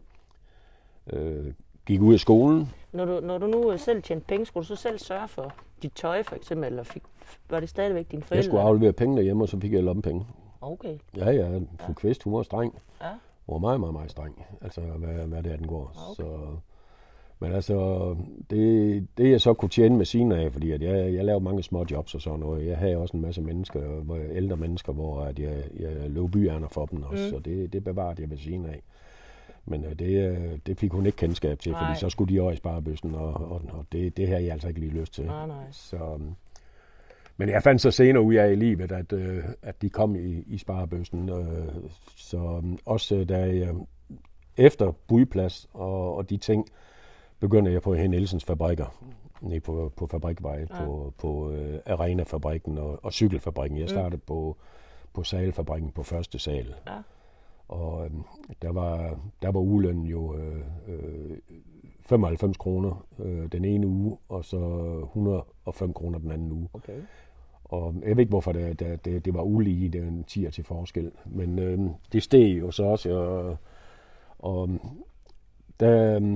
øh, 1.13 1.53
gik 1.85 2.01
ud 2.01 2.13
af 2.13 2.19
skolen. 2.19 2.69
Når 2.91 3.05
du, 3.05 3.19
når 3.19 3.37
du 3.37 3.47
nu 3.47 3.77
selv 3.77 4.01
tjente 4.03 4.25
penge, 4.27 4.45
skulle 4.45 4.61
du 4.63 4.67
så 4.67 4.75
selv 4.75 4.99
sørge 4.99 5.27
for 5.27 5.53
dit 5.81 5.91
tøj 5.95 6.23
for 6.23 6.35
eksempel, 6.35 6.67
eller 6.67 6.83
fik, 6.83 7.03
var 7.49 7.59
det 7.59 7.69
stadigvæk 7.69 8.11
dine 8.11 8.21
forældre? 8.21 8.35
Jeg 8.35 8.43
skulle 8.43 8.61
aflevere 8.63 8.93
penge 8.93 9.17
derhjemme, 9.17 9.43
og 9.43 9.49
så 9.49 9.59
fik 9.59 9.73
jeg 9.73 9.83
lommepenge. 9.83 10.25
Okay, 10.61 10.97
Ja, 11.17 11.29
ja, 11.31 11.59
fru 11.79 11.93
Kvist, 11.93 12.23
hun 12.23 12.33
var 12.33 12.43
streng. 12.43 12.73
ja. 13.01 13.09
Hun 13.47 13.53
var 13.53 13.59
meget, 13.59 13.79
meget, 13.79 13.93
meget 13.93 14.11
streng, 14.11 14.45
altså 14.61 14.81
hvad, 14.81 15.13
hvad 15.27 15.43
det 15.43 15.51
er, 15.51 15.55
den 15.57 15.67
går. 15.67 15.91
Okay. 16.11 16.23
Så, 16.23 16.37
men 17.39 17.51
altså, 17.51 18.15
det, 18.49 19.07
det 19.17 19.31
jeg 19.31 19.41
så 19.41 19.53
kunne 19.53 19.69
tjene 19.69 19.97
med 19.97 20.05
siden 20.05 20.31
af, 20.31 20.51
fordi 20.51 20.71
at 20.71 20.81
jeg, 20.81 21.13
jeg 21.13 21.25
lavede 21.25 21.43
mange 21.43 21.63
små 21.63 21.85
jobs 21.91 22.15
og 22.15 22.21
sådan 22.21 22.39
noget. 22.39 22.67
Jeg 22.67 22.77
havde 22.77 22.97
også 22.97 23.17
en 23.17 23.21
masse 23.21 23.41
mennesker, 23.41 23.79
hvor 23.81 24.17
ældre 24.31 24.57
mennesker, 24.57 24.93
hvor 24.93 25.21
at 25.21 25.39
jeg, 25.39 25.63
jeg 25.79 26.09
løb 26.09 26.31
byerne 26.31 26.67
for 26.71 26.85
dem 26.85 27.03
også, 27.03 27.23
mm. 27.23 27.29
så 27.29 27.39
det, 27.39 27.73
det 27.73 27.83
bevarede 27.83 28.21
jeg 28.21 28.29
ved 28.29 28.37
siden 28.37 28.65
af. 28.65 28.81
Men 29.65 29.85
øh, 29.85 29.99
det, 29.99 30.29
øh, 30.29 30.59
det 30.65 30.77
fik 30.77 30.91
hun 30.91 31.05
ikke 31.05 31.15
kendskab 31.15 31.59
til, 31.59 31.71
Nej. 31.71 31.85
fordi 31.85 31.99
så 31.99 32.09
skulle 32.09 32.35
de 32.35 32.39
over 32.39 32.51
i 32.51 32.55
sparebøssen, 32.55 33.15
og, 33.15 33.33
og, 33.33 33.61
og 33.69 33.85
det, 33.91 34.17
det 34.17 34.27
havde 34.27 34.43
jeg 34.43 34.51
altså 34.51 34.67
ikke 34.67 34.79
lige 34.79 34.91
lyst 34.91 35.13
til. 35.13 35.25
Nej, 35.25 35.47
nej. 35.47 35.63
Så, 35.71 36.19
men 37.37 37.49
jeg 37.49 37.63
fandt 37.63 37.81
så 37.81 37.91
senere 37.91 38.23
ud 38.23 38.33
af 38.33 38.51
i 38.51 38.55
livet, 38.55 38.91
at, 38.91 39.13
øh, 39.13 39.43
at 39.61 39.81
de 39.81 39.89
kom 39.89 40.15
i, 40.15 40.43
i 40.47 40.57
sparebøssen. 40.57 41.29
Øh, 41.29 41.67
så 42.15 42.37
øhm, 42.37 42.77
også 42.85 43.15
øh, 43.15 43.29
da 43.29 43.37
jeg 43.37 43.75
efter 44.57 44.91
budplads 45.07 45.69
og, 45.73 46.15
og 46.15 46.29
de 46.29 46.37
ting, 46.37 46.67
begyndte 47.39 47.71
jeg 47.71 47.81
på 47.81 47.93
Hen 47.93 48.09
Nielsens 48.09 48.45
fabrikker. 48.45 48.85
Nede 49.41 49.59
på, 49.59 49.93
på 49.95 50.07
Fabrikvej, 50.07 50.67
ja. 50.69 50.85
på, 50.85 51.13
på 51.17 51.51
øh, 51.51 51.79
Arena-fabrikken 51.85 52.77
og, 52.77 53.05
og 53.05 53.13
Cykelfabrikken. 53.13 53.79
Jeg 53.79 53.89
startede 53.89 54.15
mm. 54.15 54.25
på, 54.27 54.57
på 55.13 55.23
Salfabrikken 55.23 55.91
på 55.91 56.03
første 56.03 56.39
sal. 56.39 56.75
Ja. 56.87 56.97
Og 57.67 58.05
øhm, 58.05 58.23
der 58.61 58.71
var, 58.71 59.19
der 59.41 59.51
var 59.51 59.59
ugelønnen 59.59 60.05
jo 60.05 60.35
øh, 60.35 60.61
øh, 60.87 61.37
95 62.05 62.57
kroner 62.57 63.05
øh, 63.19 63.51
den 63.51 63.65
ene 63.65 63.87
uge, 63.87 64.17
og 64.29 64.45
så 64.45 64.57
105 65.03 65.93
kroner 65.93 66.19
den 66.19 66.31
anden 66.31 66.51
uge. 66.51 66.69
Okay. 66.73 67.01
Og 67.69 67.95
jeg 68.05 68.17
ved 68.17 68.19
ikke, 68.19 68.29
hvorfor 68.29 68.51
det, 68.51 68.79
det, 68.79 69.05
det, 69.05 69.25
det 69.25 69.33
var 69.33 69.41
ulige, 69.41 69.89
det 69.89 70.01
var 70.01 70.07
en 70.07 70.23
tier 70.23 70.49
til 70.51 70.63
forskel. 70.63 71.11
Men 71.25 71.59
øh, 71.59 71.79
det 72.11 72.23
steg 72.23 72.59
jo 72.59 72.71
så 72.71 72.83
også, 72.83 73.11
og, 73.13 73.57
og 74.39 74.69
der, 75.79 76.15
øhm, 76.15 76.35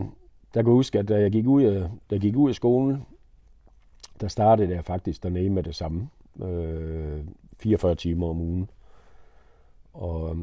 der 0.53 0.61
kan 0.61 0.65
jeg 0.67 0.73
huske, 0.73 0.99
at 0.99 1.07
da 1.07 1.19
jeg 1.21 1.31
gik 1.31 1.47
ud 1.47 1.63
af, 1.63 1.81
da 1.81 1.89
jeg 2.15 2.19
gik 2.19 2.35
ud 2.35 2.49
af 2.49 2.55
skolen, 2.55 3.05
der 4.21 4.27
startede 4.27 4.73
jeg 4.75 4.85
faktisk 4.85 5.23
dernede 5.23 5.49
med 5.49 5.63
det 5.63 5.75
samme. 5.75 6.09
Øh, 6.43 7.23
44 7.59 7.95
timer 7.95 8.29
om 8.29 8.41
ugen. 8.41 8.69
Og, 9.93 10.37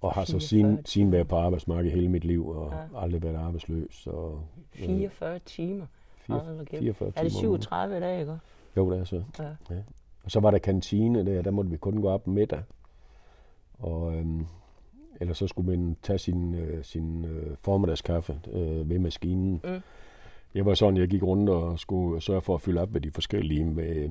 og 0.00 0.12
har 0.12 0.24
så 0.24 0.32
44 0.32 0.40
siden, 0.40 0.84
siden 0.86 1.12
været 1.12 1.28
på 1.28 1.36
arbejdsmarkedet 1.36 1.92
hele 1.92 2.08
mit 2.08 2.24
liv, 2.24 2.48
og 2.48 2.72
Ja. 2.94 3.00
aldrig 3.02 3.22
været 3.22 3.36
arbejdsløs. 3.36 4.06
Og, 4.06 4.40
44 4.72 5.38
timer. 5.38 5.86
fire- 6.16 6.38
Hold 6.38 6.58
da 6.58 6.64
kæft. 6.64 6.80
44 6.80 7.12
Er 7.16 7.22
det 7.22 7.32
timer 7.32 7.42
om 7.44 7.48
ugen. 7.50 7.62
37 7.62 7.96
i 7.96 8.00
dag, 8.00 8.20
ikke? 8.20 8.36
Jo, 8.76 8.90
det 8.92 9.00
er 9.00 9.04
så. 9.04 9.22
Ja. 9.38 9.44
Ja. 9.70 9.80
Og 10.28 10.32
så 10.32 10.40
var 10.40 10.50
der 10.50 10.58
kantine 10.58 11.26
der, 11.26 11.42
der 11.42 11.50
måtte 11.50 11.70
vi 11.70 11.76
kun 11.76 12.00
gå 12.00 12.08
op 12.08 12.26
middag. 12.26 12.62
Og, 13.78 14.14
øhm, 14.14 14.46
eller 15.20 15.34
så 15.34 15.46
skulle 15.46 15.76
man 15.76 15.96
tage 16.02 16.18
sin, 16.18 16.54
øh, 16.54 16.84
sin 16.84 17.24
øh, 17.24 17.56
formiddagskaffe 17.60 18.40
øh, 18.52 18.90
ved 18.90 18.98
maskinen. 18.98 19.60
Mm. 19.64 19.80
Jeg 20.54 20.66
var 20.66 20.74
sådan, 20.74 20.96
jeg 20.96 21.08
gik 21.08 21.22
rundt 21.22 21.50
og 21.50 21.78
skulle 21.78 22.20
sørge 22.20 22.40
for 22.40 22.54
at 22.54 22.60
fylde 22.60 22.80
op 22.80 22.92
med 22.92 23.00
de 23.00 23.10
forskellige 23.10 23.64
med, 23.64 24.10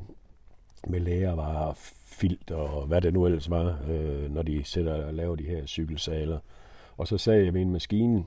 med 0.87 0.99
lagervarer, 0.99 1.73
filt 2.05 2.51
og 2.51 2.87
hvad 2.87 3.01
det 3.01 3.13
nu 3.13 3.25
ellers 3.25 3.49
var, 3.49 3.79
øh, 3.89 4.33
når 4.33 4.41
de 4.41 4.63
sætter 4.63 5.05
og 5.05 5.13
laver 5.13 5.35
de 5.35 5.43
her 5.43 5.65
cykelsaler. 5.65 6.39
Og 6.97 7.07
så 7.07 7.17
sagde 7.17 7.45
jeg 7.45 7.53
ved 7.53 7.61
en 7.61 7.71
maskine, 7.71 8.25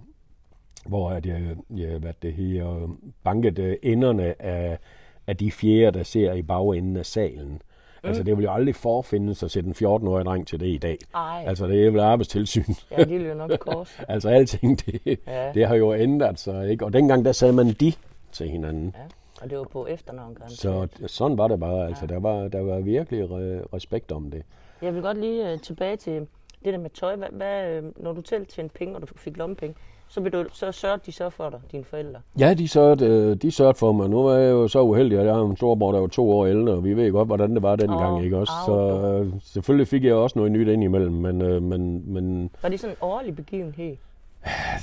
hvor 0.87 1.11
at 1.11 1.27
jeg, 1.27 1.57
jeg 1.77 1.99
hvad 1.99 2.15
det 2.23 2.33
her, 2.33 2.97
bankede 3.25 3.85
enderne 3.85 4.43
af, 4.43 4.79
af 5.27 5.37
de 5.37 5.51
fjerde, 5.51 5.99
der 5.99 6.05
ser 6.05 6.33
i 6.33 6.43
bagenden 6.43 6.97
af 6.97 7.07
salen. 7.07 7.63
Mm. 8.03 8.09
Altså, 8.09 8.23
det 8.23 8.37
vil 8.37 8.45
jo 8.45 8.53
aldrig 8.53 8.75
forfindes 8.75 9.43
at 9.43 9.51
sætte 9.51 9.69
en 9.69 9.75
14-årig 9.87 10.25
dreng 10.25 10.47
til 10.47 10.61
det 10.61 10.67
i 10.67 10.79
dag. 10.79 10.99
Ej, 11.15 11.45
Altså, 11.47 11.67
det 11.67 11.87
er 11.87 11.91
vel 11.91 12.01
arbejdstilsyn. 12.01 12.65
ja, 12.91 13.05
de 13.05 13.19
løber 13.19 13.35
nok 13.35 13.59
kors. 13.59 14.01
altså, 14.09 14.29
alting, 14.29 14.87
det, 14.87 15.01
Ja. 15.27 15.47
ja. 15.47 15.53
det 15.53 15.67
har 15.67 15.75
jo 15.75 15.95
ændret 15.95 16.39
sig, 16.39 16.71
ikke? 16.71 16.85
Og 16.85 16.93
dengang, 16.93 17.25
der 17.25 17.33
sagde 17.33 17.53
man 17.55 17.69
de 17.69 17.93
til 18.33 18.49
hinanden. 18.49 18.95
Ja. 18.99 19.03
Og 19.45 19.51
det 19.51 19.59
var 19.59 19.65
på 19.65 19.87
efternavn. 19.87 20.37
Så 20.49 20.89
sådan 21.07 21.39
var 21.39 21.49
det 21.49 21.61
bare. 21.61 21.87
Altså, 21.87 22.07
der, 22.07 22.21
var, 22.21 22.49
der 22.49 22.61
var 22.61 22.79
virkelig 22.81 23.25
re- 23.25 23.67
respekt 23.75 24.13
om 24.13 24.31
det. 24.31 24.43
Jeg 24.83 24.95
vil 24.95 25.03
godt 25.03 25.19
lige 25.21 25.53
uh, 25.55 25.61
tilbage 25.61 25.97
til 25.97 26.27
det 26.65 26.73
der 26.73 26.79
med 26.79 26.91
tøj. 26.91 27.17
Hvad, 27.17 27.29
hvad, 27.33 27.71
øh, 27.71 27.83
når 27.97 28.13
du 28.13 28.23
selv 28.25 28.47
tjente 28.47 28.75
penge, 28.79 28.97
og 28.97 29.03
du 29.03 29.07
fik 29.17 29.37
lommepenge, 29.37 29.75
så, 30.11 30.21
du, 30.21 30.45
så 30.53 30.73
sørgede 30.73 31.03
de 31.07 31.13
så 31.13 31.31
for 31.31 31.51
dig, 31.51 31.61
dine 31.73 31.85
forældre. 31.85 32.21
Ja, 32.39 32.55
de 32.55 32.69
sørgede, 32.69 33.35
de 33.35 33.51
sørgede 33.51 33.79
for 33.79 33.93
mig. 33.93 34.11
Nu 34.11 34.23
var 34.23 34.35
jeg 34.35 34.51
jo 34.51 34.69
så 34.69 34.81
uheldig, 34.83 35.19
at 35.19 35.27
jeg 35.27 35.35
har 35.35 35.43
en 35.43 35.57
storbror, 35.57 35.93
der 35.93 36.01
var 36.01 36.07
to 36.07 36.31
år 36.31 36.47
ældre, 36.47 36.73
og 36.73 36.85
vi 36.85 36.95
ved 36.95 37.13
godt, 37.13 37.29
hvordan 37.29 37.55
det 37.55 37.63
var 37.63 37.77
dengang, 37.77 38.15
Åh, 38.17 38.25
ikke 38.25 38.37
også? 38.37 38.53
au, 38.69 39.01
Så 39.01 39.09
øh, 39.09 39.33
selvfølgelig 39.41 39.89
fik 39.89 40.05
jeg 40.05 40.15
også 40.15 40.39
noget 40.39 40.53
nyt 40.53 40.69
ind 40.69 40.85
imellem, 40.85 41.13
men, 41.13 41.43
øh, 41.43 41.63
men, 41.63 42.13
men 42.13 42.51
Var 42.63 42.69
det 42.69 42.81
sådan 42.81 42.93
en 42.95 42.99
årlig 43.01 43.37
begivenhed? 43.37 43.97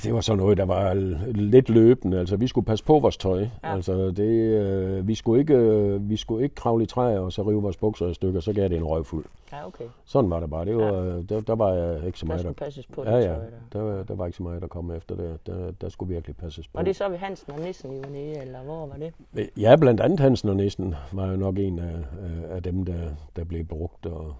Det 0.02 0.14
var 0.14 0.20
så 0.20 0.34
noget, 0.34 0.58
der 0.58 0.64
var 0.64 0.94
lidt 1.32 1.68
løbende. 1.68 2.18
Altså, 2.18 2.36
vi 2.36 2.46
skulle 2.46 2.64
passe 2.64 2.84
på 2.84 2.98
vores 2.98 3.16
tøj. 3.16 3.40
Ja. 3.40 3.46
Altså, 3.74 4.10
det, 4.10 4.22
øh, 4.60 5.08
vi, 5.08 5.14
skulle 5.14 5.40
ikke, 5.40 5.54
øh, 5.54 6.10
vi 6.10 6.16
skulle 6.16 6.42
ikke 6.42 6.54
kravle 6.54 6.84
i 6.84 6.86
træer 6.86 7.18
og 7.20 7.32
så 7.32 7.42
rive 7.42 7.62
vores 7.62 7.76
bukser 7.76 8.06
i 8.08 8.14
stykker, 8.14 8.40
så 8.40 8.52
gav 8.52 8.68
det 8.68 8.76
en 8.76 8.84
røgfuld. 8.84 9.24
Ja, 9.52 9.66
okay. 9.66 9.84
Sådan 10.04 10.30
var 10.30 10.40
det 10.40 10.50
bare. 10.50 10.64
Det 10.64 10.76
var, 10.76 10.92
ja. 11.04 11.22
der, 11.22 11.40
der 11.40 11.54
var 11.54 11.72
jeg 11.72 12.06
ikke 12.06 12.18
så 12.18 12.26
meget, 12.26 12.44
der, 12.44 12.52
passes 12.52 12.86
på 12.86 13.02
ja, 13.04 13.16
ja, 13.16 13.22
tøj 13.22 13.34
der. 13.34 13.42
der, 13.72 13.80
var- 13.82 14.02
der 14.02 14.14
var 14.14 14.26
ikke 14.26 14.36
så 14.36 14.42
meget, 14.42 14.62
der 14.62 14.68
kom 14.68 14.90
efter 14.90 15.14
det. 15.16 15.46
Der, 15.46 15.70
der 15.80 15.88
skulle 15.88 16.14
virkelig 16.14 16.36
passes 16.36 16.68
på. 16.68 16.78
Og 16.78 16.86
det 16.86 16.96
så 16.96 17.08
ved 17.08 17.16
Hansen 17.18 17.52
og 17.52 17.60
Nissen 17.60 17.92
i 17.92 18.00
Uné, 18.00 18.40
eller 18.42 18.58
hvor 18.62 18.86
var 18.86 18.96
det? 18.96 19.50
Ja, 19.56 19.76
blandt 19.76 20.00
andet 20.00 20.20
Hansen 20.20 20.48
og 20.48 20.56
Nissen 20.56 20.94
var 21.12 21.30
jo 21.30 21.36
nok 21.36 21.58
en 21.58 21.78
af, 21.78 21.84
af- 21.94 22.54
af 22.56 22.62
dem, 22.62 22.84
der, 22.84 22.98
der 23.36 23.44
blev 23.44 23.64
brugt. 23.64 24.06
Og, 24.06 24.34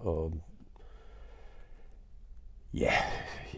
og 0.00 0.32
ja, 2.74 2.92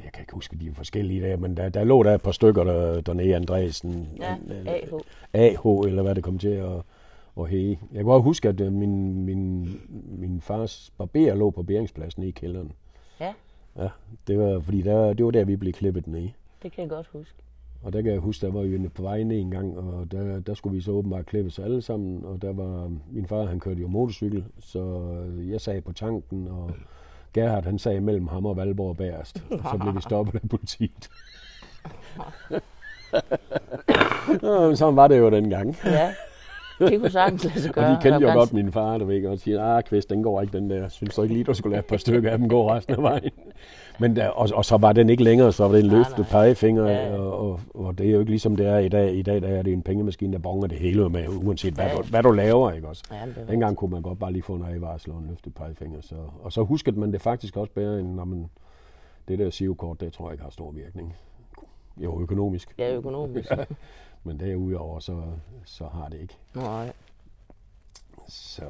jeg 0.04 0.12
kan 0.12 0.22
ikke 0.22 0.32
huske 0.34 0.56
de 0.56 0.74
forskellige 0.74 1.20
der, 1.22 1.36
men 1.36 1.56
der, 1.56 1.68
der 1.68 1.84
lå 1.84 2.02
der 2.02 2.14
et 2.14 2.22
par 2.22 2.30
stykker 2.32 2.64
der, 2.64 3.00
dernede, 3.00 3.36
Andresen, 3.36 4.08
Ja, 4.20 4.36
AH. 4.66 4.92
AH, 5.32 5.88
eller 5.88 6.02
hvad 6.02 6.14
det 6.14 6.24
kom 6.24 6.38
til 6.38 6.48
at, 6.48 6.82
at 7.40 7.48
hæge. 7.48 7.80
Jeg 7.92 7.96
kan 7.98 8.04
godt 8.04 8.22
huske, 8.22 8.48
at 8.48 8.60
øh, 8.60 8.72
min, 8.72 9.24
min, 9.24 9.80
min 10.18 10.40
fars 10.40 10.92
barber 10.98 11.34
lå 11.34 11.50
på 11.50 11.62
bæringspladsen 11.62 12.22
i 12.22 12.30
kælderen. 12.30 12.72
Ja, 13.20 13.32
Ja, 13.78 13.88
det 14.26 14.38
var, 14.38 14.60
fordi 14.60 14.82
der, 14.82 15.12
det 15.12 15.24
var 15.24 15.30
der, 15.30 15.44
vi 15.44 15.56
blev 15.56 15.72
klippet 15.72 16.06
ned. 16.06 16.28
det 16.62 16.72
kan 16.72 16.82
jeg 16.82 16.90
godt 16.90 17.06
huske. 17.12 17.34
Og 17.82 17.92
der 17.92 18.02
kan 18.02 18.12
jeg 18.12 18.20
huske, 18.20 18.46
der 18.46 18.52
var 18.52 18.62
vi 18.62 18.88
på 18.88 19.02
vej 19.02 19.22
ned 19.22 19.38
en 19.40 19.50
gang, 19.50 19.78
og 19.78 20.12
der, 20.12 20.40
der 20.40 20.54
skulle 20.54 20.74
vi 20.74 20.80
så 20.80 20.90
åbenbart 20.90 21.26
klippes 21.26 21.58
alle 21.58 21.82
sammen. 21.82 22.24
Og 22.24 22.42
der 22.42 22.52
var, 22.52 22.92
min 23.10 23.26
far, 23.26 23.44
han 23.44 23.60
kørte 23.60 23.80
jo 23.80 23.88
motorcykel, 23.88 24.44
så 24.58 25.08
jeg 25.50 25.60
sad 25.60 25.82
på 25.82 25.92
tanken, 25.92 26.48
og 26.48 26.70
Gerhard, 27.36 27.64
han 27.64 27.78
sad 27.78 28.00
mellem 28.00 28.28
ham 28.28 28.46
og 28.46 28.56
Valborg. 28.56 29.00
Og 29.10 29.26
så 29.70 29.78
blev 29.80 29.94
vi 29.96 30.00
stoppet 30.00 30.34
af 30.42 30.48
politiet. 30.48 31.10
Nå, 34.42 34.74
sådan 34.74 34.96
var 34.96 35.08
det 35.08 35.18
jo 35.18 35.30
dengang. 35.30 35.76
Ja, 35.84 36.14
det 36.78 37.00
kunne 37.00 37.10
sagtens 37.10 37.44
lade 37.44 37.60
sig 37.60 37.68
Og 37.68 37.74
gøre. 37.74 37.90
de 37.90 37.98
kendte 38.02 38.20
jo 38.28 38.32
godt 38.32 38.52
min 38.52 38.72
far, 38.72 38.98
du 38.98 39.04
ved 39.04 39.14
ikke, 39.16 39.30
og 39.30 39.38
siger, 39.38 39.62
ah, 39.64 39.82
Kvist, 39.82 40.10
den 40.10 40.22
går 40.22 40.40
ikke, 40.40 40.58
den 40.58 40.70
der. 40.70 40.88
Synes 40.88 41.14
du 41.14 41.22
ikke 41.22 41.34
lige, 41.34 41.44
du 41.44 41.54
skulle 41.54 41.72
lade 41.72 41.80
et 41.80 41.86
par 41.86 41.96
stykker 41.96 42.30
af 42.30 42.38
dem 42.38 42.48
gå 42.48 42.70
resten 42.72 42.94
af 42.94 43.02
vejen? 43.02 43.30
Men 44.00 44.16
der, 44.16 44.28
og, 44.28 44.48
og, 44.54 44.64
så 44.64 44.76
var 44.76 44.92
den 44.92 45.10
ikke 45.10 45.24
længere, 45.24 45.52
så 45.52 45.64
var 45.64 45.72
det 45.72 45.84
en 45.84 45.90
løftet 45.90 46.18
nej. 46.18 46.28
pegefinger, 46.30 46.86
Ja, 46.86 47.06
ja. 47.06 47.18
og, 47.18 47.50
og, 47.50 47.60
og, 47.74 47.98
det 47.98 48.06
er 48.06 48.10
jo 48.10 48.18
ikke 48.20 48.30
ligesom 48.30 48.56
det 48.56 48.66
er 48.66 48.78
i 48.78 48.88
dag. 48.88 49.14
I 49.14 49.22
dag 49.22 49.42
der 49.42 49.48
er 49.48 49.62
det 49.62 49.72
en 49.72 49.82
pengemaskine, 49.82 50.32
der 50.32 50.38
bonger 50.38 50.66
det 50.66 50.78
hele 50.78 51.08
med, 51.08 51.28
uanset 51.28 51.74
hvad, 51.74 51.86
Ja, 51.86 51.94
du, 51.94 52.02
hvad 52.02 52.22
du 52.22 52.30
laver, 52.30 52.72
ikke 52.72 52.88
også? 52.88 53.02
Ja, 53.12 53.42
Dengang 53.52 53.76
kunne 53.76 53.90
man 53.90 54.02
godt 54.02 54.18
bare 54.18 54.32
lige 54.32 54.42
få 54.42 54.54
en 54.54 54.64
advarsel 54.64 55.12
og 55.12 55.18
en 55.18 55.26
løftet 55.28 55.54
pegefinger. 55.54 56.00
Så, 56.00 56.14
og 56.42 56.52
så 56.52 56.62
huskede 56.62 57.00
man 57.00 57.12
det 57.12 57.22
faktisk 57.22 57.56
også 57.56 57.72
bedre, 57.72 58.00
end 58.00 58.14
når 58.14 58.24
man, 58.24 58.50
det 59.28 59.38
der 59.38 59.50
SIO-kort, 59.50 60.00
det 60.00 60.12
tror 60.12 60.26
jeg 60.26 60.32
ikke 60.32 60.44
har 60.44 60.50
stor 60.50 60.70
virkning. 60.70 61.14
Jo, 61.96 62.20
økonomisk. 62.20 62.74
Ja, 62.78 62.94
økonomisk. 62.94 63.50
Men 64.24 64.40
derudover, 64.40 65.00
så, 65.00 65.22
så 65.64 65.84
har 65.84 66.08
det 66.08 66.20
ikke. 66.20 66.36
Nej. 66.54 66.92
Så 68.28 68.62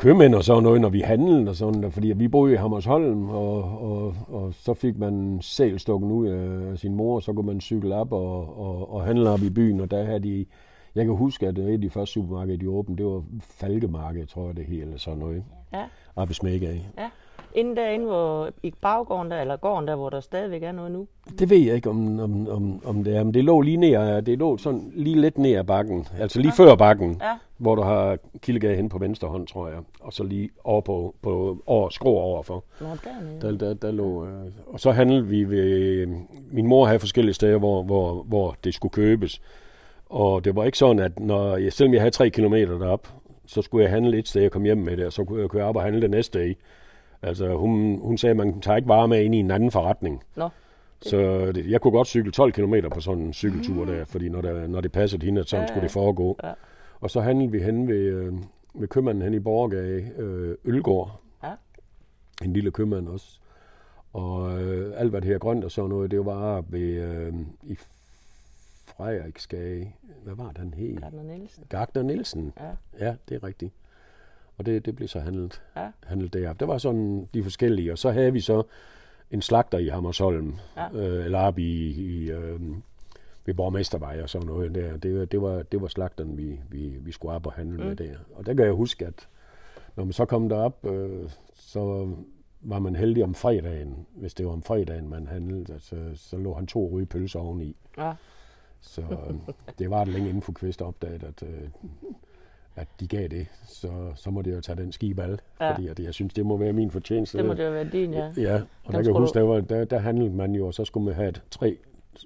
købmænd 0.00 0.34
og 0.34 0.44
sådan 0.44 0.62
noget, 0.62 0.80
når 0.80 0.88
vi 0.88 1.00
handlede 1.00 1.48
og 1.48 1.56
sådan 1.56 1.82
der, 1.82 1.90
fordi 1.90 2.12
vi 2.12 2.28
boede 2.28 2.52
i 2.52 2.56
Hammersholm, 2.56 3.28
og, 3.30 3.62
og, 3.82 4.14
og 4.28 4.54
så 4.54 4.74
fik 4.74 4.98
man 4.98 5.38
sælstukken 5.42 6.10
ud 6.10 6.28
af 6.28 6.78
sin 6.78 6.94
mor, 6.94 7.14
og 7.14 7.22
så 7.22 7.32
kunne 7.32 7.46
man 7.46 7.60
cykle 7.60 7.94
op 7.94 8.12
og, 8.12 8.58
og, 8.60 8.94
og 8.94 9.04
handle 9.04 9.30
op 9.30 9.42
i 9.42 9.50
byen, 9.50 9.80
og 9.80 9.90
der 9.90 10.04
havde 10.04 10.20
de, 10.20 10.46
jeg 10.94 11.04
kan 11.04 11.14
huske, 11.14 11.46
at 11.46 11.56
det 11.56 11.82
de 11.82 11.90
første 11.90 12.12
supermarkeder, 12.12 12.58
de 12.58 12.70
åbnede, 12.70 12.98
det 13.02 13.06
var 13.06 13.22
Falkemarked, 13.40 14.26
tror 14.26 14.46
jeg 14.46 14.56
det 14.56 14.64
hele, 14.64 14.82
eller 14.82 14.98
sådan 14.98 15.18
noget, 15.18 15.44
Ja. 15.72 15.84
op 16.16 16.30
i 16.30 16.34
Smækkeag. 16.34 16.90
Ja. 16.98 17.10
Inden 17.54 17.76
derinde, 17.76 18.06
hvor, 18.06 18.50
i 18.62 18.72
baggården 18.80 19.30
der, 19.30 19.40
eller 19.40 19.56
gården 19.56 19.88
der, 19.88 19.96
hvor 19.96 20.10
der 20.10 20.20
stadigvæk 20.20 20.62
er 20.62 20.72
noget 20.72 20.92
nu. 20.92 21.06
Det 21.38 21.50
ved 21.50 21.58
jeg 21.58 21.74
ikke, 21.74 21.90
om, 21.90 22.20
om, 22.20 22.48
om, 22.48 22.82
om 22.84 23.04
det 23.04 23.16
er, 23.16 23.24
men 23.24 23.34
det 23.34 23.44
lå 23.44 23.60
lige 23.60 23.76
ned, 23.76 24.22
det 24.22 24.38
lå 24.38 24.56
sådan 24.56 24.92
lige 24.94 25.20
lidt 25.20 25.38
ned 25.38 25.54
ad 25.54 25.64
bakken, 25.64 26.06
altså 26.20 26.40
lige 26.40 26.52
før 26.56 26.74
bakken, 26.74 27.20
Ja. 27.22 27.38
hvor 27.56 27.74
du 27.74 27.82
har 27.82 28.18
Kildegade 28.42 28.76
hen 28.76 28.88
på 28.88 28.98
venstre 28.98 29.28
hånd, 29.28 29.46
tror 29.46 29.68
jeg, 29.68 29.78
og 30.00 30.12
så 30.12 30.24
lige 30.24 30.50
over 30.64 30.80
på, 30.80 31.14
på 31.22 31.62
over, 31.66 31.88
skrå 31.88 32.10
overfor. 32.10 32.64
Nå, 32.80 32.86
dernede. 32.86 33.40
Der, 33.40 33.66
der, 33.68 33.74
der 33.74 33.90
lå, 33.92 34.26
øh, 34.26 34.30
og 34.66 34.80
så 34.80 34.90
handlede 34.90 35.26
vi 35.26 35.44
ved, 35.44 36.06
min 36.52 36.66
mor 36.66 36.86
havde 36.86 36.98
forskellige 36.98 37.34
steder, 37.34 37.58
hvor, 37.58 37.82
hvor, 37.82 38.22
hvor 38.22 38.56
det 38.64 38.74
skulle 38.74 38.92
købes. 38.92 39.40
Og 40.06 40.44
det 40.44 40.56
var 40.56 40.64
ikke 40.64 40.78
sådan, 40.78 40.98
at 40.98 41.20
når 41.20 41.56
jeg, 41.56 41.72
selvom 41.72 41.92
jeg 41.94 42.02
havde 42.02 42.10
tre 42.14 42.30
kilometer 42.30 42.78
derop, 42.78 43.08
så 43.46 43.62
skulle 43.62 43.82
jeg 43.84 43.90
handle 43.90 44.18
et 44.18 44.28
sted 44.28 44.44
og 44.44 44.50
komme 44.50 44.66
hjem 44.66 44.78
med 44.78 44.96
det, 44.96 45.06
og 45.06 45.12
så 45.12 45.24
kunne 45.24 45.40
jeg 45.40 45.50
køre 45.50 45.64
op 45.64 45.76
og 45.76 45.82
handle 45.82 46.00
det 46.00 46.10
næste 46.10 46.38
dag. 46.38 46.56
Altså, 47.22 47.56
hun, 47.56 47.98
hun 48.02 48.18
sagde, 48.18 48.30
at 48.30 48.36
man 48.36 48.60
tager 48.60 48.76
ikke 48.76 48.88
varer 48.88 49.06
med 49.06 49.22
ind 49.24 49.34
i 49.34 49.38
en 49.38 49.50
anden 49.50 49.70
forretning. 49.70 50.22
Nå, 50.36 50.48
Så 51.02 51.52
det, 51.52 51.70
jeg 51.70 51.80
kunne 51.80 51.92
godt 51.92 52.08
cykle 52.08 52.32
12 52.32 52.52
km 52.52 52.74
på 52.92 53.00
sådan 53.00 53.24
en 53.24 53.32
cykeltur 53.32 53.84
der, 53.84 54.04
fordi 54.04 54.28
når, 54.28 54.40
der, 54.40 54.66
når 54.66 54.80
det 54.80 54.92
passede 54.92 55.24
hende, 55.26 55.44
sådan 55.44 55.62
Ja, 55.62 55.66
skulle 55.68 55.82
det 55.82 55.90
foregå. 55.90 56.36
Ja. 56.44 56.52
Og 57.00 57.10
så 57.10 57.20
handlede 57.20 57.50
vi 57.50 57.62
hen 57.62 57.88
ved, 57.88 57.96
øh, 57.96 58.32
ved 58.74 58.88
købmanden 58.88 59.24
hen 59.24 59.34
i 59.34 59.38
Borgergade, 59.38 60.10
øh, 60.16 60.56
Ølgård. 60.64 61.20
Ja. 61.42 61.52
En 62.44 62.52
lille 62.52 62.70
købmand 62.70 63.08
også. 63.08 63.38
Og 64.12 64.62
øh, 64.62 64.92
alt 65.00 65.10
hvad 65.10 65.20
det 65.20 65.28
her 65.30 65.38
grønt 65.38 65.64
og 65.64 65.70
sådan 65.70 65.88
noget, 65.90 66.10
det 66.10 66.26
var 66.26 66.64
ved, 66.68 66.80
øh, 67.02 67.32
i 67.62 67.78
Frederiksgade. 68.96 69.92
Hvad 70.24 70.34
var 70.34 70.52
den 70.52 70.74
hed? 70.74 70.96
Gardner 70.96 71.22
Nielsen. 71.22 71.64
Gagner 71.68 72.02
Nielsen. 72.02 72.52
Ja. 72.60 73.06
Ja, 73.06 73.14
det 73.28 73.34
er 73.34 73.44
rigtigt. 73.44 73.72
Og 74.60 74.66
det, 74.66 74.86
det 74.86 74.96
blev 74.96 75.08
så 75.08 75.20
handlet, 75.20 75.62
Ja. 75.76 75.88
handlet 76.06 76.32
deroppe. 76.32 76.60
Der 76.60 76.66
var 76.66 76.78
sådan 76.78 77.28
de 77.34 77.42
forskellige, 77.42 77.92
og 77.92 77.98
så 77.98 78.10
havde 78.10 78.32
vi 78.32 78.40
så 78.40 78.62
en 79.30 79.42
slagter 79.42 79.78
i 79.78 79.88
Hammersholm, 79.88 80.54
Ja. 80.76 80.88
øh, 80.94 81.24
eller 81.24 81.38
op 81.38 81.58
i, 81.58 81.90
i 81.90 82.30
øh, 82.30 82.60
ved 83.46 83.54
Borgmestervej 83.54 84.22
og 84.22 84.28
sådan 84.30 84.46
noget 84.46 84.74
der. 84.74 84.96
Det, 84.96 85.32
det, 85.32 85.42
var, 85.42 85.62
det 85.62 85.82
var 85.82 85.88
slagteren, 85.88 86.36
vi, 86.38 86.60
vi, 86.70 86.96
vi 87.00 87.12
skulle 87.12 87.34
op 87.34 87.46
og 87.46 87.52
handle 87.52 87.78
mm. 87.78 87.84
med 87.84 87.96
der. 87.96 88.14
Og 88.34 88.46
der 88.46 88.54
kan 88.54 88.64
jeg 88.64 88.72
huske, 88.72 89.06
at 89.06 89.28
når 89.96 90.04
man 90.04 90.12
så 90.12 90.24
kom 90.24 90.48
derop, 90.48 90.86
øh, 90.86 91.30
så 91.54 92.08
var 92.60 92.78
man 92.78 92.96
heldig 92.96 93.24
om 93.24 93.34
fredagen, 93.34 94.06
hvis 94.14 94.34
det 94.34 94.46
var 94.46 94.52
om 94.52 94.62
fredagen, 94.62 95.08
man 95.08 95.26
handlede, 95.26 95.72
altså, 95.72 95.96
så 96.14 96.36
lå 96.36 96.54
han 96.54 96.66
to 96.66 96.90
ryge 96.92 97.06
pølser 97.06 97.40
oveni. 97.40 97.76
Ja. 97.98 98.12
Så 98.80 99.00
øh, 99.02 99.34
det 99.78 99.90
var 99.90 100.04
det 100.04 100.12
længe 100.12 100.28
inden 100.28 100.42
for 100.42 100.52
Kvist 100.52 100.82
opdaget, 100.82 101.22
at, 101.22 101.42
øh, 101.42 101.68
at 102.80 102.88
de 103.00 103.06
gav 103.08 103.28
det. 103.28 103.46
Så, 103.68 103.88
så 104.14 104.30
må 104.30 104.42
det 104.42 104.54
jo 104.54 104.60
tage 104.60 104.76
den 104.82 104.92
skibal, 104.92 105.38
Ja. 105.60 105.70
fordi 105.72 105.88
at 105.88 105.98
jeg 106.00 106.14
synes, 106.14 106.34
det 106.34 106.46
må 106.46 106.56
være 106.56 106.72
min 106.72 106.90
fortjeneste. 106.90 107.38
Det 107.38 107.46
må 107.46 107.54
det 107.54 107.64
jo 107.66 107.70
være 107.70 107.88
din, 107.92 108.14
ja. 108.14 108.32
Ja, 108.36 108.54
og 108.84 108.92
der 108.92 109.02
kan 109.02 109.04
jeg 109.04 109.14
huske, 109.20 109.38
der, 109.38 109.44
var, 109.44 109.60
der, 109.60 109.84
der 109.84 109.98
handlede 109.98 110.30
man 110.30 110.54
jo, 110.54 110.66
og 110.66 110.74
så 110.74 110.84
skulle 110.84 111.04
man 111.06 111.14
have 111.14 111.28
et, 111.28 111.42
tre 111.50 111.76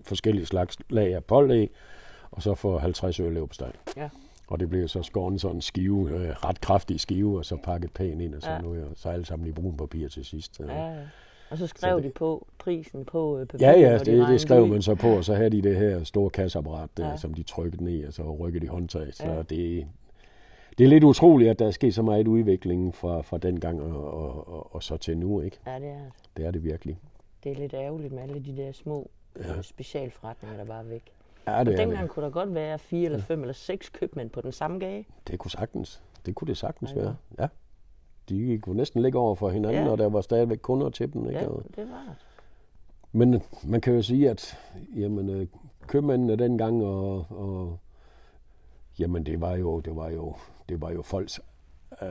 forskellige 0.04 0.46
slags 0.46 0.76
lag 0.90 1.14
af 1.14 1.24
pålæg, 1.24 1.70
og 2.30 2.42
så 2.42 2.54
få 2.54 2.78
50 2.78 3.20
øl 3.20 3.32
leverpostej. 3.32 3.72
Ja. 3.96 4.08
Og 4.48 4.60
det 4.60 4.68
blev 4.68 4.88
så 4.88 5.02
skåret 5.02 5.40
sådan 5.40 5.56
en 5.56 5.60
skive, 5.60 6.10
øh, 6.10 6.28
ret 6.30 6.60
kraftig 6.60 7.00
skive, 7.00 7.38
og 7.38 7.44
så 7.44 7.56
pakket 7.64 7.92
pænt 7.92 8.20
ind 8.22 8.34
og 8.34 8.42
sådan 8.42 8.56
Ja. 8.56 8.62
noget, 8.62 8.84
og 8.84 8.90
så 8.96 9.08
alle 9.08 9.24
sammen 9.26 9.48
i 9.48 9.52
brun 9.52 9.76
papir 9.76 10.08
til 10.08 10.24
sidst. 10.24 10.60
øh. 10.60 10.68
Ja, 10.68 10.86
ja. 10.92 10.96
Og 11.50 11.58
så 11.58 11.66
skrev 11.66 11.96
det- 11.96 12.04
de 12.04 12.10
på 12.14 12.46
prisen 12.58 13.04
på 13.04 13.38
øh, 13.38 13.46
papiret. 13.46 13.72
Ja, 13.72 13.80
ja, 13.80 13.94
og 14.00 14.06
de 14.06 14.12
det, 14.20 14.28
det 14.28 14.40
skrev 14.40 14.66
man 14.66 14.82
så 14.82 14.94
på, 14.94 15.08
og 15.08 15.24
så 15.24 15.34
havde 15.34 15.50
de 15.50 15.62
det 15.62 15.76
her 15.76 16.04
store 16.04 16.30
kasseapparat, 16.30 16.88
der, 16.96 17.04
Ja. 17.04 17.10
ja. 17.10 17.16
som 17.16 17.34
de 17.34 17.42
trykkede 17.42 17.84
ned, 17.84 18.06
og 18.06 18.12
så 18.12 18.36
rykkede 18.36 18.64
de 18.66 18.70
håndtag. 18.70 19.14
Så 19.14 19.26
ja. 19.26 19.42
det, 19.42 19.86
det 20.78 20.84
er 20.84 20.88
lidt 20.88 21.04
utroligt, 21.04 21.50
at 21.50 21.58
der 21.58 21.66
er 21.66 21.70
sket 21.70 21.94
så 21.94 22.02
meget 22.02 22.28
udvikling 22.28 22.94
fra, 22.94 23.20
fra 23.22 23.38
den 23.38 23.60
gang 23.60 23.82
og, 23.82 24.12
og, 24.14 24.48
og, 24.48 24.74
og 24.74 24.82
så 24.82 24.96
til 24.96 25.18
nu, 25.18 25.40
ikke? 25.40 25.58
Ja, 25.66 25.78
det 25.78 25.88
er 25.88 25.94
det. 25.98 26.12
Det 26.36 26.46
er 26.46 26.50
det 26.50 26.64
virkelig. 26.64 26.98
Det 27.44 27.52
er 27.52 27.56
lidt 27.56 27.74
ærgerligt 27.74 28.12
med 28.12 28.22
alle 28.22 28.40
de 28.44 28.56
der 28.56 28.72
små 28.72 29.10
ja. 29.38 29.62
specialforretninger, 29.62 30.56
der 30.58 30.64
bare 30.64 30.80
er 30.80 30.84
væk. 30.88 31.02
Ja, 31.46 31.58
Og 31.58 31.66
det 31.66 31.72
er 31.72 31.76
dengang 31.76 32.02
det. 32.02 32.10
kunne 32.10 32.24
der 32.24 32.30
godt 32.30 32.54
være 32.54 32.78
fire 32.78 33.04
eller 33.04 33.18
fem 33.18 33.40
eller 33.40 33.52
seks 33.54 33.88
købmænd 33.88 34.30
på 34.30 34.40
den 34.40 34.52
samme 34.52 34.78
gade. 34.78 35.04
Det 35.28 35.38
kunne 35.38 35.50
sagtens. 35.50 36.02
Det 36.26 36.34
kunne 36.34 36.48
det 36.48 36.56
sagtens 36.56 36.92
Ja, 36.92 36.96
ja. 36.98 37.02
være. 37.04 37.16
Ja. 37.38 37.46
De 38.28 38.58
kunne 38.58 38.76
næsten 38.76 39.02
ligge 39.02 39.18
over 39.18 39.34
for 39.34 39.50
hinanden, 39.50 39.80
Ja. 39.80 39.84
ja. 39.86 39.90
og 39.92 39.98
der 39.98 40.08
var 40.08 40.20
stadigvæk 40.20 40.58
kunder 40.62 40.90
til 40.90 41.12
dem. 41.12 41.26
Ikke? 41.26 41.38
Ja, 41.40 41.46
Og- 41.46 41.62
det 41.76 41.88
var 41.90 42.04
det. 42.08 42.14
Men 43.12 43.42
man 43.64 43.80
kan 43.80 43.94
jo 43.94 44.02
sige, 44.02 44.30
at 44.30 44.58
jamen, 44.96 45.28
øh, 45.30 45.46
købmændene 45.86 46.36
dengang, 46.36 46.84
og, 46.84 47.26
og 47.30 47.78
jamen, 48.98 49.26
det 49.26 49.40
var 49.40 49.56
jo, 49.56 49.80
det 49.80 49.96
var 49.96 50.10
jo, 50.10 50.34
det 50.68 50.80
var 50.82 50.90
jo 50.90 51.02
folks 51.02 51.40
øh, 52.02 52.08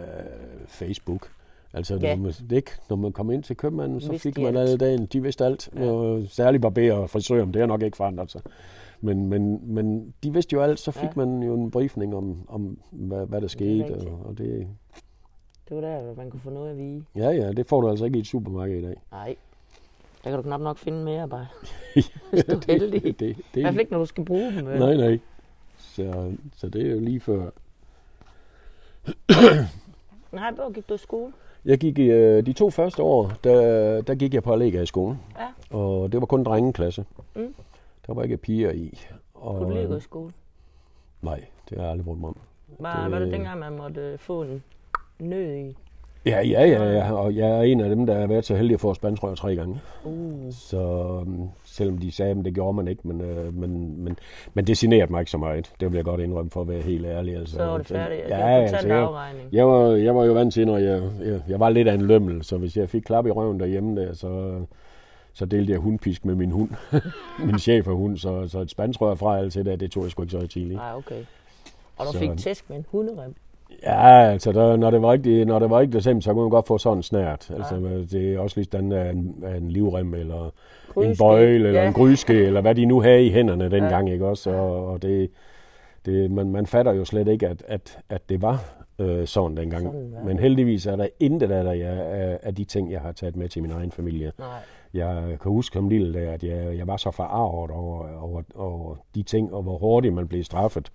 Facebook. 0.68 1.30
Altså, 1.74 1.96
Ja. 2.02 2.16
når, 2.16 2.24
man, 2.24 2.32
det 2.50 2.52
ikke, 2.52 2.72
når 2.90 2.96
man 2.96 3.12
kom 3.12 3.32
ind 3.32 3.44
til 3.44 3.58
købmanden, 3.58 4.02
så 4.02 4.10
Vidste 4.10 4.24
fik 4.30 4.38
man 4.38 4.46
alt. 4.48 4.58
alle 4.58 4.78
dagen. 4.78 5.06
De 5.06 5.22
vidste 5.22 5.46
alt. 5.46 5.70
Ja. 5.76 5.92
Og 5.92 6.24
særligt 6.28 6.62
barberer 6.62 6.94
og 6.94 7.10
frisører, 7.10 7.46
det 7.46 7.56
har 7.56 7.66
nok 7.66 7.82
ikke 7.82 7.98
forandret 7.98 8.32
sig. 8.32 8.42
Men, 9.02 9.28
men, 9.30 9.74
men 9.74 10.14
de 10.24 10.34
vidste 10.34 10.54
jo 10.54 10.62
alt, 10.62 10.80
så 10.80 10.92
fik 10.92 11.04
Ja. 11.04 11.26
man 11.26 11.44
jo 11.44 11.54
en 11.54 11.72
briefning 11.72 12.16
om, 12.16 12.38
om 12.48 12.78
hvad, 12.92 13.26
hvad 13.26 13.42
der 13.42 13.48
skete. 13.48 13.84
rigtigt. 13.84 14.10
og, 14.10 14.20
og 14.26 14.38
det, 14.38 14.68
Det 15.70 15.76
var 15.78 15.82
der, 15.82 16.16
man 16.16 16.30
kunne 16.30 16.40
få 16.40 16.50
noget 16.50 16.72
at 16.72 16.78
vide. 16.78 17.04
ja, 17.16 17.30
ja, 17.30 17.52
det 17.52 17.68
får 17.68 17.82
du 17.82 17.90
altså 17.90 18.06
ikke 18.06 18.18
i 18.18 18.20
et 18.22 18.28
supermarked 18.28 18.78
i 18.80 18.82
dag. 18.82 18.96
Nej, 19.12 19.36
der 20.24 20.30
kan 20.30 20.38
du 20.38 20.42
knap 20.44 20.62
nok 20.62 20.78
finde 20.78 21.04
mere 21.04 21.22
arbejde. 21.22 21.48
Hvis 22.32 22.44
du 22.46 22.56
er 22.56 22.62
heldig. 22.68 23.04
det, 23.04 23.20
det, 23.20 23.30
I 23.30 23.34
det, 23.54 23.64
hvert 23.64 23.74
fald 23.74 23.80
ikke, 23.80 23.92
når 23.92 24.00
du 24.00 24.06
skal 24.06 24.26
bruge 24.26 24.54
dem. 24.56 24.64
Nej, 24.66 24.96
nej. 24.96 25.20
Så, 25.96 26.34
så 26.56 26.70
det 26.70 26.88
er 26.88 26.92
jo 26.92 27.00
lige 27.00 27.20
før. 27.20 27.50
Nej, 30.32 30.52
hvor 30.52 30.72
gik 30.74 30.90
du 30.90 30.94
i 30.94 30.98
skole? 30.98 31.34
Jeg 31.66 31.78
gik 31.78 31.98
i 32.00 32.04
øh, 32.12 32.46
de 32.46 32.54
to 32.54 32.70
første 32.70 33.04
år, 33.04 33.32
der, 33.44 34.02
der 34.02 34.16
gik 34.16 34.34
jeg 34.34 34.44
på 34.44 34.54
Allega 34.54 34.82
i 34.82 34.86
skolen. 34.86 35.20
Ja. 35.40 35.78
Og 35.78 36.12
det 36.12 36.20
var 36.20 36.26
kun 36.26 36.44
drengeklasse. 36.44 37.06
Mm. 37.36 37.56
Der 38.08 38.14
var 38.14 38.24
ikke 38.24 38.38
piger 38.38 38.72
i. 38.72 39.00
Og, 39.34 39.58
Kunne 39.58 39.70
du 39.70 39.76
lige 39.76 39.88
gå 39.88 39.94
i 39.94 39.96
øh, 39.96 40.02
skole? 40.02 40.34
Nej, 41.22 41.46
det 41.70 41.78
har 41.78 41.84
jeg 41.84 41.92
aldrig 41.92 42.06
brugt 42.06 42.20
mig 42.20 42.28
om. 42.28 42.38
Var, 42.80 43.02
det- 43.04 43.12
var 43.12 43.20
det 43.20 43.32
dengang, 43.34 43.60
man 43.60 43.78
måtte 43.78 44.02
øh, 44.02 44.20
få 44.20 44.44
en 44.44 44.64
nød 45.20 45.56
i? 45.56 45.78
Ja, 46.26 46.42
ja, 46.42 46.66
ja, 46.66 46.84
ja, 46.92 47.12
og 47.14 47.36
jeg 47.36 47.50
er 47.50 47.62
en 47.62 47.82
af 47.82 47.90
dem, 47.90 48.06
der 48.06 48.20
har 48.20 48.28
været 48.28 48.46
så 48.46 48.56
heldig 48.56 48.74
at 48.74 48.80
få 48.80 48.94
spanskrør 48.94 49.36
tre 49.36 49.56
gange. 49.56 49.80
Uh, 50.04 50.52
Så 50.52 50.80
øhm, 51.22 51.48
selvom 51.66 51.98
de 51.98 52.12
sagde, 52.12 52.32
at 52.32 52.46
det 52.46 52.54
gjorde 52.54 52.74
man 52.74 52.88
ikke, 52.88 53.08
men, 53.08 53.22
øh, 53.22 53.54
men, 53.58 54.04
men, 54.04 54.18
men 54.54 54.68
det 54.68 54.78
generede 54.78 55.12
mig 55.12 55.20
ikke 55.20 55.32
så 55.32 55.38
meget. 55.38 55.72
Det 55.80 55.90
vil 55.92 55.96
jeg 55.96 56.06
godt 56.06 56.22
indrømme 56.22 56.52
for 56.52 56.62
at 56.62 56.68
være 56.68 56.82
helt 56.82 57.06
ærlig. 57.06 57.36
Altså, 57.36 57.56
så 57.56 57.64
var 57.66 57.78
det 57.78 57.88
færdigt. 57.88 58.22
Ja, 58.30 58.38
Ja, 58.38 58.60
altså, 58.62 58.76
kontant 58.78 58.90
jeg, 58.94 59.48
jeg, 59.52 59.68
var, 59.68 59.90
jeg 59.92 60.16
var 60.16 60.24
jo 60.26 60.34
vant 60.34 60.54
til, 60.54 60.68
når 60.68 60.78
jeg, 60.78 61.02
jeg, 61.26 61.42
jeg 61.48 61.60
var 61.60 61.70
lidt 61.70 61.88
af 61.88 61.94
en 61.94 62.02
lømmel, 62.02 62.44
så 62.44 62.58
hvis 62.58 62.78
jeg 62.78 62.90
fik 62.90 63.02
klap 63.02 63.26
i 63.28 63.32
røven 63.32 63.60
derhjemme, 63.60 64.02
der, 64.02 64.14
så, 64.14 64.62
så 65.34 65.46
delte 65.46 65.72
jeg 65.72 65.80
hundpisk 65.80 66.26
med 66.26 66.36
min 66.36 66.52
hund. 66.52 66.70
min 67.46 67.60
chef 67.60 67.88
og 67.88 67.96
hund, 67.96 68.18
så, 68.18 68.48
så 68.48 68.60
et 68.60 68.70
spansrør 68.72 69.16
fra 69.16 69.38
alt 69.38 69.54
det, 69.54 69.80
det 69.80 69.92
tog 69.92 70.04
jeg 70.04 70.12
sgu 70.12 70.22
ikke 70.22 70.32
så 70.32 70.48
tidligt. 70.48 70.76
Nej, 70.76 70.96
okay. 70.96 71.22
Og 71.98 72.06
du 72.08 72.12
Så- 72.12 72.20
fik 72.20 72.30
tæsk 72.38 72.70
med 72.70 72.78
en 72.78 72.86
hunderem. 72.92 73.36
Ja, 73.84 74.32
altså, 74.32 74.52
der, 74.52 74.76
når 74.76 74.92
det 74.92 75.02
var 75.02 75.14
ikke, 75.14 75.46
når 75.46 75.60
det 75.60 75.70
var 75.70 75.82
ikke 75.82 75.94
december, 75.94 76.22
så 76.22 76.34
kunne 76.34 76.42
man 76.42 76.50
godt 76.50 76.68
få 76.68 76.78
sådan 76.78 76.98
en 76.98 77.04
snært. 77.04 77.52
Altså, 77.58 77.76
det 78.12 78.34
er 78.34 78.40
også 78.40 78.60
lige 78.60 78.68
sådan 78.72 78.92
af 78.92 79.10
en, 79.12 79.44
en 79.58 79.70
livrem, 79.72 80.14
eller 80.14 80.44
en 80.46 80.52
Grydeske. 80.94 81.22
bøjle, 81.24 81.68
eller 81.68 81.82
Ja. 81.82 81.88
en 81.88 81.94
gryske, 81.94 82.34
eller 82.46 82.62
hvad 82.62 82.76
de 82.76 82.86
nu 82.86 83.02
havde 83.02 83.26
i 83.26 83.32
hænderne 83.32 83.72
dengang, 83.72 84.10
ikke 84.10 84.26
også? 84.28 84.50
Og, 84.52 84.88
og 84.88 85.02
det, 85.02 85.30
det, 86.06 86.32
man, 86.32 86.52
man 86.52 86.66
fatter 86.66 86.94
jo 86.94 87.06
slet 87.06 87.28
ikke, 87.28 87.48
at, 87.48 87.64
at, 87.68 87.98
at 88.10 88.30
det 88.30 88.42
var 88.42 88.64
øh, 89.00 89.28
sådan 89.28 89.58
dengang. 89.58 89.84
Sådan 89.84 90.12
det. 90.14 90.26
Men 90.26 90.40
heldigvis 90.40 90.86
er 90.86 90.96
der 90.96 91.08
intet 91.20 91.52
af, 91.52 91.64
der, 91.64 91.72
jeg, 91.74 91.92
af, 91.98 92.40
af 92.44 92.56
de 92.56 92.64
ting, 92.64 92.92
jeg 92.92 93.02
har 93.02 93.12
taget 93.12 93.36
med 93.36 93.50
til 93.50 93.62
min 93.62 93.72
egen 93.72 93.92
familie. 93.92 94.32
Nej. 94.40 94.48
Jeg 94.94 95.24
kan 95.42 95.52
huske 95.52 95.74
som 95.74 95.90
lille, 95.90 96.20
der, 96.22 96.32
at 96.32 96.44
jeg, 96.44 96.78
jeg 96.78 96.88
var 96.88 96.98
så 96.98 97.12
forarvet 97.12 97.72
over, 97.72 98.08
over, 98.22 98.42
over 98.56 98.96
de 99.16 99.24
ting, 99.24 99.54
og 99.54 99.64
hvor 99.64 99.78
hurtigt 99.78 100.14
man 100.14 100.28
blev 100.28 100.44
straffet. 100.44 100.90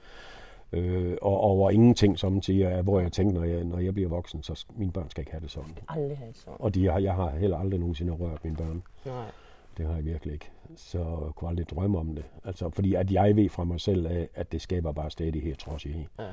Øh, 0.72 1.16
og 1.22 1.40
over 1.40 1.70
ingenting, 1.70 2.18
som 2.18 2.42
siger, 2.42 2.82
hvor 2.82 3.00
jeg 3.00 3.12
tænkte, 3.12 3.34
når 3.40 3.44
jeg, 3.44 3.64
når 3.64 3.78
jeg 3.78 3.94
bliver 3.94 4.08
voksen, 4.08 4.42
så 4.42 4.66
mine 4.76 4.92
børn 4.92 5.10
skal 5.10 5.22
ikke 5.22 5.30
have 5.30 5.40
det 5.42 5.50
sådan. 5.50 5.78
Aldrig 5.88 6.18
have 6.18 6.34
sådan. 6.34 6.56
Og 6.60 6.74
de 6.74 6.86
har, 6.86 6.98
jeg 6.98 7.14
har 7.14 7.30
heller 7.30 7.58
aldrig 7.58 7.80
nogensinde 7.80 8.12
rørt 8.12 8.44
mine 8.44 8.56
børn. 8.56 8.82
Nej. 9.06 9.24
Det 9.78 9.86
har 9.86 9.94
jeg 9.94 10.04
virkelig 10.04 10.32
ikke. 10.32 10.50
Så 10.76 10.98
jeg 10.98 11.34
kunne 11.34 11.50
aldrig 11.50 11.68
drømme 11.68 11.98
om 11.98 12.14
det. 12.14 12.24
Altså, 12.44 12.70
fordi 12.70 12.94
at 12.94 13.12
jeg 13.12 13.36
ved 13.36 13.48
fra 13.48 13.64
mig 13.64 13.80
selv, 13.80 14.28
at 14.34 14.52
det 14.52 14.60
skaber 14.60 14.92
bare 14.92 15.10
stadighed 15.10 15.56
trods 15.56 15.84
i. 15.84 16.06
Ja. 16.18 16.24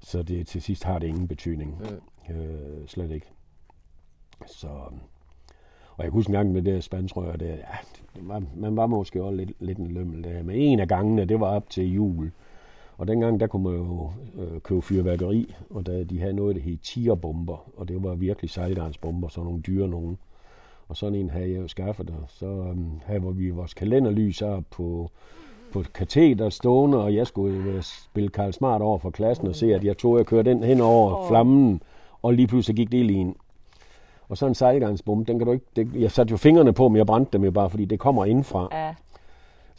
Så 0.00 0.22
det, 0.22 0.46
til 0.46 0.62
sidst 0.62 0.84
har 0.84 0.98
det 0.98 1.06
ingen 1.06 1.28
betydning. 1.28 1.82
Mm. 2.28 2.34
Øh, 2.34 2.86
slet 2.86 3.10
ikke. 3.10 3.26
Så, 4.46 4.68
og 4.68 5.98
jeg 5.98 6.04
kan 6.04 6.12
huske 6.12 6.30
en 6.30 6.34
gang 6.34 6.52
med 6.52 6.62
det 6.62 6.84
spansrør, 6.84 7.36
det, 7.36 7.48
ja, 7.48 7.78
det 8.14 8.28
var, 8.28 8.42
man 8.56 8.76
var 8.76 8.86
måske 8.86 9.22
også 9.22 9.36
lidt, 9.36 9.52
lidt 9.60 9.78
en 9.78 9.86
lømmel 9.86 10.24
der. 10.24 10.42
Men 10.42 10.56
en 10.56 10.80
af 10.80 10.88
gangene, 10.88 11.24
det 11.24 11.40
var 11.40 11.46
op 11.46 11.70
til 11.70 11.92
jul. 11.92 12.32
Og 13.00 13.08
dengang, 13.08 13.40
der 13.40 13.46
kunne 13.46 13.62
man 13.62 13.74
jo 13.74 14.10
øh, 14.38 14.60
købe 14.60 14.82
fyrværkeri, 14.82 15.54
og 15.70 15.86
der, 15.86 16.04
de 16.04 16.20
havde 16.20 16.32
noget, 16.32 16.56
der 16.56 16.62
hed 16.62 16.76
tierbomber, 16.76 17.70
og 17.76 17.88
det 17.88 18.04
var 18.04 18.14
virkelig 18.14 18.50
sejlgarnsbomber, 18.50 19.28
sådan 19.28 19.44
nogle 19.44 19.60
dyre 19.60 19.88
nogen. 19.88 20.18
Og 20.88 20.96
sådan 20.96 21.14
en 21.14 21.30
havde 21.30 21.50
jeg 21.50 21.60
jo 21.60 21.68
skaffet, 21.68 22.10
og 22.10 22.24
så 22.28 22.46
um, 22.46 23.00
havde 23.04 23.22
vi 23.34 23.50
vores 23.50 23.74
kalenderlys 23.74 24.42
op 24.42 24.64
på, 24.70 25.10
på 25.72 25.84
kateter 25.94 26.50
stående, 26.50 27.02
og 27.02 27.14
jeg 27.14 27.26
skulle 27.26 27.72
øh, 27.72 27.82
spille 27.82 28.28
Karl 28.28 28.52
Smart 28.52 28.82
over 28.82 28.98
for 28.98 29.10
klassen 29.10 29.48
og 29.48 29.54
se, 29.54 29.74
at 29.74 29.84
jeg 29.84 29.98
tog 29.98 30.12
og 30.12 30.26
kørte 30.26 30.50
den 30.50 30.62
hen 30.62 30.80
over 30.80 31.28
flammen, 31.28 31.82
og 32.22 32.34
lige 32.34 32.46
pludselig 32.46 32.76
gik 32.76 32.92
det 32.92 32.98
i 32.98 33.14
en. 33.14 33.36
Og 34.28 34.36
så 34.36 34.46
en 34.46 34.54
sejlgarnsbombe, 34.54 35.32
den 35.32 35.38
kan 35.38 35.46
du 35.46 35.52
ikke, 35.52 35.66
det, 35.76 35.90
jeg 35.94 36.10
satte 36.10 36.30
jo 36.30 36.36
fingrene 36.36 36.72
på, 36.72 36.88
men 36.88 36.96
jeg 36.96 37.06
brændte 37.06 37.32
dem 37.32 37.44
jo 37.44 37.50
bare, 37.50 37.70
fordi 37.70 37.84
det 37.84 37.98
kommer 37.98 38.24
indfra. 38.24 38.68
Ja. 38.72 38.94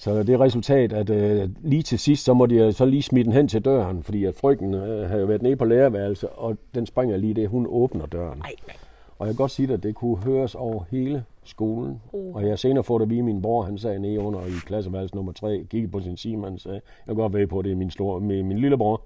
Så 0.02 0.24
det 0.24 0.30
er 0.30 0.42
resultat, 0.42 0.94
at 0.94 1.10
øh, 1.10 1.50
lige 1.62 1.84
til 1.84 2.00
sidst, 2.00 2.24
så 2.24 2.34
måtte 2.34 2.56
jeg 2.56 2.74
så 2.74 2.86
lige 2.86 3.02
smide 3.02 3.24
den 3.24 3.34
hen 3.34 3.48
til 3.48 3.66
døren, 3.66 4.04
fordi 4.04 4.26
at 4.26 4.36
frygten 4.36 4.74
øh, 4.74 5.10
havde 5.10 5.22
jo 5.22 5.28
været 5.28 5.42
nede 5.42 5.56
på 5.56 5.66
lærerværelset, 5.66 6.30
og 6.30 6.58
den 6.76 6.86
springer 6.86 7.18
lige 7.18 7.34
det, 7.34 7.50
hun 7.50 7.68
åbner 7.70 8.06
døren. 8.06 8.42
Ej, 8.42 8.52
Og 9.20 9.28
jeg 9.28 9.36
kan 9.36 9.38
godt 9.38 9.52
sige 9.52 9.68
dig, 9.68 9.74
at 9.74 9.84
det 9.84 9.96
kunne 9.96 10.18
høres 10.18 10.56
over 10.56 10.84
hele 10.92 11.24
skolen. 11.44 12.02
Uh. 12.12 12.36
Og 12.36 12.48
jeg 12.48 12.60
senere 12.60 12.84
får 12.84 12.98
det 12.98 13.10
vide, 13.10 13.24
min 13.24 13.42
bror, 13.42 13.64
han 13.64 13.78
sagde 13.78 14.00
nede 14.00 14.20
under 14.20 14.42
i 14.46 14.52
klasseværelse 14.66 15.16
nummer 15.16 15.32
3, 15.32 15.66
kiggede 15.70 15.92
på 15.92 16.00
sin 16.00 16.18
Simon 16.18 16.54
og 16.54 16.60
sagde, 16.60 16.82
jeg 17.08 17.16
kan 17.16 17.16
godt 17.16 17.34
ved 17.34 17.48
på, 17.48 17.60
at 17.60 17.66
det 17.66 17.72
er 17.72 17.76
min, 17.76 17.92
store, 17.92 18.20
min, 18.20 18.48
min 18.48 18.58
lillebror. 18.60 19.02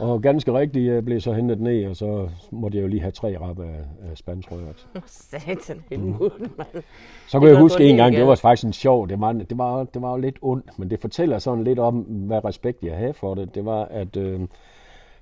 Og 0.00 0.22
ganske 0.22 0.52
rigtigt, 0.52 0.94
jeg 0.94 1.04
blev 1.04 1.20
så 1.20 1.32
hentet 1.32 1.60
ned, 1.60 1.86
og 1.86 1.96
så 1.96 2.28
måtte 2.50 2.78
jeg 2.78 2.82
jo 2.82 2.88
lige 2.88 3.00
have 3.00 3.10
tre 3.10 3.38
rap 3.40 3.58
af, 3.60 3.84
af 4.10 4.16
spanskrøret. 4.18 4.86
satan, 5.06 5.82
Helmut, 5.90 6.40
mand. 6.40 6.84
Så 7.28 7.38
kunne 7.38 7.50
jeg 7.50 7.58
huske 7.60 7.84
en 7.84 7.96
gang, 7.96 8.16
det 8.16 8.26
var 8.26 8.34
faktisk 8.34 8.66
en 8.66 8.72
sjov, 8.72 9.08
det 9.08 9.20
var, 9.20 9.32
det 9.32 9.58
var, 9.58 9.84
det 9.84 10.02
var 10.02 10.10
jo 10.10 10.16
lidt 10.16 10.36
ondt, 10.42 10.78
men 10.78 10.90
det 10.90 11.00
fortæller 11.00 11.38
sådan 11.38 11.64
lidt 11.64 11.78
om, 11.78 11.96
hvad 11.98 12.44
respekt 12.44 12.82
jeg 12.82 12.96
havde 12.96 13.14
for 13.14 13.34
det. 13.34 13.54
Det 13.54 13.64
var, 13.64 13.84
at 13.84 14.16
øh, 14.16 14.40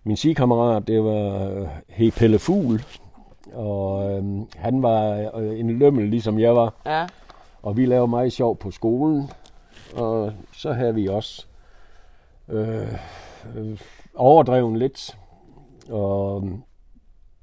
min 0.05 0.17
sigekammerat, 0.17 0.89
det 0.89 1.05
var 1.05 1.49
øh, 1.49 1.69
He 1.89 2.11
Pelle 2.11 2.39
Fugl, 2.39 2.83
og 3.53 4.11
øh, 4.11 4.25
han 4.57 4.83
var 4.83 5.31
øh, 5.37 5.61
en 5.61 5.79
lømmel, 5.79 6.09
ligesom 6.09 6.39
jeg 6.39 6.55
var, 6.55 6.75
Ja, 6.87 7.07
og 7.63 7.77
vi 7.77 7.87
lavede 7.87 8.09
meget 8.09 8.33
sjov 8.33 8.57
på 8.57 8.71
skolen, 8.71 9.31
og 9.97 10.33
så 10.53 10.73
havde 10.73 10.95
vi 10.95 11.09
også 11.09 11.47
øh, 12.49 12.93
øh, 13.57 13.79
overdreven 14.15 14.77
lidt, 14.77 15.19
og 15.89 16.51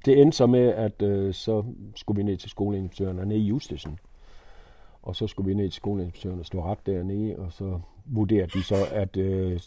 det 0.04 0.20
endte 0.20 0.36
så 0.36 0.46
med, 0.46 0.68
at 0.68 1.02
øh, 1.02 1.34
så 1.34 1.64
skulle 1.94 2.16
vi 2.16 2.22
ned 2.22 2.36
til 2.36 2.50
skoleinspektøren 2.50 3.18
og 3.18 3.26
ned 3.26 3.36
i 3.36 3.46
Justesen. 3.46 3.98
Og 5.02 5.16
så 5.16 5.26
skulle 5.26 5.46
vi 5.46 5.54
ned 5.54 5.64
til 5.64 5.72
skoleinspektøren 5.72 6.40
og 6.40 6.46
stå 6.46 6.64
ret 6.64 6.86
dernede, 6.86 7.36
og 7.38 7.52
så 7.52 7.80
vurderede 8.06 8.58
de 8.58 8.62
så, 8.62 8.76
at 8.92 9.16
øh, 9.16 9.60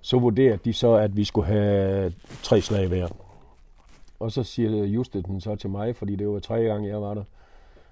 så 0.00 0.18
vurderede 0.18 0.58
de 0.64 0.72
så, 0.72 0.92
at 0.94 1.16
vi 1.16 1.24
skulle 1.24 1.46
have 1.46 2.12
tre 2.42 2.60
slag 2.60 2.88
hver. 2.88 3.08
Og 4.20 4.32
så 4.32 4.42
siger 4.42 4.84
Justesen 4.84 5.40
så 5.40 5.56
til 5.56 5.70
mig, 5.70 5.96
fordi 5.96 6.16
det 6.16 6.28
var 6.28 6.38
tre 6.38 6.62
gange, 6.62 6.88
jeg 6.88 7.02
var 7.02 7.14
der, 7.14 7.24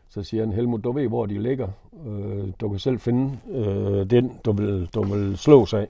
så 0.08 0.22
siger 0.22 0.44
han, 0.44 0.52
Helmut, 0.52 0.84
du 0.84 0.92
ved, 0.92 1.08
hvor 1.08 1.26
de 1.26 1.42
ligger. 1.42 1.68
Øh, 2.06 2.44
du 2.60 2.68
kan 2.68 2.78
selv 2.78 2.98
finde 2.98 3.38
øh, 3.50 4.10
den, 4.10 4.32
du 4.44 4.52
vil, 4.52 4.88
du 4.94 5.02
vil 5.02 5.38
slå 5.38 5.66
sig 5.66 5.80
af. 5.80 5.86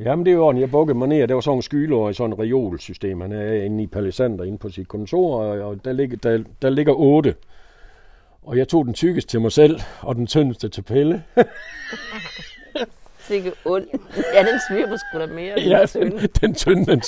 Jamen, 0.00 0.26
det 0.26 0.30
er 0.30 0.34
jo 0.34 0.44
ordentligt. 0.44 0.62
Jeg 0.62 0.70
bukkede 0.70 0.98
mig 0.98 1.08
ned, 1.08 1.28
der 1.28 1.34
var 1.34 1.40
sådan 1.40 1.58
en 1.58 1.62
skylår 1.62 2.10
i 2.10 2.14
sådan 2.14 2.32
et 2.32 2.38
reolsystem. 2.38 3.20
Han 3.20 3.32
er 3.32 3.52
inde 3.52 3.82
i 3.82 3.86
Palisander, 3.86 4.44
inde 4.44 4.58
på 4.58 4.68
sit 4.68 4.88
kontor, 4.88 5.42
og, 5.42 5.68
og 5.68 5.84
der, 5.84 5.92
ligger, 5.92 6.16
der, 6.16 6.44
der 6.62 6.70
ligger 6.70 6.92
otte. 6.92 7.34
Og 8.42 8.56
jeg 8.56 8.68
tog 8.68 8.86
den 8.86 8.94
tykkeste 8.94 9.30
til 9.30 9.40
mig 9.40 9.52
selv, 9.52 9.80
og 10.00 10.16
den 10.16 10.26
tyndeste 10.26 10.68
til 10.68 10.82
Pelle. 10.82 11.22
Sikke 13.28 13.52
ond. 13.64 13.86
Ja, 14.34 14.40
den 14.40 14.60
svirper 14.68 14.96
sgu 14.96 15.18
da 15.18 15.26
mere. 15.26 15.60
ja, 15.60 15.84
den 15.92 16.12
den, 16.12 16.28
den 16.40 16.54
tynde, 16.54 16.86
den 16.86 17.02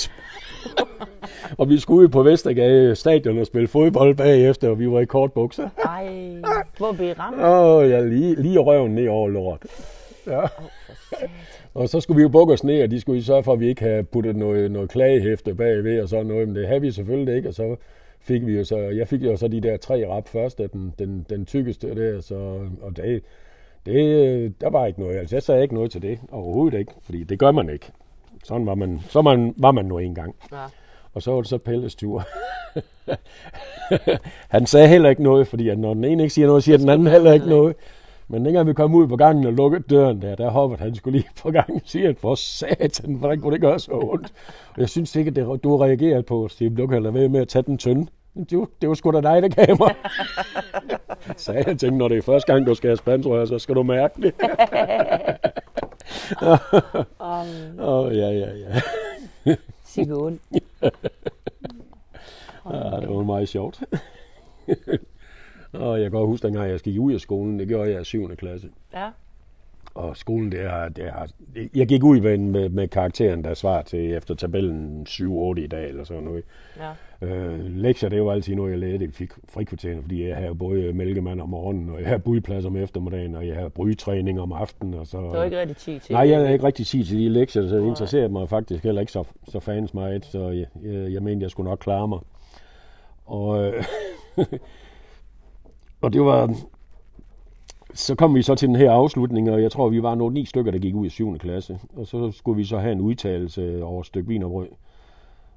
Og 1.57 1.69
vi 1.69 1.79
skulle 1.79 2.03
ud 2.03 2.07
på 2.07 2.23
Vestergade 2.23 2.95
stadion 2.95 3.37
og 3.37 3.45
spille 3.45 3.67
fodbold 3.67 4.15
bagefter, 4.15 4.69
og 4.69 4.79
vi 4.79 4.91
var 4.91 4.99
i 4.99 5.05
kortbukser. 5.05 5.69
Ej, 5.85 6.07
hvor 6.77 6.91
blev 6.91 7.15
ramt? 7.19 7.41
Åh, 7.41 7.75
oh, 7.75 7.89
ja, 7.89 8.01
lige, 8.01 8.41
lige 8.41 8.59
røven 8.59 8.95
ned 8.95 9.07
over 9.07 9.29
lort. 9.29 9.65
Ja. 10.27 10.41
Og 11.73 11.89
så 11.89 11.99
skulle 11.99 12.15
vi 12.15 12.21
jo 12.21 12.29
bukke 12.29 12.53
os 12.53 12.63
ned, 12.63 12.83
og 12.83 12.91
de 12.91 13.01
skulle 13.01 13.19
jo 13.19 13.25
sørge 13.25 13.43
for, 13.43 13.53
at 13.53 13.59
vi 13.59 13.67
ikke 13.67 13.81
havde 13.81 14.03
puttet 14.03 14.35
noget, 14.35 14.71
noget 14.71 14.89
klagehæfte 14.89 15.55
bagved 15.55 16.01
og 16.01 16.09
sådan 16.09 16.25
noget, 16.25 16.47
men 16.47 16.55
det 16.55 16.67
havde 16.67 16.81
vi 16.81 16.91
selvfølgelig 16.91 17.35
ikke, 17.35 17.49
og 17.49 17.55
så 17.55 17.75
fik 18.21 18.45
vi 18.45 18.57
jo 18.57 18.63
så, 18.63 18.77
jeg 18.77 19.07
fik 19.07 19.23
jo 19.23 19.37
så 19.37 19.47
de 19.47 19.61
der 19.61 19.77
tre 19.77 20.07
rap 20.09 20.27
først 20.27 20.59
af 20.59 20.69
den, 20.69 20.93
den, 20.99 21.25
den 21.29 21.45
tykkeste 21.45 21.95
der, 21.95 22.21
så, 22.21 22.35
og 22.81 22.97
det, 22.97 23.23
det, 23.85 24.61
der 24.61 24.69
var 24.69 24.85
ikke 24.85 24.99
noget, 24.99 25.17
altså 25.17 25.35
jeg 25.35 25.43
sagde 25.43 25.61
ikke 25.61 25.73
noget 25.73 25.91
til 25.91 26.01
det, 26.01 26.19
overhovedet 26.31 26.79
ikke, 26.79 26.91
fordi 27.01 27.23
det 27.23 27.39
gør 27.39 27.51
man 27.51 27.69
ikke. 27.69 27.91
Sådan 28.43 28.65
var 28.65 28.75
man, 28.75 29.01
så 29.09 29.21
man, 29.21 29.53
var 29.57 29.71
man 29.71 29.85
nu 29.85 29.97
engang. 29.97 30.35
Ja. 30.51 30.65
Og 31.13 31.21
så 31.21 31.31
var 31.31 31.41
det 31.41 31.49
så 31.49 31.57
Pelles 31.57 31.95
tur. 31.95 32.23
han 34.55 34.65
sagde 34.65 34.87
heller 34.87 35.09
ikke 35.09 35.23
noget, 35.23 35.47
fordi 35.47 35.69
at 35.69 35.79
når 35.79 35.93
den 35.93 36.03
ene 36.03 36.23
ikke 36.23 36.33
siger 36.33 36.47
noget, 36.47 36.63
siger 36.63 36.77
den 36.77 36.89
anden 36.89 37.07
heller 37.07 37.33
ikke 37.33 37.49
noget. 37.49 37.75
Men 38.27 38.45
dengang 38.45 38.67
vi 38.67 38.73
kom 38.73 38.95
ud 38.95 39.07
på 39.07 39.15
gangen 39.15 39.45
og 39.45 39.53
lukkede 39.53 39.83
døren 39.89 40.21
der, 40.21 40.35
der 40.35 40.49
hoppede 40.49 40.81
han 40.81 40.95
skulle 40.95 41.19
lige 41.19 41.29
på 41.41 41.51
gangen 41.51 41.75
og 41.75 41.81
sige, 41.85 42.07
at 42.07 42.19
for 42.19 42.35
satan, 42.35 43.13
hvordan 43.13 43.41
kunne 43.41 43.53
det 43.53 43.61
gøre 43.61 43.79
så 43.79 43.91
ondt? 43.91 44.33
Og 44.73 44.81
jeg 44.81 44.89
synes 44.89 45.15
ikke, 45.15 45.29
at 45.29 45.35
det, 45.35 45.63
du 45.63 45.77
reagerede 45.77 46.23
på, 46.23 46.47
Steve, 46.47 46.75
du 46.75 46.87
kan 46.87 47.03
lade 47.03 47.13
være 47.13 47.29
med 47.29 47.41
at 47.41 47.47
tage 47.47 47.63
den 47.63 47.77
tynde. 47.77 48.07
Det 48.35 48.57
var, 48.57 48.67
det 48.81 48.89
var 48.89 48.95
sgu 48.95 49.11
da 49.11 49.21
dig, 49.21 49.41
der 49.41 49.47
gav 49.47 49.77
mig. 49.79 49.95
så 51.43 51.51
jeg 51.51 51.65
tænkte, 51.65 51.91
når 51.91 52.07
det 52.07 52.17
er 52.17 52.21
første 52.21 52.53
gang, 52.53 52.67
du 52.67 52.75
skal 52.75 52.87
have 52.87 52.97
spansrør, 52.97 53.45
så 53.45 53.59
skal 53.59 53.75
du 53.75 53.83
mærke 53.83 54.21
det. 54.21 54.33
Åh, 56.41 57.37
oh, 57.79 58.17
ja, 58.17 58.29
ja, 58.29 58.49
ja. 58.55 59.55
Sikke 59.85 60.15
ond. 60.15 60.39
Ja, 62.65 62.99
det 63.01 63.09
var 63.09 63.23
meget 63.23 63.49
sjovt. 63.49 63.83
og 65.73 66.01
jeg 66.01 66.11
kan 66.11 66.19
godt 66.19 66.27
huske, 66.27 66.47
dengang 66.47 66.69
jeg 66.85 66.99
ud 66.99 67.13
af 67.13 67.19
skolen, 67.19 67.59
det 67.59 67.67
gjorde 67.67 67.91
jeg 67.91 68.01
i 68.01 68.03
7. 68.03 68.35
klasse. 68.35 68.69
Ja. 68.93 69.09
Og 69.93 70.17
skolen, 70.17 70.51
det 70.51 70.61
er, 70.61 70.89
det 70.89 71.05
er, 71.05 71.27
jeg 71.75 71.87
gik 71.87 72.03
ud 72.03 72.19
med, 72.19 72.37
med, 72.37 72.69
med 72.69 72.87
karakteren, 72.87 73.43
der 73.43 73.53
svar 73.53 73.81
til 73.81 74.13
efter 74.13 74.35
tabellen 74.35 75.05
7-8 75.09 75.23
i 75.57 75.67
dag, 75.67 75.89
eller 75.89 76.03
sådan 76.03 76.23
noget. 76.23 76.43
Ja. 76.79 76.91
Øh, 77.27 77.65
lektier, 77.65 78.09
det 78.09 78.23
var 78.23 78.31
altid 78.31 78.55
noget, 78.55 78.71
jeg 78.71 78.79
lærte 78.79 79.05
i 79.05 79.11
fik 79.11 79.31
frikvartererne, 79.49 80.01
fordi 80.01 80.27
jeg 80.27 80.35
havde 80.35 80.55
både 80.55 80.93
mælkemand 80.93 81.41
om 81.41 81.49
morgenen, 81.49 81.89
og 81.89 81.99
jeg 81.99 82.07
havde 82.07 82.19
budplads 82.19 82.65
om 82.65 82.75
eftermiddagen, 82.75 83.35
og 83.35 83.47
jeg 83.47 83.55
havde 83.55 83.69
brygetræning 83.69 84.41
om 84.41 84.51
aftenen. 84.51 84.93
Og 84.93 85.07
så, 85.07 85.17
Det 85.17 85.29
var 85.29 85.43
ikke 85.43 85.59
rigtig 85.59 85.77
tid 85.77 85.99
til. 85.99 86.13
Nej, 86.13 86.29
jeg 86.29 86.37
havde 86.37 86.53
ikke 86.53 86.65
rigtig 86.65 86.87
tid 86.87 87.03
til 87.03 87.17
de 87.17 87.29
lektier, 87.29 87.67
så 87.67 87.75
det 87.75 87.87
interesserede 87.87 88.29
mig 88.29 88.49
faktisk 88.49 88.83
heller 88.83 89.01
ikke 89.01 89.11
så, 89.11 89.23
så 89.47 89.59
fans 89.59 89.93
meget, 89.93 90.25
så 90.25 90.49
jeg, 90.49 90.65
jeg, 90.83 91.13
jeg 91.13 91.23
mente, 91.23 91.43
jeg 91.43 91.51
skulle 91.51 91.69
nok 91.69 91.79
klare 91.79 92.07
mig. 92.07 92.19
Og, 93.25 93.73
og 96.01 96.13
det 96.13 96.21
var... 96.21 96.55
Så 97.93 98.15
kom 98.15 98.35
vi 98.35 98.41
så 98.41 98.55
til 98.55 98.67
den 98.67 98.75
her 98.75 98.91
afslutning, 98.91 99.51
og 99.51 99.61
jeg 99.61 99.71
tror, 99.71 99.89
vi 99.89 100.03
var 100.03 100.15
nogle 100.15 100.33
ni 100.33 100.45
stykker, 100.45 100.71
der 100.71 100.79
gik 100.79 100.95
ud 100.95 101.05
i 101.05 101.09
7. 101.09 101.37
klasse. 101.37 101.79
Og 101.95 102.07
så 102.07 102.31
skulle 102.31 102.57
vi 102.57 102.63
så 102.63 102.77
have 102.77 102.91
en 102.91 103.01
udtalelse 103.01 103.83
over 103.83 103.99
et 103.99 104.05
stykke 104.05 104.27
vinerbrød. 104.27 104.67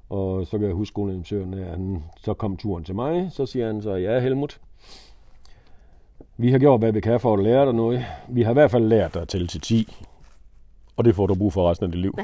Og 0.09 0.47
så 0.47 0.57
kan 0.57 0.67
jeg 0.67 0.75
huske 0.75 0.91
skoleadministøren, 0.91 1.53
at 1.53 1.65
han 1.65 2.03
så 2.17 2.33
kom 2.33 2.57
turen 2.57 2.83
til 2.83 2.95
mig. 2.95 3.27
Så 3.31 3.45
siger 3.45 3.67
han 3.67 3.81
så, 3.81 3.95
ja 3.95 4.19
Helmut, 4.19 4.59
vi 6.37 6.51
har 6.51 6.59
gjort, 6.59 6.79
hvad 6.79 6.91
vi 6.91 7.01
kan 7.01 7.19
for 7.19 7.33
at 7.33 7.43
lære 7.43 7.65
dig 7.65 7.73
noget. 7.73 8.05
Vi 8.29 8.41
har 8.41 8.51
i 8.51 8.53
hvert 8.53 8.71
fald 8.71 8.87
lært 8.87 9.13
dig 9.13 9.21
at 9.21 9.27
tælle 9.27 9.47
til 9.47 9.61
10. 9.61 9.93
Og 10.97 11.05
det 11.05 11.15
får 11.15 11.27
du 11.27 11.35
brug 11.35 11.53
for 11.53 11.69
resten 11.69 11.85
af 11.85 11.91
dit 11.91 12.01
liv. 12.01 12.13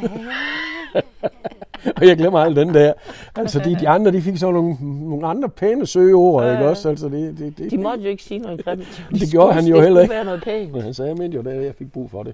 og 1.97 2.07
jeg 2.07 2.17
glemmer 2.17 2.39
alt 2.39 2.55
den 2.55 2.73
der. 2.73 2.93
Altså, 3.35 3.59
de, 3.59 3.75
de 3.79 3.89
andre, 3.89 4.11
de 4.11 4.21
fik 4.21 4.37
så 4.37 4.51
nogle, 4.51 4.75
nogle 5.09 5.27
andre 5.27 5.49
pæne 5.49 5.85
søgeord, 5.85 6.51
ikke 6.53 6.69
også? 6.69 6.89
Altså, 6.89 7.09
det, 7.09 7.37
det, 7.37 7.57
det, 7.57 7.71
De 7.71 7.77
måtte 7.77 8.03
jo 8.03 8.09
ikke 8.09 8.23
sige 8.23 8.39
noget 8.39 8.63
grimt. 8.65 8.79
De 8.81 8.85
Det 9.19 9.19
skulle- 9.19 9.31
gjorde 9.31 9.53
han 9.53 9.65
jo 9.65 9.75
det 9.75 9.83
heller 9.83 10.01
ikke. 10.01 10.13
være 10.13 10.25
noget 10.25 10.43
pænt. 10.43 10.71
Men 10.73 10.81
han 10.81 10.93
sagde, 10.93 11.09
jeg 11.09 11.17
mente 11.17 11.35
jo, 11.37 11.49
at 11.49 11.65
jeg 11.65 11.75
fik 11.75 11.91
brug 11.91 12.09
for 12.11 12.23
det. 12.23 12.33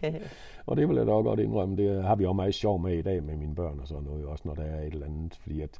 og 0.66 0.76
det 0.76 0.88
vil 0.88 0.96
jeg 0.96 1.06
da 1.06 1.12
også 1.12 1.28
godt 1.28 1.40
indrømme. 1.40 1.76
Det 1.76 2.04
har 2.04 2.14
vi 2.16 2.24
også 2.24 2.32
meget 2.34 2.54
sjov 2.54 2.80
med 2.80 2.92
i 2.98 3.02
dag 3.02 3.22
med 3.22 3.36
mine 3.36 3.54
børn 3.54 3.78
og 3.82 3.88
sådan 3.88 4.02
noget, 4.04 4.24
også 4.26 4.42
når 4.46 4.54
der 4.54 4.62
er 4.62 4.86
et 4.86 4.92
eller 4.92 5.06
andet. 5.06 5.32
Fordi 5.42 5.60
at 5.60 5.70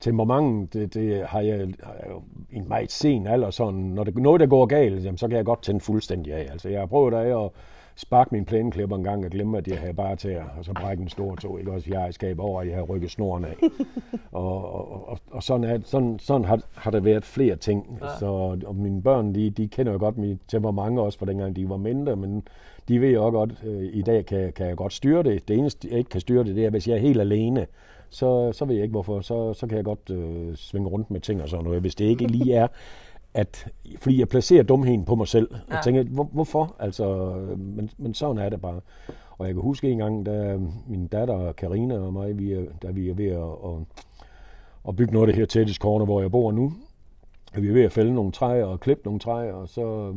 temperamentet, 0.00 0.72
det, 0.72 0.94
det 0.94 1.22
har, 1.26 1.40
jeg, 1.40 1.56
har 1.82 1.92
jeg 2.02 2.06
jo 2.10 2.22
i 2.50 2.56
en 2.56 2.68
meget 2.68 2.92
sen 2.92 3.26
alder 3.26 3.50
sådan, 3.50 3.74
når 3.80 4.04
det 4.04 4.16
noget, 4.16 4.40
der 4.40 4.46
går 4.46 4.66
galt, 4.66 5.04
jamen, 5.04 5.18
så 5.18 5.28
kan 5.28 5.36
jeg 5.36 5.44
godt 5.44 5.62
tænde 5.62 5.80
fuldstændig 5.80 6.32
af. 6.34 6.48
Altså, 6.52 6.68
jeg 6.68 6.78
har 6.80 6.86
prøvet 6.86 7.14
af 7.14 7.44
at 7.44 7.50
sparke 7.96 8.28
min 8.32 8.44
plæneklipper 8.44 8.96
en 8.96 9.04
gang 9.04 9.24
og 9.24 9.30
glemme, 9.30 9.58
at 9.58 9.68
jeg 9.68 9.78
havde 9.78 9.94
bare 9.94 10.12
at, 10.12 10.26
og 10.58 10.64
så 10.64 10.72
brække 10.72 11.02
en 11.02 11.08
stor 11.08 11.34
tog, 11.34 11.58
ikke 11.58 11.72
også, 11.72 11.90
jeg 11.90 12.00
har 12.00 12.10
skab 12.10 12.40
over, 12.40 12.60
at 12.60 12.68
jeg 12.68 12.76
har 12.76 12.82
rykket 12.82 13.10
snoren 13.10 13.44
af. 13.44 13.56
og, 14.32 14.74
og, 14.74 15.08
og, 15.08 15.18
og 15.30 15.42
sådan, 15.42 15.64
er, 15.64 15.78
sådan, 15.84 16.18
sådan 16.18 16.44
har, 16.44 16.60
har 16.74 16.90
der 16.90 17.00
været 17.00 17.24
flere 17.24 17.56
ting. 17.56 17.98
Ja. 18.02 18.18
Så, 18.18 18.26
og 18.66 18.76
mine 18.76 19.02
børn, 19.02 19.34
de, 19.34 19.50
de 19.50 19.68
kender 19.68 19.92
jo 19.92 19.98
godt 19.98 20.18
mit 20.18 20.38
temperament 20.48 20.98
også 20.98 21.18
fra 21.18 21.26
dengang 21.26 21.56
de 21.56 21.68
var 21.68 21.76
mindre, 21.76 22.16
men 22.16 22.42
de 22.88 23.00
ved 23.00 23.10
jo 23.10 23.30
godt, 23.30 23.64
øh, 23.64 23.90
i 23.92 24.02
dag 24.02 24.26
kan, 24.26 24.52
kan 24.52 24.66
jeg 24.66 24.76
godt 24.76 24.92
styre 24.92 25.22
det. 25.22 25.48
Det 25.48 25.58
eneste, 25.58 25.88
jeg 25.90 25.98
ikke 25.98 26.10
kan 26.10 26.20
styre 26.20 26.44
det, 26.44 26.56
det 26.56 26.64
er, 26.64 26.70
hvis 26.70 26.88
jeg 26.88 26.94
er 26.94 27.00
helt 27.00 27.20
alene, 27.20 27.66
så, 28.10 28.52
så 28.52 28.64
ved 28.64 28.74
jeg 28.74 28.82
ikke 28.82 28.92
hvorfor. 28.92 29.20
Så, 29.20 29.54
så 29.54 29.66
kan 29.66 29.76
jeg 29.76 29.84
godt 29.84 30.10
øh, 30.10 30.56
svinge 30.56 30.88
rundt 30.88 31.10
med 31.10 31.20
ting 31.20 31.42
og 31.42 31.48
sådan 31.48 31.64
noget. 31.64 31.80
Hvis 31.80 31.94
det 31.94 32.04
ikke 32.04 32.26
lige 32.26 32.54
er 32.54 32.66
at, 33.34 33.68
fordi 33.98 34.18
jeg 34.18 34.28
placerer 34.28 34.62
dumheden 34.62 35.04
på 35.04 35.14
mig 35.14 35.28
selv. 35.28 35.48
Ja. 35.52 35.74
Jeg 35.74 35.84
tænker, 35.84 36.02
hvor, 36.02 36.24
hvorfor? 36.24 36.76
Altså, 36.78 37.34
men, 37.56 37.90
men 37.98 38.14
sådan 38.14 38.38
er 38.38 38.48
det 38.48 38.60
bare. 38.60 38.80
Og 39.38 39.46
jeg 39.46 39.54
kan 39.54 39.62
huske 39.62 39.90
en 39.90 39.98
gang, 39.98 40.26
da 40.26 40.58
min 40.86 41.06
datter 41.06 41.52
Karina 41.52 41.98
og 41.98 42.12
mig, 42.12 42.38
vi 42.38 42.52
er, 42.52 42.64
da 42.82 42.90
vi 42.90 43.08
er 43.08 43.14
ved 43.14 43.26
at, 43.26 43.70
at, 43.70 44.06
at 44.88 44.96
bygge 44.96 45.12
noget 45.12 45.28
af 45.28 45.32
det 45.32 45.40
her 45.40 45.46
tættest 45.46 45.80
corner, 45.80 46.04
hvor 46.04 46.20
jeg 46.20 46.30
bor 46.30 46.52
nu, 46.52 46.72
vi 47.54 47.68
er 47.68 47.72
ved 47.72 47.84
at 47.84 47.92
fælde 47.92 48.14
nogle 48.14 48.32
træer 48.32 48.64
og 48.64 48.80
klippe 48.80 49.02
nogle 49.04 49.20
træer, 49.20 49.52
og 49.52 49.68
så, 49.68 50.14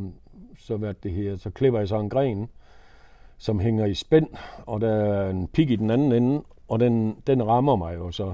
så, 0.59 0.77
hvad 0.77 0.93
det 1.03 1.11
her, 1.11 1.35
så 1.35 1.49
klipper 1.49 1.79
jeg 1.79 1.87
så 1.87 1.99
en 1.99 2.09
gren, 2.09 2.49
som 3.37 3.59
hænger 3.59 3.85
i 3.85 3.93
spænd, 3.93 4.27
og 4.65 4.81
der 4.81 4.89
er 4.89 5.29
en 5.29 5.47
pik 5.47 5.71
i 5.71 5.75
den 5.75 5.89
anden 5.89 6.11
ende, 6.11 6.41
og 6.67 6.79
den, 6.79 7.17
den 7.27 7.47
rammer 7.47 7.75
mig 7.75 7.95
jo 7.95 8.11
så. 8.11 8.33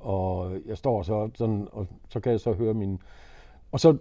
Og 0.00 0.52
jeg 0.66 0.76
står 0.76 1.02
så 1.02 1.30
sådan, 1.34 1.68
og 1.72 1.86
så 2.08 2.20
kan 2.20 2.32
jeg 2.32 2.40
så 2.40 2.52
høre 2.52 2.74
min... 2.74 3.00
Og 3.76 3.80
så 3.80 3.96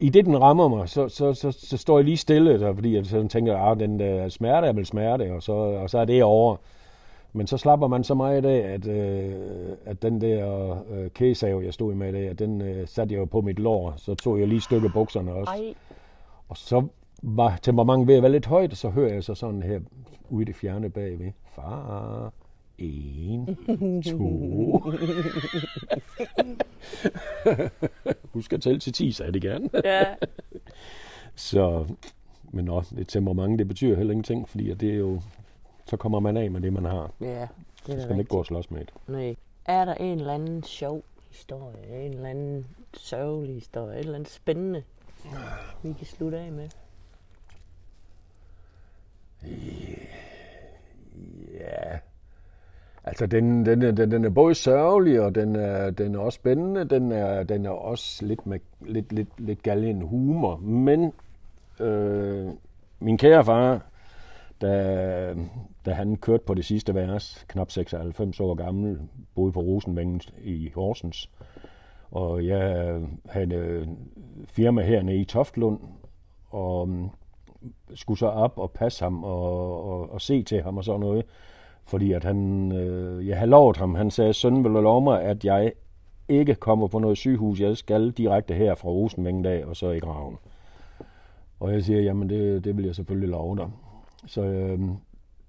i 0.00 0.08
det, 0.08 0.24
den 0.24 0.40
rammer 0.40 0.68
mig, 0.68 0.88
så, 0.88 1.08
så, 1.08 1.34
så, 1.34 1.52
så 1.52 1.76
står 1.76 1.98
jeg 1.98 2.04
lige 2.04 2.16
stille, 2.16 2.60
der, 2.60 2.74
fordi 2.74 2.94
jeg 2.94 3.06
sådan 3.06 3.28
tænker, 3.28 3.56
at 3.58 3.80
den 3.80 3.98
der 3.98 4.28
smerte 4.28 4.66
er 4.66 4.72
vel 4.72 4.86
smerte, 4.86 5.32
og 5.32 5.42
så, 5.42 5.52
og 5.52 5.90
så 5.90 5.98
er 5.98 6.04
det 6.04 6.22
over. 6.22 6.56
Men 7.32 7.46
så 7.46 7.56
slapper 7.56 7.88
man 7.88 8.04
så 8.04 8.14
meget 8.14 8.46
af, 8.46 8.74
at, 8.74 8.86
øh, 8.86 9.34
at 9.86 10.02
den 10.02 10.20
der 10.20 10.76
øh, 10.90 11.10
kæsav, 11.10 11.62
jeg 11.64 11.74
stod 11.74 11.94
med 11.94 12.08
i 12.08 12.12
dag, 12.12 12.28
at 12.28 12.38
den 12.38 12.60
øh, 12.60 12.88
satte 12.88 13.14
jeg 13.14 13.20
jo 13.20 13.24
på 13.24 13.40
mit 13.40 13.58
lår. 13.58 13.94
Så 13.96 14.14
tog 14.14 14.40
jeg 14.40 14.48
lige 14.48 14.60
stykke 14.60 14.88
bukserne 14.88 15.32
også. 15.32 15.52
Ej, 15.52 15.74
Og 16.48 16.56
så 16.56 16.86
var 17.22 17.58
temperamentet 17.62 18.08
ved 18.08 18.14
at 18.14 18.22
være 18.22 18.32
lidt 18.32 18.46
højt, 18.46 18.70
og 18.70 18.76
så 18.76 18.88
hører 18.88 19.12
jeg 19.14 19.24
så 19.24 19.34
sådan 19.34 19.62
her 19.62 19.80
ude 20.30 20.42
i 20.42 20.44
det 20.44 20.56
fjerne 20.56 20.90
bagved. 20.90 21.32
Far, 21.54 22.32
en, 22.80 23.46
to. 24.02 24.78
Husk 28.32 28.52
at 28.52 28.62
tælle 28.62 28.80
til 28.80 28.92
10, 28.92 29.12
sagde 29.12 29.32
det 29.32 29.42
gerne. 29.42 29.70
ja. 29.84 30.04
Så, 31.34 31.86
men 32.50 32.68
også 32.68 32.94
det 32.94 33.08
temperament, 33.08 33.58
det 33.58 33.68
betyder 33.68 33.96
heller 33.96 34.12
ingenting, 34.12 34.48
fordi 34.48 34.74
det 34.74 34.90
er 34.90 34.96
jo, 34.96 35.20
så 35.86 35.96
kommer 35.96 36.20
man 36.20 36.36
af 36.36 36.50
med 36.50 36.60
det, 36.60 36.72
man 36.72 36.84
har. 36.84 37.12
ja, 37.20 37.26
det 37.86 37.94
er 37.94 37.96
Så 37.96 38.00
skal 38.00 38.08
man 38.10 38.18
ikke 38.18 38.28
gå 38.28 38.38
og 38.38 38.46
slås 38.46 38.70
med 38.70 38.80
det. 38.80 38.90
Nej. 39.08 39.36
Er 39.64 39.84
der 39.84 39.94
en 39.94 40.18
eller 40.18 40.34
anden 40.34 40.62
sjov 40.62 41.04
historie, 41.30 42.06
en 42.06 42.12
eller 42.12 42.28
anden 42.28 42.66
sørgelig 42.94 43.54
historie, 43.54 43.94
et 43.94 44.00
eller 44.00 44.14
andet 44.14 44.32
spændende, 44.32 44.82
vi 45.82 45.92
kan 45.92 46.06
slutte 46.06 46.38
af 46.38 46.52
med? 46.52 46.68
Ja, 51.60 51.98
altså 53.10 53.26
den, 53.26 53.66
den, 53.66 53.80
den, 53.80 54.10
den 54.10 54.24
er 54.24 54.30
både 54.30 54.54
sørgelig, 54.54 55.20
og 55.20 55.34
den 55.34 55.56
er, 55.56 55.90
den 55.90 56.14
er 56.14 56.18
også 56.18 56.36
spændende. 56.36 56.84
Den 56.84 57.12
er, 57.12 57.42
den 57.42 57.66
er 57.66 57.70
også 57.70 58.26
lidt, 58.26 58.46
med, 58.46 58.58
lidt, 58.80 59.12
lidt, 59.12 59.40
lidt 59.40 59.62
galgen 59.62 60.02
humor. 60.02 60.56
Men 60.56 61.12
øh, 61.80 62.48
min 63.00 63.18
kære 63.18 63.44
far, 63.44 63.86
da, 64.60 65.34
da 65.86 65.92
han 65.92 66.16
kørte 66.16 66.44
på 66.46 66.54
det 66.54 66.64
sidste 66.64 66.94
vers, 66.94 67.44
knap 67.48 67.70
96 67.70 68.40
år 68.40 68.54
gammel, 68.54 69.00
boede 69.34 69.52
på 69.52 69.60
Rosenvængen 69.60 70.20
i 70.42 70.70
Horsens, 70.74 71.30
og 72.10 72.46
jeg 72.46 73.00
havde 73.28 73.54
øh, 73.54 73.86
firma 74.44 74.82
hernede 74.82 75.16
i 75.16 75.24
Toftlund, 75.24 75.78
og 76.50 76.82
um, 76.82 77.10
skulle 77.94 78.18
så 78.18 78.26
op 78.26 78.58
og 78.58 78.70
passe 78.70 79.04
ham 79.04 79.24
og, 79.24 79.84
og, 79.84 80.12
og 80.12 80.20
se 80.20 80.42
til 80.42 80.62
ham 80.62 80.76
og 80.76 80.84
sådan 80.84 81.00
noget. 81.00 81.24
Fordi 81.90 82.12
at 82.12 82.24
han, 82.24 82.72
øh, 82.72 83.28
jeg 83.28 83.36
havde 83.36 83.50
lovet 83.50 83.76
ham, 83.76 83.94
han 83.94 84.10
sagde, 84.10 84.32
søn 84.32 84.64
vil 84.64 84.72
du 84.72 84.80
love 84.80 85.00
mig, 85.00 85.22
at 85.22 85.44
jeg 85.44 85.72
ikke 86.28 86.54
kommer 86.54 86.86
på 86.86 86.98
noget 86.98 87.18
sygehus, 87.18 87.60
jeg 87.60 87.76
skal 87.76 88.10
direkte 88.10 88.54
her 88.54 88.74
fra 88.74 88.88
Rosenmængdag 88.88 89.64
og 89.64 89.76
så 89.76 89.90
i 89.90 89.98
graven. 89.98 90.38
Og 91.60 91.72
jeg 91.72 91.82
siger, 91.84 92.00
jamen 92.00 92.28
det, 92.28 92.64
det 92.64 92.76
vil 92.76 92.84
jeg 92.84 92.94
selvfølgelig 92.94 93.28
love 93.28 93.56
dig. 93.56 93.68
Så 94.26 94.42
øh, 94.42 94.80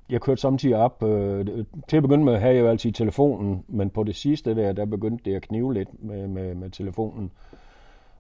jeg 0.10 0.22
kørte 0.22 0.42
samtidig 0.42 0.76
op. 0.76 1.04
Øh, 1.04 1.46
til 1.88 1.98
at 1.98 2.04
begynde 2.04 2.26
med 2.26 2.38
havde 2.38 2.56
jeg 2.56 2.62
jo 2.62 2.70
altid 2.70 2.92
telefonen, 2.92 3.64
men 3.68 3.90
på 3.90 4.04
det 4.04 4.16
sidste 4.16 4.56
der, 4.56 4.74
der 4.74 4.86
begyndte 4.86 5.30
det 5.30 5.36
at 5.36 5.42
knive 5.42 5.74
lidt 5.74 6.04
med, 6.04 6.28
med, 6.28 6.56
med 6.56 6.70
telefonen. 6.70 7.32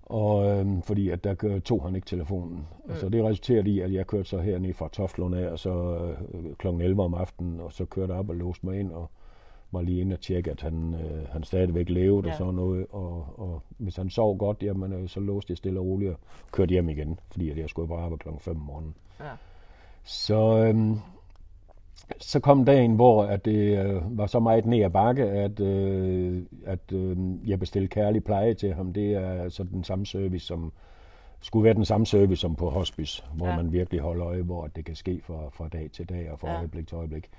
Og 0.05 0.45
øh, 0.45 0.83
fordi 0.83 1.09
at 1.09 1.23
der 1.23 1.33
gør- 1.33 1.59
tog 1.59 1.83
han 1.83 1.95
ikke 1.95 2.05
telefonen. 2.05 2.67
Mm. 2.85 2.95
Så 2.95 3.09
det 3.09 3.23
resulterede 3.23 3.69
i, 3.69 3.79
at 3.79 3.93
jeg 3.93 4.07
kørte 4.07 4.29
så 4.29 4.37
hernede 4.37 4.73
fra 4.73 4.89
Toftlund 4.89 5.35
af, 5.35 5.47
og 5.51 5.59
så 5.59 5.97
øh, 6.33 6.55
kl. 6.55 6.67
11 6.67 7.03
om 7.03 7.13
aftenen, 7.13 7.59
og 7.59 7.71
så 7.73 7.85
kørte 7.85 8.11
op 8.11 8.29
og 8.29 8.35
låste 8.35 8.65
mig 8.65 8.79
ind, 8.79 8.91
og 8.91 9.09
var 9.71 9.81
lige 9.81 10.01
inde 10.01 10.13
og 10.13 10.19
tjekke, 10.19 10.51
at 10.51 10.61
han, 10.61 10.93
øh, 10.93 11.27
han 11.29 11.43
stadigvæk 11.43 11.89
levede. 11.89 12.27
Ja. 12.27 12.33
og 12.33 12.37
sådan 12.37 12.53
noget. 12.53 12.85
Og, 12.89 13.25
og 13.37 13.61
hvis 13.77 13.95
han 13.95 14.09
sov 14.09 14.37
godt, 14.37 14.63
jamen, 14.63 14.93
øh, 14.93 15.07
så 15.09 15.19
låste 15.19 15.51
jeg 15.51 15.57
stille 15.57 15.79
og 15.79 15.85
roligt 15.85 16.11
og 16.11 16.17
kørte 16.51 16.69
hjem 16.69 16.89
igen, 16.89 17.19
fordi 17.31 17.49
at 17.49 17.57
jeg 17.57 17.69
skulle 17.69 17.87
bare 17.87 18.01
arbejde 18.01 18.23
kl. 18.23 18.29
5 18.39 18.55
om 18.55 18.61
morgenen. 18.61 18.95
Ja. 19.19 19.25
Så, 20.03 20.57
øhm, 20.57 20.97
så 22.19 22.39
kom 22.39 22.65
dagen, 22.65 22.95
hvor 22.95 23.23
at 23.23 23.45
det 23.45 23.77
øh, 23.85 24.17
var 24.17 24.25
så 24.25 24.39
meget 24.39 24.65
ned 24.65 24.83
ad 24.83 24.89
bakke, 24.89 25.23
at, 25.23 25.59
øh, 25.59 26.43
at 26.65 26.91
øh, 26.93 27.17
jeg 27.49 27.59
bestilte 27.59 27.87
kærlig 27.87 28.23
pleje 28.23 28.53
til 28.53 28.73
ham. 28.73 28.93
Det 28.93 29.13
er 29.13 29.49
så 29.49 29.63
den 29.63 29.83
samme 29.83 30.05
service, 30.05 30.45
som 30.45 30.73
skulle 31.41 31.63
være 31.63 31.73
den 31.73 31.85
samme 31.85 32.05
service 32.05 32.41
som 32.41 32.55
på 32.55 32.69
hospice, 32.69 33.23
hvor 33.33 33.47
ja. 33.47 33.55
Man 33.55 33.71
virkelig 33.71 34.01
holder 34.01 34.27
øje, 34.27 34.41
hvor 34.41 34.67
det 34.67 34.85
kan 34.85 34.95
ske 34.95 35.21
fra, 35.23 35.49
fra 35.49 35.67
dag 35.67 35.89
til 35.93 36.09
dag 36.09 36.31
og 36.31 36.39
fra 36.39 36.51
ja. 36.51 36.57
Øjeblik 36.57 36.87
til 36.87 36.95
øjeblik. 36.95 37.29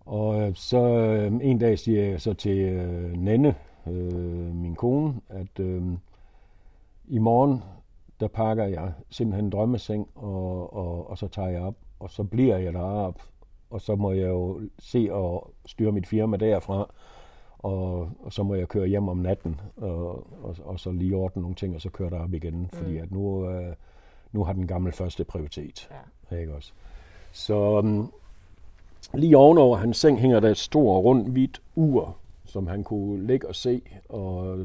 Og 0.00 0.40
øh, 0.40 0.54
så 0.54 0.78
øh, 0.86 1.32
en 1.42 1.58
dag 1.58 1.78
siger 1.78 2.04
jeg 2.04 2.20
så 2.20 2.34
til 2.34 2.58
øh, 2.58 3.12
Nenne, 3.12 3.54
øh, 3.86 4.54
min 4.54 4.74
kone, 4.74 5.14
at 5.28 5.60
øh, 5.60 5.82
i 7.08 7.18
morgen, 7.18 7.62
der 8.20 8.28
pakker 8.28 8.64
jeg 8.64 8.92
simpelthen 9.10 9.44
en 9.44 9.50
drømmeseng, 9.50 10.08
og, 10.14 10.74
og, 10.76 11.10
og 11.10 11.18
så 11.18 11.28
tager 11.28 11.48
jeg 11.48 11.62
op, 11.62 11.76
og 12.00 12.10
så 12.10 12.24
bliver 12.24 12.56
jeg 12.56 12.72
deroppe, 12.72 13.22
og 13.70 13.80
så 13.80 13.96
må 13.96 14.12
jeg 14.12 14.28
jo 14.28 14.60
se 14.78 15.08
og 15.10 15.50
styre 15.66 15.92
mit 15.92 16.06
firma 16.06 16.36
derfra, 16.36 16.90
og, 17.58 18.10
og 18.22 18.32
så 18.32 18.42
må 18.42 18.54
jeg 18.54 18.68
køre 18.68 18.86
hjem 18.86 19.08
om 19.08 19.16
natten, 19.16 19.60
og, 19.76 20.26
og, 20.44 20.56
og 20.64 20.80
så 20.80 20.90
lige 20.90 21.16
ordne 21.16 21.42
nogle 21.42 21.56
ting, 21.56 21.74
og 21.74 21.80
så 21.80 21.90
køre 21.90 22.10
derop 22.10 22.34
igen, 22.34 22.68
fordi 22.72 22.96
at 22.98 23.10
nu, 23.10 23.50
øh, 23.50 23.74
nu 24.32 24.44
har 24.44 24.52
den 24.52 24.66
gamle 24.66 24.92
første 24.92 25.24
prioritet. 25.24 25.90
Ja. 26.30 26.36
Ikke 26.36 26.54
også? 26.54 26.72
Så 27.32 27.78
um, 27.78 28.12
lige 29.14 29.36
ovenover 29.36 29.76
hans 29.76 29.96
seng 29.96 30.20
hænger 30.20 30.40
der 30.40 30.50
et 30.50 30.56
stort, 30.56 31.04
rundt, 31.04 31.28
hvidt 31.28 31.62
ur, 31.76 32.16
som 32.44 32.66
han 32.66 32.84
kunne 32.84 33.26
ligge 33.26 33.48
og 33.48 33.54
se. 33.54 33.82
Og 34.08 34.58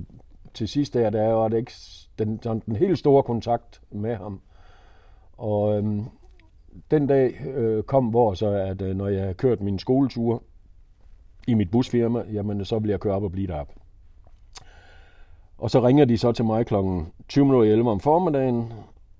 til 0.53 0.67
sidst 0.67 0.93
der, 0.93 1.09
der 1.09 1.27
var 1.27 1.47
det 1.47 1.57
ikke 1.57 1.71
den, 2.19 2.37
den, 2.37 2.59
den 2.65 2.75
helt 2.75 2.99
store 2.99 3.23
kontakt 3.23 3.81
med 3.91 4.15
ham. 4.15 4.41
Og 5.37 5.77
øhm, 5.77 6.05
den 6.91 7.07
dag 7.07 7.41
øh, 7.45 7.83
kom, 7.83 8.05
hvor 8.05 8.33
så, 8.33 8.47
at 8.47 8.81
øh, 8.81 8.95
når 8.95 9.07
jeg 9.07 9.21
havde 9.21 9.33
kørt 9.33 9.61
min 9.61 9.79
skoletur 9.79 10.43
i 11.47 11.53
mit 11.53 11.71
busfirma, 11.71 12.23
jamen 12.31 12.65
så 12.65 12.79
ville 12.79 12.91
jeg 12.91 12.99
køre 12.99 13.15
op 13.15 13.23
og 13.23 13.31
blive 13.31 13.47
deroppe. 13.47 13.73
Og 15.57 15.69
så 15.69 15.87
ringer 15.87 16.05
de 16.05 16.17
så 16.17 16.31
til 16.31 16.45
mig 16.45 16.65
klokken 16.65 17.07
20.11 17.33 17.41
om 17.87 17.99
formiddagen, 17.99 18.73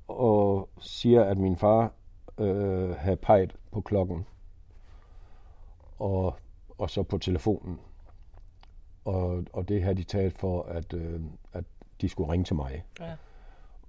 og 0.08 0.70
siger, 0.80 1.24
at 1.24 1.38
min 1.38 1.56
far 1.56 1.92
øh, 2.38 2.90
havde 2.90 3.18
peget 3.18 3.56
på 3.72 3.82
klokken, 3.82 4.26
og, 6.00 6.36
og 6.78 6.90
så 6.90 7.04
på 7.04 7.18
telefonen. 7.18 7.80
Og, 9.06 9.44
og 9.54 9.70
det 9.70 9.84
havde 9.84 9.96
de 9.96 10.04
taget 10.04 10.34
for, 10.34 10.64
at, 10.64 10.94
øh, 10.94 11.22
at 11.54 11.64
de 12.02 12.10
skulle 12.10 12.32
ringe 12.32 12.44
til 12.44 12.56
mig. 12.56 12.84
Ja. 13.00 13.12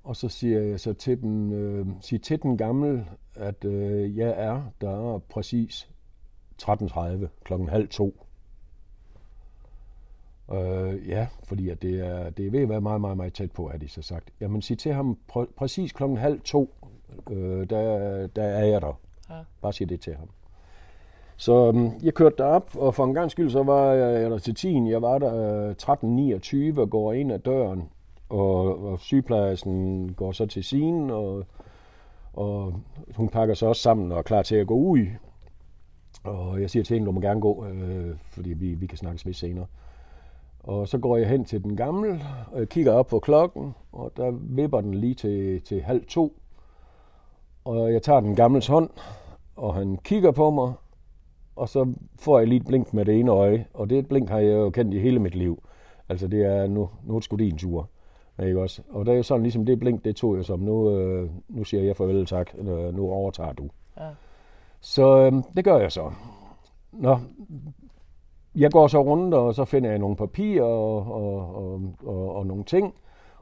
Og 0.06 0.16
så 0.16 0.28
siger 0.28 0.60
jeg 0.60 0.80
så 0.80 0.92
til 0.92 1.22
dem, 1.22 1.52
øh, 1.52 1.86
sig 2.00 2.22
til 2.22 2.42
den 2.42 2.56
gamle, 2.56 3.06
at 3.34 3.64
øh, 3.64 4.18
jeg 4.18 4.34
er 4.36 4.62
der 4.80 5.18
præcis 5.18 5.90
13.30 6.62 7.26
klokken 7.44 7.68
halv 7.68 7.88
to. 7.88 8.26
Øh, 10.52 11.08
ja, 11.08 11.26
fordi 11.44 11.68
at 11.68 11.82
det, 11.82 12.00
er, 12.06 12.30
det 12.30 12.46
er 12.46 12.50
ved 12.50 12.62
at 12.62 12.68
være 12.68 12.80
meget, 12.80 13.00
meget, 13.00 13.16
meget 13.16 13.32
tæt 13.32 13.52
på, 13.52 13.68
har 13.68 13.78
de 13.78 13.88
så 13.88 14.02
sagt. 14.02 14.30
Jamen 14.40 14.62
sig 14.62 14.78
til 14.78 14.92
ham 14.92 15.18
pr- 15.32 15.52
præcis 15.56 15.92
klokken 15.92 16.18
halv 16.18 16.40
to, 16.40 16.74
øh, 17.30 17.70
der, 17.70 18.26
der 18.26 18.42
er 18.42 18.64
jeg 18.64 18.82
der. 18.82 19.00
Ja. 19.30 19.34
Bare 19.62 19.72
sig 19.72 19.88
det 19.88 20.00
til 20.00 20.14
ham. 20.14 20.28
Så 21.36 21.68
øhm, 21.68 21.90
jeg 22.02 22.14
kørte 22.14 22.36
derop, 22.38 22.76
og 22.76 22.94
for 22.94 23.04
en 23.04 23.14
gang 23.14 23.30
skyld, 23.30 23.50
så 23.50 23.62
var 23.62 23.92
jeg 23.92 24.24
eller 24.24 24.38
til 24.38 24.54
10. 24.54 24.90
Jeg 24.90 25.02
var 25.02 25.18
der 25.18 25.68
øh, 25.68 25.74
13.29 26.74 26.80
og 26.80 26.90
går 26.90 27.12
ind 27.12 27.32
ad 27.32 27.38
døren, 27.38 27.88
og, 28.28 28.84
og 28.84 29.00
sygeplejersken 29.00 30.12
går 30.12 30.32
så 30.32 30.46
til 30.46 30.64
sin, 30.64 31.10
og, 31.10 31.44
og 32.32 32.74
hun 33.16 33.28
pakker 33.28 33.54
sig 33.54 33.68
også 33.68 33.82
sammen 33.82 34.12
og 34.12 34.18
er 34.18 34.22
klar 34.22 34.42
til 34.42 34.56
at 34.56 34.66
gå 34.66 34.74
ud. 34.74 35.06
Og 36.24 36.60
jeg 36.60 36.70
siger 36.70 36.84
til 36.84 36.94
hende, 36.94 37.06
du 37.06 37.12
må 37.12 37.20
gerne 37.20 37.40
gå, 37.40 37.66
øh, 37.66 38.16
fordi 38.30 38.52
vi, 38.52 38.74
vi 38.74 38.86
kan 38.86 38.98
snakkes 38.98 39.26
ved 39.26 39.32
senere. 39.32 39.66
Og 40.60 40.88
så 40.88 40.98
går 40.98 41.16
jeg 41.16 41.28
hen 41.28 41.44
til 41.44 41.64
den 41.64 41.76
gamle, 41.76 42.20
og 42.52 42.58
jeg 42.58 42.68
kigger 42.68 42.92
op 42.92 43.06
på 43.06 43.18
klokken, 43.18 43.74
og 43.92 44.12
der 44.16 44.30
vipper 44.30 44.80
den 44.80 44.94
lige 44.94 45.14
til, 45.14 45.62
til 45.62 45.82
halv 45.82 46.04
to. 46.06 46.38
Og 47.64 47.92
jeg 47.92 48.02
tager 48.02 48.20
den 48.20 48.36
gamles 48.36 48.66
hånd, 48.66 48.90
og 49.56 49.74
han 49.74 49.96
kigger 49.96 50.30
på 50.30 50.50
mig, 50.50 50.72
og 51.56 51.68
så 51.68 51.94
får 52.18 52.38
jeg 52.38 52.48
lige 52.48 52.60
et 52.60 52.66
blink 52.66 52.94
med 52.94 53.04
det 53.04 53.20
ene 53.20 53.30
øje, 53.30 53.66
og 53.74 53.90
det 53.90 54.08
blink 54.08 54.28
har 54.28 54.38
jeg 54.38 54.52
jo 54.52 54.70
kendt 54.70 54.94
i 54.94 54.98
hele 54.98 55.18
mit 55.18 55.34
liv. 55.34 55.62
Altså 56.08 56.28
det 56.28 56.44
er, 56.44 56.66
nu, 56.66 56.88
nu 57.04 57.14
er 57.14 57.18
det 57.18 57.24
sgu 57.24 57.36
din 57.36 57.58
tur. 57.58 57.88
Ikke 58.42 58.60
også? 58.60 58.82
Og 58.90 59.06
det 59.06 59.18
er 59.18 59.22
sådan 59.22 59.42
ligesom 59.42 59.66
det 59.66 59.78
blink, 59.78 60.04
det 60.04 60.16
tog 60.16 60.36
jeg 60.36 60.44
som, 60.44 60.60
nu, 60.60 60.98
øh, 60.98 61.30
nu 61.48 61.64
siger 61.64 61.82
jeg 61.82 61.96
farvel 61.96 62.26
tak, 62.26 62.50
øh, 62.58 62.94
nu 62.94 63.10
overtager 63.10 63.52
du. 63.52 63.68
Ja. 64.00 64.08
Så 64.80 65.16
øh, 65.16 65.32
det 65.56 65.64
gør 65.64 65.76
jeg 65.78 65.92
så. 65.92 66.10
Nå, 66.92 67.18
jeg 68.56 68.72
går 68.72 68.86
så 68.86 69.02
rundt, 69.02 69.34
og 69.34 69.54
så 69.54 69.64
finder 69.64 69.90
jeg 69.90 69.98
nogle 69.98 70.16
papirer 70.16 70.64
og, 70.64 71.12
og, 71.12 71.56
og, 71.56 71.80
og, 72.04 72.36
og 72.36 72.46
nogle 72.46 72.64
ting. 72.64 72.94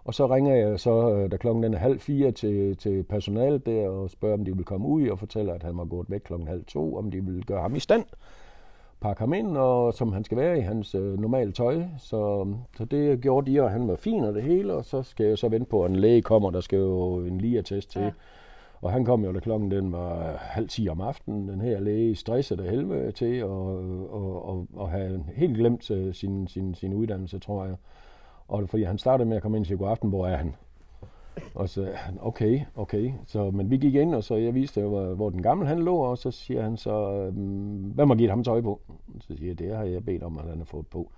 Og 0.04 0.14
så 0.14 0.26
ringer 0.26 0.54
jeg 0.54 0.80
så, 0.80 1.14
øh, 1.14 1.30
da 1.30 1.36
klokken 1.36 1.62
den 1.62 1.74
er 1.74 1.78
halv 1.78 1.98
fire, 1.98 2.32
til, 2.32 2.76
til 2.76 3.02
personalet 3.02 3.66
der 3.66 3.88
og 3.88 4.10
spørger, 4.10 4.34
om 4.34 4.44
de 4.44 4.56
vil 4.56 4.64
komme 4.64 4.88
ud 4.88 5.08
og 5.08 5.18
fortæller, 5.18 5.54
at 5.54 5.62
han 5.62 5.76
var 5.76 5.84
gået 5.84 6.10
væk 6.10 6.20
klokken 6.20 6.48
halv 6.48 6.64
to, 6.64 6.96
om 6.96 7.10
de 7.10 7.24
vil 7.24 7.44
gøre 7.46 7.62
ham 7.62 7.76
i 7.76 7.80
stand, 7.80 8.04
pakke 9.04 9.20
ham 9.20 9.32
ind, 9.32 9.56
og 9.56 9.94
som 9.94 10.12
han 10.12 10.24
skal 10.24 10.38
være 10.38 10.58
i 10.58 10.60
hans 10.60 10.94
øh, 10.94 11.18
normale 11.18 11.52
tøj. 11.52 11.82
Så, 11.98 12.46
så 12.76 12.84
det 12.84 13.20
gjorde 13.20 13.52
de, 13.52 13.62
og 13.62 13.70
han 13.70 13.88
var 13.88 13.96
fin 13.96 14.24
og 14.24 14.34
det 14.34 14.42
hele, 14.42 14.74
og 14.74 14.84
så 14.84 15.02
skal 15.02 15.26
jeg 15.26 15.38
så 15.38 15.48
vente 15.48 15.66
på, 15.66 15.84
at 15.84 15.90
en 15.90 15.96
læge 15.96 16.22
kommer, 16.22 16.50
der 16.50 16.60
skal 16.60 16.78
jo 16.78 17.18
en 17.18 17.38
ligeattest 17.38 17.90
til. 17.90 18.02
Ja. 18.02 18.10
Og 18.82 18.92
han 18.92 19.04
kom 19.04 19.24
jo, 19.24 19.32
da 19.32 19.40
klokken 19.40 19.70
den 19.70 19.92
var 19.92 20.36
halv 20.36 20.68
10 20.68 20.88
om 20.88 21.00
aftenen, 21.00 21.48
den 21.48 21.60
her 21.60 21.80
læge 21.80 22.16
stresset 22.16 22.60
af 22.60 22.70
helvede 22.70 23.12
til 23.12 23.34
at 23.34 23.44
og, 23.44 24.48
og, 24.48 24.66
og 24.74 24.90
have 24.90 25.24
helt 25.36 25.56
glemt 25.56 25.90
uh, 25.90 26.12
sin, 26.12 26.48
sin, 26.48 26.74
sin 26.74 26.94
uddannelse, 26.94 27.38
tror 27.38 27.64
jeg. 27.64 27.76
Og 28.48 28.68
fordi 28.68 28.82
han 28.82 28.98
startede 28.98 29.28
med 29.28 29.36
at 29.36 29.42
komme 29.42 29.56
ind 29.56 29.64
til 29.64 29.78
god 29.78 29.88
aften, 29.88 30.08
hvor 30.08 30.26
er 30.26 30.36
han? 30.36 30.54
Og 31.54 31.68
så 31.68 31.88
okay, 32.20 32.60
okay. 32.76 33.12
Så, 33.26 33.50
men 33.50 33.70
vi 33.70 33.76
gik 33.76 33.94
ind, 33.94 34.14
og 34.14 34.24
så 34.24 34.34
jeg 34.34 34.54
viste, 34.54 34.82
hvor, 34.82 35.14
hvor 35.14 35.30
den 35.30 35.42
gamle 35.42 35.66
han 35.66 35.78
lå, 35.78 35.96
og 35.96 36.18
så 36.18 36.30
siger 36.30 36.62
han 36.62 36.76
så, 36.76 37.12
øhm, 37.12 37.92
hvem 37.94 38.10
har 38.10 38.16
givet 38.16 38.30
ham 38.30 38.44
tøj 38.44 38.60
på? 38.60 38.80
Så 39.20 39.36
siger 39.36 39.48
jeg, 39.50 39.58
det 39.58 39.76
har 39.76 39.84
jeg 39.84 40.04
bedt 40.04 40.22
om, 40.22 40.38
at 40.38 40.44
han 40.44 40.58
har 40.58 40.64
fået 40.64 40.86
på. 40.86 41.10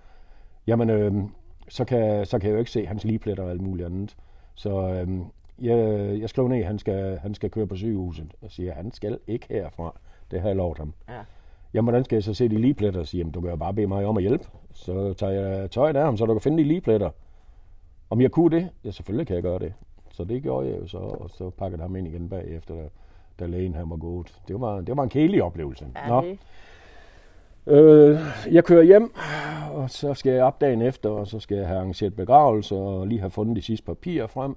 Jamen, 0.67 0.89
øhm, 0.89 1.29
så, 1.69 1.85
kan, 1.85 2.25
så 2.25 2.39
kan 2.39 2.49
jeg 2.49 2.53
jo 2.53 2.59
ikke 2.59 2.71
se 2.71 2.85
hans 2.85 3.03
ligepletter 3.03 3.43
og 3.43 3.49
alt 3.49 3.61
muligt 3.61 3.85
andet. 3.85 4.15
Så 4.55 4.93
øhm, 4.93 5.23
jeg, 5.59 5.77
jeg 6.19 6.29
skriver 6.29 6.49
ned, 6.49 6.57
at 6.57 6.65
han 6.65 6.79
skal, 6.79 7.17
han 7.17 7.33
skal 7.33 7.49
køre 7.49 7.67
på 7.67 7.75
sygehuset, 7.75 8.33
og 8.41 8.51
siger, 8.51 8.73
han 8.73 8.91
skal 8.91 9.19
ikke 9.27 9.45
herfra. 9.49 9.99
Det 10.31 10.41
har 10.41 10.47
jeg 10.47 10.55
lovet 10.55 10.77
ham. 10.77 10.93
Ja. 11.09 11.19
Jamen, 11.73 11.85
hvordan 11.85 12.03
skal 12.03 12.15
jeg 12.15 12.23
så 12.23 12.33
se 12.33 12.49
de 12.49 12.61
ligepletter? 12.61 13.03
Så 13.03 13.09
siger 13.09 13.19
jamen, 13.19 13.31
du 13.31 13.41
kan 13.41 13.49
jo 13.49 13.55
bare 13.55 13.73
bede 13.73 13.87
mig 13.87 14.05
om 14.05 14.17
at 14.17 14.23
hjælpe. 14.23 14.47
Så 14.73 15.13
tager 15.13 15.33
jeg 15.33 15.71
tøjet 15.71 15.95
af 15.95 16.03
ham, 16.03 16.17
så 16.17 16.25
du 16.25 16.33
kan 16.33 16.41
finde 16.41 16.63
de 16.63 16.67
ligepletter. 16.67 17.09
Om 18.09 18.21
jeg 18.21 18.31
kunne 18.31 18.57
det? 18.57 18.69
Ja, 18.83 18.91
selvfølgelig 18.91 19.27
kan 19.27 19.35
jeg 19.35 19.43
gøre 19.43 19.59
det. 19.59 19.73
Så 20.17 20.23
det 20.23 20.43
gjorde 20.43 20.69
jeg 20.69 20.81
jo 20.81 20.87
så, 20.87 20.97
og 20.97 21.29
så 21.29 21.49
pakkede 21.49 21.81
ham 21.81 21.95
ind 21.95 22.07
igen 22.07 22.29
bagefter, 22.29 22.75
da, 22.75 22.81
da 23.39 23.45
lægen 23.45 23.75
han 23.75 23.89
var 23.89 23.95
gået. 23.95 24.33
Det 24.47 24.61
var, 24.61 24.81
det 24.81 24.97
var 24.97 25.03
en 25.03 25.09
kælig 25.09 25.43
oplevelse. 25.43 25.85
Ja, 25.95 26.07
Nå. 26.07 26.21
Det. 26.21 26.39
Øh, 27.67 28.19
jeg 28.51 28.63
kører 28.63 28.83
hjem, 28.83 29.13
og 29.73 29.89
så 29.89 30.13
skal 30.13 30.31
jeg 30.31 30.43
op 30.43 30.61
dagen 30.61 30.81
efter, 30.81 31.09
og 31.09 31.27
så 31.27 31.39
skal 31.39 31.57
jeg 31.57 31.67
have 31.67 31.79
arrangeret 31.79 32.15
begravelse, 32.15 32.75
og 32.75 33.07
lige 33.07 33.19
have 33.19 33.29
fundet 33.29 33.55
de 33.55 33.61
sidste 33.61 33.85
papirer 33.85 34.27
frem. 34.27 34.55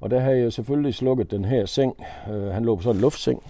Og 0.00 0.10
der 0.10 0.20
har 0.20 0.30
jeg 0.30 0.52
selvfølgelig 0.52 0.94
slukket 0.94 1.30
den 1.30 1.44
her 1.44 1.66
seng. 1.66 2.04
Øh, 2.30 2.46
han 2.46 2.64
lå 2.64 2.76
på 2.76 2.82
sådan 2.82 2.96
en 2.96 3.00
luftseng, 3.00 3.42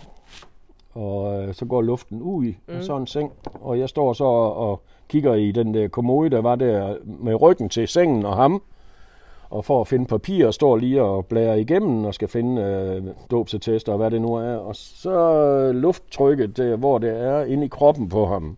og 0.95 1.43
øh, 1.43 1.55
så 1.55 1.65
går 1.65 1.83
luften 1.83 2.23
ud 2.23 2.45
i 2.45 2.59
mm. 2.69 2.83
sådan 2.83 3.03
en 3.03 3.07
seng. 3.07 3.33
Og 3.61 3.79
jeg 3.79 3.89
står 3.89 4.13
så 4.13 4.25
og, 4.25 4.57
og 4.57 4.83
kigger 5.09 5.35
i 5.35 5.53
den 5.53 5.75
der 5.75 5.89
kommode, 5.89 6.31
der 6.31 6.41
var 6.41 6.57
der 6.57 6.97
med 7.05 7.43
ryggen 7.43 7.69
til 7.69 7.89
sengen 7.89 8.27
og 8.27 8.37
ham. 8.37 8.63
Og 9.51 9.65
for 9.65 9.81
at 9.81 9.89
finde 9.89 10.07
papir, 10.07 10.51
står 10.51 10.77
lige 10.77 11.03
og 11.03 11.27
blærer 11.27 11.55
igennem 11.55 12.05
og 12.05 12.15
skal 12.15 12.29
finde 12.29 12.63
øh, 12.63 13.03
dåbsetester 13.31 13.93
og 13.93 13.99
hvad 13.99 14.11
det 14.11 14.23
nu 14.23 14.35
er. 14.35 14.57
Og 14.57 14.77
så 14.77 15.73
lufttrykket, 15.73 16.57
der, 16.57 16.77
hvor 16.77 16.99
det 16.99 17.11
er 17.11 17.45
inde 17.45 17.65
i 17.65 17.69
kroppen 17.69 18.09
på 18.09 18.27
ham, 18.27 18.57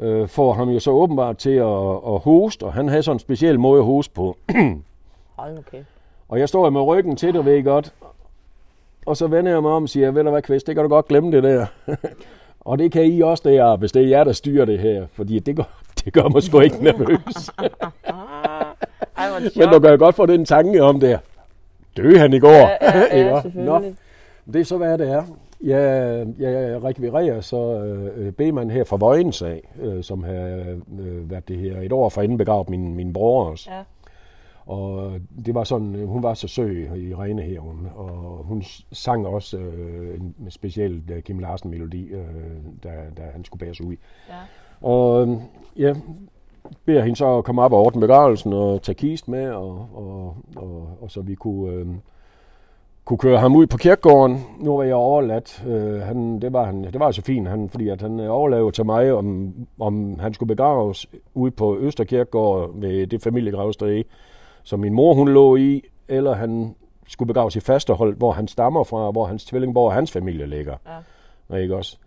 øh, 0.00 0.28
får 0.28 0.52
ham 0.52 0.68
jo 0.68 0.78
så 0.78 0.90
åbenbart 0.90 1.36
til 1.36 1.50
at, 1.50 1.90
at 2.06 2.18
hoste, 2.18 2.64
og 2.64 2.72
han 2.72 2.88
havde 2.88 3.02
sådan 3.02 3.16
en 3.16 3.20
speciel 3.20 3.60
måde 3.60 3.78
at 3.78 3.86
hoste 3.86 4.14
på. 4.14 4.36
Hold 5.36 5.58
okay. 5.58 5.84
Og 6.28 6.38
jeg 6.38 6.48
står 6.48 6.70
med 6.70 6.80
ryggen 6.80 7.16
til 7.16 7.34
det, 7.34 7.44
ved 7.44 7.56
I 7.56 7.62
godt. 7.62 7.94
Og 9.06 9.16
så 9.16 9.26
vender 9.26 9.52
jeg 9.52 9.62
mig 9.62 9.70
om 9.70 9.82
og 9.82 9.88
siger, 9.88 10.10
ved 10.10 10.24
du 10.24 10.30
hvad, 10.30 10.42
Kvist, 10.42 10.66
det 10.66 10.74
kan 10.74 10.82
du 10.82 10.88
godt 10.88 11.08
glemme 11.08 11.32
det 11.32 11.42
der. 11.42 11.66
og 12.60 12.78
det 12.78 12.92
kan 12.92 13.04
I 13.04 13.20
også 13.20 13.42
der, 13.48 13.76
hvis 13.76 13.92
det 13.92 14.02
er 14.02 14.08
jer, 14.08 14.24
der 14.24 14.32
styrer 14.32 14.64
det 14.64 14.78
her. 14.78 15.06
Fordi 15.12 15.38
det 15.38 15.56
gør, 15.56 15.82
det 16.04 16.12
gør 16.12 16.28
mig 16.28 16.42
sgu 16.42 16.60
ikke 16.60 16.84
nervøs. 16.84 17.50
Men 19.56 19.68
du 19.68 19.80
kan 19.80 19.98
godt 19.98 20.14
få 20.14 20.26
den 20.26 20.44
tanke 20.44 20.82
om 20.82 21.00
det. 21.00 21.20
Døde 21.96 22.18
han 22.18 22.32
i 22.32 22.38
går? 22.38 22.48
Ja, 22.48 22.76
ja, 22.82 23.18
ja, 23.18 23.30
Nå, 23.30 23.40
selvfølgelig. 23.40 23.96
det 24.52 24.60
er 24.60 24.64
så, 24.64 24.76
hvad 24.76 24.98
det 24.98 25.10
er. 25.10 25.22
Jeg, 25.62 26.26
jeg 26.38 26.84
rekvirerer 26.84 27.40
så 27.40 27.56
øh, 27.56 28.32
Beman 28.32 28.70
her 28.70 28.84
fra 28.84 28.96
Vojens 28.96 29.42
af, 29.42 29.68
øh, 29.80 30.02
som 30.04 30.24
har 30.24 30.32
øh, 30.98 31.30
været 31.30 31.48
det 31.48 31.58
her 31.58 31.80
et 31.80 31.92
år 31.92 32.08
for 32.08 32.22
inden 32.22 32.38
begravet 32.38 32.68
min, 32.68 32.94
min 32.94 33.12
bror 33.12 33.44
også. 33.44 33.70
Ja. 33.70 33.82
Og 34.66 35.12
det 35.46 35.54
var 35.54 35.64
sådan, 35.64 36.06
hun 36.06 36.22
var 36.22 36.34
så 36.34 36.48
søg 36.48 36.90
i 36.96 37.14
Rene 37.14 37.42
her, 37.42 37.60
hun, 37.60 37.88
og 37.94 38.44
hun 38.44 38.62
sang 38.92 39.26
også 39.26 39.58
øh, 39.58 40.14
en 40.14 40.50
speciel 40.50 41.02
uh, 41.16 41.22
Kim 41.22 41.38
Larsen 41.38 41.70
melodi, 41.70 42.06
øh, 42.06 42.24
da, 42.84 42.88
da 43.16 43.22
han 43.32 43.44
skulle 43.44 43.66
bæres 43.66 43.80
ud. 43.80 43.96
Ja. 44.28 44.34
Og 44.80 45.28
øh, 45.28 45.36
ja, 45.76 45.94
beder 46.84 47.02
hende 47.02 47.16
så 47.16 47.38
at 47.38 47.44
komme 47.44 47.62
op 47.62 47.72
og 47.72 47.80
ordne 47.80 48.00
begravelsen 48.00 48.52
og 48.52 48.82
tage 48.82 48.94
kist 48.94 49.28
med, 49.28 49.50
og, 49.50 49.86
og, 49.94 50.36
og, 50.56 50.88
og 51.00 51.10
så 51.10 51.20
vi 51.20 51.34
kunne, 51.34 51.72
øh, 51.72 51.86
kunne 53.04 53.18
køre 53.18 53.38
ham 53.38 53.56
ud 53.56 53.66
på 53.66 53.76
kirkegården. 53.76 54.44
Nu 54.60 54.76
var 54.76 54.82
jeg 54.82 54.94
overladt. 54.94 55.64
Øh, 55.66 56.00
han, 56.00 56.40
det, 56.40 56.52
var 56.52 56.64
han, 56.64 56.84
det 56.84 57.00
var 57.00 57.10
så 57.10 57.22
fint, 57.22 57.48
han, 57.48 57.68
fordi 57.70 57.88
at 57.88 58.00
han 58.00 58.20
overlavede 58.20 58.72
til 58.72 58.86
mig, 58.86 59.12
om, 59.12 59.54
om 59.80 60.18
han 60.18 60.34
skulle 60.34 60.56
begraves 60.56 61.06
ude 61.34 61.50
på 61.50 61.78
Østerkirkegård 61.78 62.70
ved 62.74 63.06
det 63.06 63.22
familiegravsted, 63.22 64.04
som 64.62 64.80
min 64.80 64.94
mor 64.94 65.14
hun 65.14 65.28
lå 65.28 65.56
i, 65.56 65.82
eller 66.08 66.34
han 66.34 66.74
skulle 67.08 67.26
begraves 67.26 67.56
i 67.56 67.60
Fasterhold, 67.60 68.16
hvor 68.16 68.32
han 68.32 68.48
stammer 68.48 68.84
fra, 68.84 69.10
hvor 69.10 69.24
hans 69.24 69.44
tvillingborg 69.44 69.86
og 69.86 69.92
hans 69.92 70.12
familie 70.12 70.46
ligger. 70.46 70.74
Ja. 71.50 71.56
Ikke 71.56 71.76
også? 71.76 71.98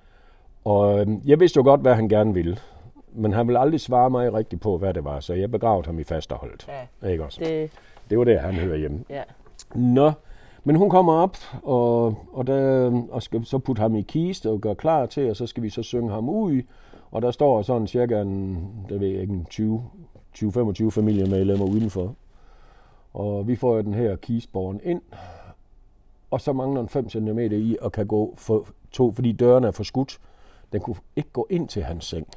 Og 0.65 0.99
øh, 0.99 1.07
jeg 1.25 1.39
vidste 1.39 1.57
jo 1.57 1.63
godt, 1.63 1.81
hvad 1.81 1.95
han 1.95 2.09
gerne 2.09 2.33
ville. 2.33 2.57
Men 3.15 3.33
han 3.33 3.47
ville 3.47 3.59
aldrig 3.59 3.81
svare 3.81 4.09
mig 4.09 4.33
rigtigt 4.33 4.61
på, 4.61 4.77
hvad 4.77 4.93
det 4.93 5.03
var, 5.03 5.19
så 5.19 5.33
jeg 5.33 5.51
begravede 5.51 5.85
ham 5.85 5.99
i 5.99 6.03
Fasterholdt. 6.03 6.67
Ja. 7.03 7.07
Ikke 7.09 7.23
også? 7.23 7.39
Det, 7.43 7.71
Det 8.09 8.17
var 8.17 8.23
der, 8.23 8.39
han 8.39 8.53
hører 8.53 8.77
hjemme. 8.77 9.03
ja. 9.09 9.23
Nå, 9.75 10.11
men 10.63 10.75
hun 10.75 10.89
kommer 10.89 11.13
op, 11.13 11.37
og, 11.63 12.15
og, 12.33 12.47
der, 12.47 12.91
og 13.11 13.23
skal 13.23 13.45
så 13.45 13.57
putte 13.57 13.79
ham 13.79 13.95
i 13.95 14.01
kiste 14.01 14.49
og 14.49 14.61
gøre 14.61 14.75
klar 14.75 15.05
til, 15.05 15.29
og 15.29 15.35
så 15.35 15.47
skal 15.47 15.63
vi 15.63 15.69
så 15.69 15.83
synge 15.83 16.11
ham 16.11 16.29
ud. 16.29 16.61
Og 17.11 17.21
der 17.21 17.31
står 17.31 17.61
sådan 17.61 17.87
cirka 17.87 18.21
en, 18.21 18.67
det 18.89 18.99
ved 18.99 19.07
jeg 19.07 19.21
ikke, 19.21 19.33
en 19.33 19.45
20 19.49 19.83
20-25 20.37 20.89
familiemedlemmer 20.89 21.65
udenfor. 21.65 22.15
Og 23.13 23.47
vi 23.47 23.55
får 23.55 23.75
jo 23.75 23.81
den 23.81 23.93
her 23.93 24.15
kistborgen 24.15 24.79
ind, 24.83 25.01
og 26.31 26.41
så 26.41 26.53
mangler 26.53 26.81
den 26.81 26.89
5 26.89 27.09
cm 27.09 27.39
i, 27.39 27.77
og 27.81 27.91
kan 27.91 28.07
gå 28.07 28.33
for 28.37 28.67
to, 28.91 29.11
fordi 29.11 29.31
dørene 29.31 29.67
er 29.67 29.71
for 29.71 29.83
skudt. 29.83 30.19
Den 30.73 30.81
kunne 30.81 30.95
ikke 31.15 31.29
gå 31.33 31.47
ind 31.49 31.67
til 31.67 31.83
hans 31.83 32.05
seng. 32.05 32.27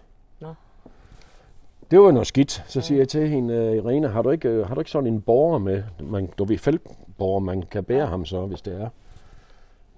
Det 1.90 2.00
var 2.00 2.10
noget 2.10 2.26
skidt. 2.26 2.64
Så 2.66 2.80
siger 2.80 2.98
jeg 2.98 3.08
til 3.08 3.28
hende, 3.28 3.54
øh, 3.54 3.76
Irene, 3.76 4.08
har 4.08 4.22
du 4.22 4.30
ikke, 4.30 4.48
øh, 4.48 4.66
har 4.66 4.74
du 4.74 4.80
ikke 4.80 4.90
sådan 4.90 5.12
en 5.12 5.20
borger 5.20 5.58
med? 5.58 5.82
Man, 6.00 6.28
du 6.38 6.44
ved, 6.44 6.58
feltborger, 6.58 7.40
man 7.40 7.62
kan 7.62 7.84
bære 7.84 8.06
ham 8.06 8.24
så, 8.24 8.46
hvis 8.46 8.62
det 8.62 8.74
er. 8.74 8.88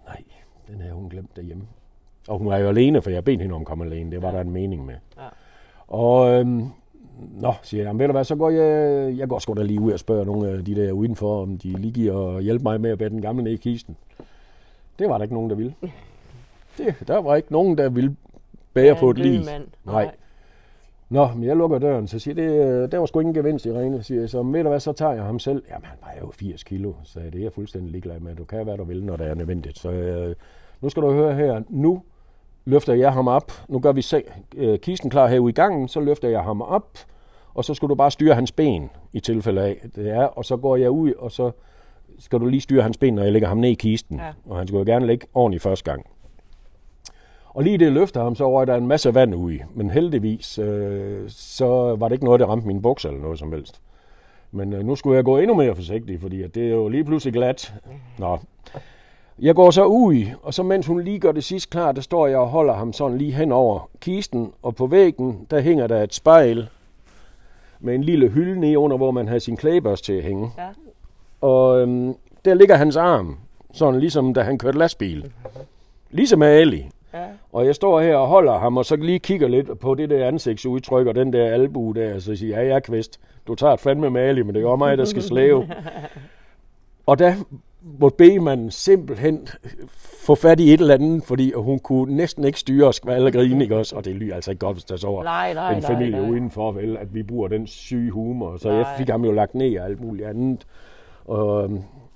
Nej, 0.06 0.22
den 0.68 0.80
havde 0.80 0.94
hun 0.94 1.08
glemt 1.08 1.36
derhjemme. 1.36 1.64
Og 2.28 2.38
hun 2.38 2.46
var 2.46 2.56
jo 2.58 2.68
alene, 2.68 3.02
for 3.02 3.10
jeg 3.10 3.24
bedte 3.24 3.42
hende 3.42 3.54
om 3.54 3.60
at 3.60 3.66
komme 3.66 3.84
alene. 3.84 4.10
Det 4.10 4.22
var 4.22 4.30
der 4.30 4.40
en 4.40 4.50
mening 4.50 4.86
med. 4.86 4.94
Ja. 5.18 5.22
Og 5.88 6.30
øhm, 6.40 6.64
Nå, 7.40 7.52
siger 7.62 7.80
jeg, 7.82 7.86
"Jamen, 7.86 7.98
ved 8.00 8.06
du 8.06 8.12
hvad, 8.12 8.24
så 8.24 8.36
går 8.36 8.50
jeg, 8.50 9.18
jeg 9.18 9.28
går 9.28 9.38
sgu 9.38 9.54
da 9.54 9.62
lige 9.62 9.80
ud 9.80 9.92
og 9.92 9.98
spørger 9.98 10.24
nogle 10.24 10.48
af 10.48 10.64
de 10.64 10.74
der 10.74 10.92
udenfor, 10.92 11.42
om 11.42 11.58
de 11.58 11.68
lige 11.68 11.92
giver 11.92 12.36
at 12.36 12.42
hjælpe 12.42 12.62
mig 12.62 12.80
med 12.80 12.90
at 12.90 12.98
bære 12.98 13.08
den 13.08 13.22
gamle 13.22 13.44
ned 13.44 13.52
i 13.52 13.56
kisten. 13.56 13.96
Det 14.98 15.08
var 15.08 15.16
der 15.18 15.22
ikke 15.22 15.34
nogen, 15.34 15.50
der 15.50 15.56
ville. 15.56 15.74
Det, 16.78 16.94
der 17.08 17.18
var 17.18 17.36
ikke 17.36 17.52
nogen, 17.52 17.78
der 17.78 17.88
ville 17.88 18.16
bære 18.74 18.86
Ja, 18.86 18.94
på 19.00 19.10
et 19.10 19.16
død 19.16 19.24
lig. 19.24 19.44
mand. 19.44 19.66
Nej. 19.84 20.10
Nå, 21.10 21.28
men 21.34 21.44
jeg 21.44 21.56
lukker 21.56 21.78
døren, 21.78 22.06
så 22.06 22.18
siger 22.18 22.34
det, 22.34 22.42
øh, 22.42 22.92
der 22.92 22.98
var 22.98 23.06
sgu 23.06 23.20
ingen 23.20 23.34
gevinst 23.34 23.66
i 23.66 23.72
Rene, 23.72 24.02
siger 24.02 24.20
jeg 24.20 24.30
så, 24.30 24.42
"Men 24.42 24.52
ved 24.54 24.62
du 24.62 24.68
hvad, 24.68 24.80
så 24.80 24.92
tager 24.92 25.12
jeg 25.12 25.24
ham 25.24 25.38
selv. 25.38 25.62
Jamen, 25.70 25.84
han 25.84 25.98
vejer 26.00 26.20
jo 26.20 26.30
80 26.30 26.64
kilo, 26.64 26.92
så 27.04 27.20
det 27.20 27.34
er 27.34 27.42
jeg 27.42 27.52
fuldstændig 27.52 27.90
ligeglad 27.92 28.20
med. 28.20 28.34
Du 28.36 28.44
kan 28.44 28.64
hvad 28.64 28.76
du 28.76 28.84
vil, 28.84 29.04
når 29.04 29.16
det 29.16 29.26
er 29.26 29.34
nødvendigt. 29.34 29.78
Så 29.78 29.90
øh, 29.90 30.34
nu 30.80 30.88
skal 30.88 31.02
du 31.02 31.12
høre 31.12 31.34
her, 31.34 31.62
nu 31.68 32.02
løfter 32.64 32.94
jeg 32.94 33.12
ham 33.12 33.28
op. 33.28 33.52
Nu 33.68 33.78
gør 33.78 33.92
vi 33.92 34.02
se, 34.02 34.22
øh, 34.56 34.78
kisten 34.78 35.10
klar 35.10 35.26
herude 35.28 35.50
i 35.50 35.52
gangen, 35.52 35.88
så 35.88 36.00
løfter 36.00 36.28
jeg 36.28 36.42
ham 36.42 36.62
op, 36.62 36.98
og 37.54 37.64
så 37.64 37.74
skal 37.74 37.88
du 37.88 37.94
bare 37.94 38.10
styre 38.10 38.34
hans 38.34 38.52
ben, 38.52 38.90
i 39.12 39.20
tilfælde 39.20 39.62
af 39.62 39.76
det 39.96 40.10
er, 40.10 40.24
og 40.24 40.44
så 40.44 40.56
går 40.56 40.76
jeg 40.76 40.90
ud, 40.90 41.12
og 41.12 41.32
så 41.32 41.50
skal 42.18 42.38
du 42.40 42.46
lige 42.46 42.60
styre 42.60 42.82
hans 42.82 42.96
ben, 42.98 43.14
når 43.14 43.22
jeg 43.22 43.32
lægger 43.32 43.48
ham 43.48 43.58
ned 43.58 43.70
i 43.70 43.74
kisten. 43.74 44.16
Ja. 44.16 44.32
Og 44.46 44.58
han 44.58 44.66
skulle 44.66 44.90
jo 44.90 44.94
gerne 44.94 45.06
ligge 45.06 45.26
ordentligt 45.34 45.62
første 45.62 45.90
gang. 45.90 46.06
Og 47.54 47.62
lige 47.62 47.78
det 47.78 47.92
løfter 47.92 48.22
ham, 48.22 48.34
så 48.34 48.50
røg 48.52 48.66
der 48.66 48.76
en 48.76 48.86
masse 48.86 49.14
vand 49.14 49.34
ud 49.34 49.52
i. 49.52 49.60
Men 49.74 49.90
heldigvis, 49.90 50.58
øh, 50.58 51.24
så 51.28 51.96
var 51.98 52.08
det 52.08 52.12
ikke 52.12 52.24
noget, 52.24 52.40
der 52.40 52.46
ramte 52.46 52.66
mine 52.66 52.82
bukser 52.82 53.08
eller 53.08 53.22
noget 53.22 53.38
som 53.38 53.52
helst. 53.52 53.80
Men 54.52 54.72
øh, 54.72 54.84
nu 54.84 54.96
skulle 54.96 55.16
jeg 55.16 55.24
gå 55.24 55.38
endnu 55.38 55.54
mere 55.54 55.74
forsigtig, 55.74 56.20
fordi 56.20 56.42
at 56.42 56.54
det 56.54 56.64
er 56.66 56.70
jo 56.70 56.88
lige 56.88 57.04
pludselig 57.04 57.32
glat. 57.34 57.74
Nå. 58.18 58.38
Jeg 59.38 59.54
går 59.54 59.70
så 59.70 59.84
ud, 59.84 60.26
og 60.42 60.54
så 60.54 60.62
mens 60.62 60.86
hun 60.86 61.00
lige 61.02 61.18
gør 61.18 61.32
det 61.32 61.44
sidst 61.44 61.70
klar, 61.70 61.92
der 61.92 62.00
står 62.00 62.26
jeg 62.26 62.38
og 62.38 62.48
holder 62.48 62.74
ham 62.74 62.92
sådan 62.92 63.18
lige 63.18 63.32
hen 63.32 63.52
over 63.52 63.90
kisten, 64.00 64.52
og 64.62 64.74
på 64.74 64.86
væggen, 64.86 65.46
der 65.50 65.60
hænger 65.60 65.86
der 65.86 66.02
et 66.02 66.14
spejl. 66.14 66.68
med 67.80 67.94
en 67.94 68.04
lille 68.04 68.28
hylde 68.28 68.60
nede 68.60 68.78
under, 68.78 68.96
hvor 68.96 69.10
man 69.10 69.28
havde 69.28 69.40
sin 69.40 69.56
klæbørs 69.56 70.00
til 70.00 70.12
at 70.12 70.22
hænge. 70.22 70.50
Ja. 70.58 70.68
Og 71.40 71.80
øhm, 71.80 72.14
der 72.44 72.54
ligger 72.54 72.76
hans 72.76 72.96
arm, 72.96 73.38
sådan 73.72 74.00
ligesom 74.00 74.34
da 74.34 74.42
han 74.42 74.58
kørte 74.58 74.78
lastbil. 74.78 75.32
Ligesom 76.10 76.42
Ali. 76.42 76.86
Ja. 77.14 77.24
Og 77.52 77.66
jeg 77.66 77.74
står 77.74 78.00
her 78.00 78.16
og 78.16 78.26
holder 78.28 78.58
ham, 78.58 78.76
og 78.76 78.84
så 78.84 78.96
lige 78.96 79.18
kigger 79.18 79.48
lidt 79.48 79.78
på 79.78 79.94
det 79.94 80.10
der 80.10 80.26
ansigtsudtryk 80.26 81.06
og 81.06 81.14
den 81.14 81.32
der 81.32 81.46
albu 81.46 81.92
der, 81.92 82.14
og 82.14 82.22
så 82.22 82.36
siger 82.36 82.56
jeg, 82.56 82.66
ja, 82.66 82.74
ja, 82.74 82.80
Kvist, 82.80 83.20
du 83.46 83.54
tager 83.54 83.72
et 83.72 83.80
fandme 83.80 84.10
med 84.10 84.22
Ali, 84.22 84.42
men 84.42 84.54
det 84.54 84.62
er 84.62 84.76
mig, 84.76 84.98
der 84.98 85.04
skal 85.04 85.22
slæve. 85.22 85.68
og 87.06 87.18
der 87.18 87.34
måtte 87.98 88.16
Begemann 88.16 88.70
simpelthen 88.70 89.48
få 90.26 90.34
fat 90.34 90.60
i 90.60 90.74
et 90.74 90.80
eller 90.80 90.94
andet, 90.94 91.24
fordi 91.24 91.52
hun 91.56 91.78
kunne 91.78 92.16
næsten 92.16 92.44
ikke 92.44 92.58
styre 92.58 92.92
skvalde 92.92 93.26
og 93.26 93.32
grine, 93.32 93.62
ikke 93.62 93.76
også? 93.76 93.96
Og 93.96 94.04
det 94.04 94.14
lyder 94.14 94.34
altså 94.34 94.50
ikke 94.50 94.66
godt, 94.66 94.74
hvis 94.76 94.84
der 94.84 94.96
så 94.96 95.22
Nej, 95.22 95.54
nej, 95.54 95.72
en 95.72 95.82
nej, 95.82 95.90
familie 95.90 96.20
nej. 96.20 96.30
udenfor, 96.30 96.72
vel, 96.72 96.96
at 96.96 97.14
vi 97.14 97.22
bruger 97.22 97.48
den 97.48 97.66
syge 97.66 98.10
humor. 98.10 98.56
Så 98.56 98.68
Nej. 98.68 98.76
jeg 98.76 98.86
fik 98.98 99.08
ham 99.08 99.24
jo 99.24 99.32
lagt 99.32 99.54
ned 99.54 99.78
og 99.78 99.84
alt 99.84 100.00
muligt 100.00 100.28
andet. 100.28 100.66
Og, 101.24 101.70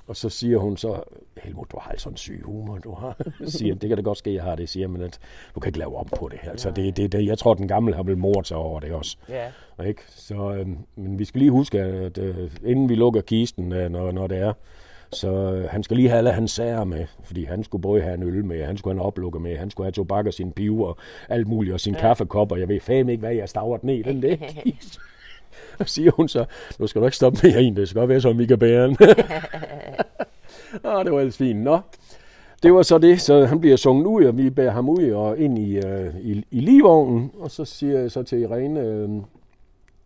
og 0.06 0.16
så 0.16 0.28
siger 0.28 0.58
hun 0.58 0.76
så, 0.76 1.02
Helmut, 1.42 1.72
du 1.72 1.78
har 1.80 1.90
altså 1.90 2.08
en 2.08 2.16
syg 2.16 2.40
humor, 2.44 2.78
du 2.78 2.94
har. 2.94 3.16
siger, 3.46 3.74
det 3.74 3.88
kan 3.88 3.96
da 3.98 4.02
godt 4.02 4.18
ske, 4.18 4.34
jeg 4.34 4.42
har 4.42 4.54
det, 4.54 4.68
siger, 4.68 4.88
men 4.88 5.02
at, 5.02 5.18
du 5.54 5.60
kan 5.60 5.68
ikke 5.68 5.78
lave 5.78 5.96
om 5.96 6.06
på 6.18 6.28
det. 6.28 6.38
Altså, 6.50 6.70
det, 6.70 6.96
det, 6.96 7.12
det, 7.12 7.26
jeg 7.26 7.38
tror, 7.38 7.54
den 7.54 7.68
gamle 7.68 7.94
har 7.94 8.02
vel 8.02 8.18
moret 8.18 8.46
sig 8.46 8.56
over 8.56 8.80
det 8.80 8.92
også. 8.92 9.16
Ja. 9.28 9.50
Ikke? 9.86 10.02
Så, 10.08 10.52
øhm, 10.52 10.78
men 10.96 11.18
vi 11.18 11.24
skal 11.24 11.38
lige 11.38 11.50
huske, 11.50 11.80
at 11.80 12.18
øh, 12.18 12.50
inden 12.64 12.88
vi 12.88 12.94
lukker 12.94 13.20
kisten, 13.20 13.72
øh, 13.72 13.90
når, 13.90 14.12
når 14.12 14.26
det 14.26 14.38
er, 14.38 14.52
så 15.12 15.30
øh, 15.30 15.70
han 15.70 15.82
skal 15.82 15.96
lige 15.96 16.08
have 16.08 16.18
alle 16.18 16.32
hans 16.32 16.50
sager 16.50 16.84
med, 16.84 17.06
fordi 17.24 17.44
han 17.44 17.64
skulle 17.64 17.82
både 17.82 18.02
have 18.02 18.14
en 18.14 18.22
øl 18.22 18.44
med, 18.44 18.64
han 18.64 18.76
skulle 18.76 18.94
have 18.94 19.00
en 19.00 19.06
oplukker 19.06 19.40
med, 19.40 19.56
han 19.56 19.70
skulle 19.70 19.84
have 19.84 19.92
tobak 19.92 20.26
og 20.26 20.34
sin 20.34 20.52
pive 20.52 20.86
og 20.86 20.98
alt 21.28 21.48
muligt, 21.48 21.74
og 21.74 21.80
sin 21.80 21.94
ja. 21.94 22.00
kaffekop, 22.00 22.52
og 22.52 22.60
jeg 22.60 22.68
ved 22.68 22.80
fandme 22.80 23.12
ikke, 23.12 23.20
hvad 23.20 23.34
jeg 23.34 23.48
stavret 23.48 23.84
ned 23.84 23.94
i 23.94 24.02
den 24.02 24.22
der 24.22 24.36
kiste. 24.64 25.00
Og 25.78 25.88
siger 25.94 26.10
hun 26.10 26.28
så, 26.28 26.44
nu 26.78 26.86
skal 26.86 27.00
du 27.00 27.06
ikke 27.06 27.16
stoppe 27.16 27.38
mere 27.42 27.62
en, 27.62 27.76
det 27.76 27.88
skal 27.88 28.00
godt 28.00 28.08
være, 28.08 28.20
som 28.20 28.38
vi 28.38 28.46
kan 28.46 28.58
bære 28.58 28.86
den. 28.86 28.96
Åh, 30.84 31.04
det 31.04 31.12
var 31.12 31.20
ellers 31.20 31.36
fint. 31.36 31.60
Nå, 31.60 31.80
det 32.62 32.74
var 32.74 32.82
så 32.82 32.98
det, 32.98 33.20
så 33.20 33.44
han 33.44 33.60
bliver 33.60 33.76
sunget 33.76 34.06
ud, 34.06 34.24
og 34.24 34.36
vi 34.36 34.50
bærer 34.50 34.70
ham 34.70 34.88
ud 34.88 35.10
og 35.10 35.38
ind 35.38 35.58
i, 35.58 35.76
øh, 35.76 36.14
i, 36.20 36.44
i 36.50 36.60
ligevognen, 36.60 37.30
og 37.38 37.50
så 37.50 37.64
siger 37.64 38.00
jeg 38.00 38.10
så 38.10 38.22
til 38.22 38.40
Irene, 38.40 38.80
øh, 38.80 39.08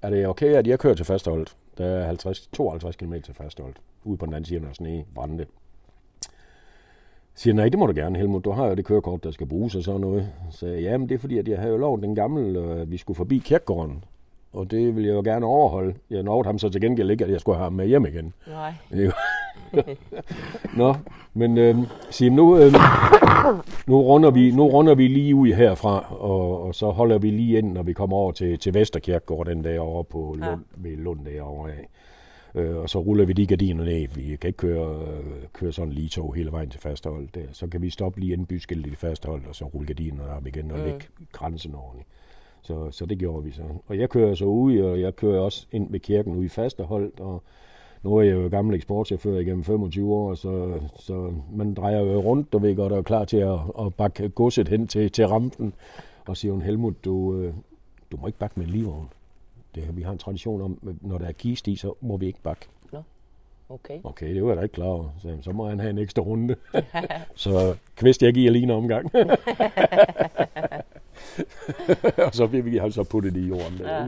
er 0.03 0.11
det 0.11 0.27
okay, 0.27 0.55
at 0.55 0.67
jeg 0.67 0.79
kører 0.79 0.95
til 0.95 1.05
fastholdet? 1.05 1.57
Der 1.79 1.85
er 1.85 2.07
50, 2.07 2.47
52 2.53 2.97
km 2.97 3.15
til 3.25 3.35
fastholdet, 3.35 3.77
ude 4.05 4.17
på 4.17 4.27
den 4.27 4.35
anden 4.35 4.49
side, 4.49 4.61
når 4.61 4.73
sne 4.73 5.05
brændte. 5.15 5.47
Siger, 7.35 7.55
nej, 7.55 7.69
det 7.69 7.79
må 7.79 7.87
du 7.87 7.93
gerne, 7.97 8.19
Helmut. 8.19 8.45
Du 8.45 8.51
har 8.51 8.67
jo 8.67 8.75
det 8.75 8.85
kørekort, 8.85 9.25
der 9.25 9.31
skal 9.31 9.47
bruges 9.47 9.75
og 9.75 9.83
sådan 9.83 10.01
noget. 10.01 10.29
Så 10.51 10.67
jeg, 10.67 10.83
ja, 10.83 10.99
men 10.99 11.09
det 11.09 11.15
er 11.15 11.19
fordi, 11.19 11.39
at 11.39 11.49
jeg 11.49 11.59
havde 11.59 11.73
jo 11.73 11.79
lovet 11.79 12.03
den 12.03 12.15
gamle, 12.15 12.61
øh, 12.61 12.81
at 12.81 12.91
vi 12.91 12.97
skulle 12.97 13.17
forbi 13.17 13.39
kirkegården. 13.39 14.05
Og 14.59 14.71
det 14.71 14.97
vil 14.97 15.05
jeg 15.05 15.15
jo 15.15 15.21
gerne 15.21 15.47
overholde. 15.47 15.95
Jeg 16.11 16.25
lovede 16.25 16.47
ham 16.47 16.59
så 16.59 16.69
til 16.69 16.81
gengæld 16.81 17.11
ikke, 17.11 17.25
at 17.25 17.31
jeg 17.31 17.41
skulle 17.41 17.57
have 17.57 17.65
ham 17.65 17.73
med 17.73 17.87
hjem 17.87 18.07
igen. 18.07 18.33
Nej. 18.47 18.73
Nå, 20.81 20.95
men 21.35 21.59
øh, 21.59 21.77
Sim, 22.11 22.33
nu, 22.33 22.59
øh, 22.59 22.73
nu, 23.87 24.03
runder 24.03 24.31
vi, 24.31 24.51
nu 24.51 24.69
runder 24.69 24.95
vi 24.95 25.09
lige 25.09 25.35
ud 25.35 25.49
herfra, 25.49 26.15
og, 26.15 26.63
og 26.63 26.75
så 26.75 26.91
holder 26.91 27.19
vi 27.19 27.31
lige 27.31 27.59
ind, 27.59 27.73
når 27.73 27.83
vi 27.83 27.93
kommer 27.93 28.17
over 28.17 28.33
til, 28.33 28.59
til 28.59 28.75
Vesterkirkegård, 28.75 29.47
den 29.47 29.65
der 29.65 29.81
over 29.81 30.03
på 30.03 30.37
Lund, 30.39 30.45
ja. 30.45 30.89
ved 30.89 30.97
Lund 30.97 31.25
derovre 31.25 31.71
af. 31.71 31.89
Øh, 32.55 32.77
og 32.77 32.91
så 32.91 32.99
ruller 32.99 33.25
vi 33.25 33.33
de 33.33 33.47
gardiner 33.47 33.85
ned. 33.85 34.09
Vi 34.15 34.37
kan 34.37 34.49
ikke 34.49 34.57
køre, 34.57 35.03
øh, 35.03 35.43
køre 35.53 35.73
sådan 35.73 35.93
lige 35.93 36.09
tog 36.09 36.35
hele 36.35 36.53
vejen 36.53 36.71
til 36.71 36.81
fasthold. 36.81 37.29
Der. 37.35 37.41
Så 37.53 37.67
kan 37.67 37.83
vi 37.83 37.91
stoppe 37.91 38.21
lige 38.21 38.33
inden 38.33 38.47
byskiltet 38.47 38.93
i 38.93 38.97
fasthold, 38.97 39.43
og 39.49 39.55
så 39.55 39.65
rulle 39.65 39.87
gardinerne 39.87 40.33
op 40.33 40.47
igen 40.47 40.71
og 40.71 40.79
lægge 40.79 41.07
grænsen 41.33 41.75
ordentligt. 41.75 42.09
Så, 42.69 42.91
så 42.91 43.07
det 43.07 43.19
gjorde 43.19 43.45
vi 43.45 43.51
så. 43.51 43.63
Og 43.87 43.99
jeg 43.99 44.11
kører 44.11 44.35
så 44.35 44.45
ud, 44.45 44.79
og 44.79 45.01
jeg 45.01 45.17
kører 45.17 45.41
også 45.41 45.67
ind 45.73 45.93
ved 45.93 46.01
kirken 46.01 46.37
ude 46.37 46.47
i 46.47 46.49
Fasterholdt, 46.49 47.21
og 47.21 47.43
nu 48.03 48.17
er 48.17 48.23
jeg 48.23 48.33
jo 48.33 48.49
gammel 48.49 48.75
eksportchauffør 48.75 49.39
igennem 49.39 49.65
25 49.65 50.15
år, 50.15 50.35
så, 50.35 50.81
så 50.99 51.33
man 51.53 51.75
drejer 51.75 52.01
jo 52.01 52.21
rundt, 52.21 52.55
og 52.55 52.63
ved 52.63 52.77
godt, 52.77 52.93
og 52.93 52.99
er 52.99 53.03
klar 53.03 53.25
til 53.25 53.37
at, 53.37 53.59
at 53.81 53.95
bakke 53.95 54.29
godset 54.29 54.69
hen 54.69 54.87
til, 54.87 55.11
til 55.13 55.27
rampen. 55.27 55.75
Og 56.27 56.37
siger 56.37 56.53
hun, 56.53 56.63
Helmut, 56.63 57.05
du, 57.05 57.35
øh, 57.35 57.55
du 58.13 58.17
må 58.17 58.27
ikke 58.27 58.39
bakke 58.39 58.61
med 58.61 58.67
en 58.67 58.73
livvogn. 58.73 59.09
Det, 59.75 59.97
vi 59.97 60.03
har 60.03 60.13
en 60.13 60.19
tradition 60.19 60.63
om, 60.63 60.97
når 61.01 61.19
der 61.19 61.27
er 61.27 61.33
kist 61.33 61.69
i, 61.69 61.77
så 61.77 61.95
må 62.01 62.17
vi 62.17 62.27
ikke 62.27 62.43
bakke. 62.43 62.69
Okay. 63.71 64.01
Okay, 64.05 64.35
det 64.35 64.43
var 64.43 64.49
jeg 64.49 64.57
da 64.57 64.63
ikke 64.63 64.73
klar 64.73 64.87
over. 64.87 65.09
Så, 65.19 65.39
så 65.43 65.53
må 65.53 65.69
han 65.69 65.81
have 65.81 65.91
en 65.91 65.99
ekstra 65.99 66.23
runde. 66.23 66.57
så 67.35 67.77
kvist, 67.97 68.23
jeg 68.23 68.35
giver 68.35 68.51
lige 68.51 68.63
en 68.63 68.71
omgang. 68.71 69.11
og 72.27 72.35
så 72.35 72.47
vil 72.47 72.65
vi 72.65 72.77
have 72.79 72.93
så 72.93 73.05
puttet 73.05 73.35
det 73.35 73.41
i 73.41 73.47
jorden. 73.49 73.79
Ja. 73.81 74.07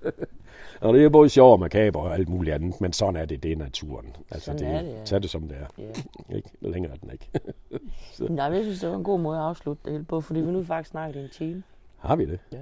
og 0.88 0.94
det 0.94 1.04
er 1.04 1.08
både 1.08 1.28
sjov 1.28 1.52
og 1.52 1.60
makaber 1.60 2.00
og 2.00 2.14
alt 2.14 2.28
muligt 2.28 2.54
andet, 2.54 2.80
men 2.80 2.92
sådan 2.92 3.16
er 3.16 3.24
det, 3.24 3.42
det 3.42 3.52
er 3.52 3.56
naturen. 3.56 4.16
Altså, 4.30 4.44
Sådan 4.46 4.60
det, 4.60 4.68
er 4.76 4.82
det, 4.82 4.88
ja. 4.98 5.04
Tag 5.04 5.22
det 5.22 5.30
som 5.30 5.42
det 5.42 5.56
er. 5.60 5.82
Ja. 6.28 6.36
Ikke? 6.36 6.48
Længere 6.60 6.92
er 6.92 6.96
den 6.96 7.10
ikke. 7.12 7.28
Nej, 8.34 8.48
men 8.48 8.56
jeg 8.56 8.64
synes, 8.64 8.80
det 8.80 8.88
var 8.88 8.96
en 8.96 9.04
god 9.04 9.20
måde 9.20 9.38
at 9.38 9.44
afslutte 9.44 9.82
det 9.84 9.92
hele 9.92 10.04
på, 10.04 10.20
fordi 10.20 10.40
vi 10.40 10.50
nu 10.50 10.64
faktisk 10.64 10.90
snakket 10.90 11.20
i 11.20 11.22
en 11.24 11.30
time. 11.30 11.62
Har 11.98 12.16
vi 12.16 12.24
det? 12.24 12.38
Ja. 12.52 12.56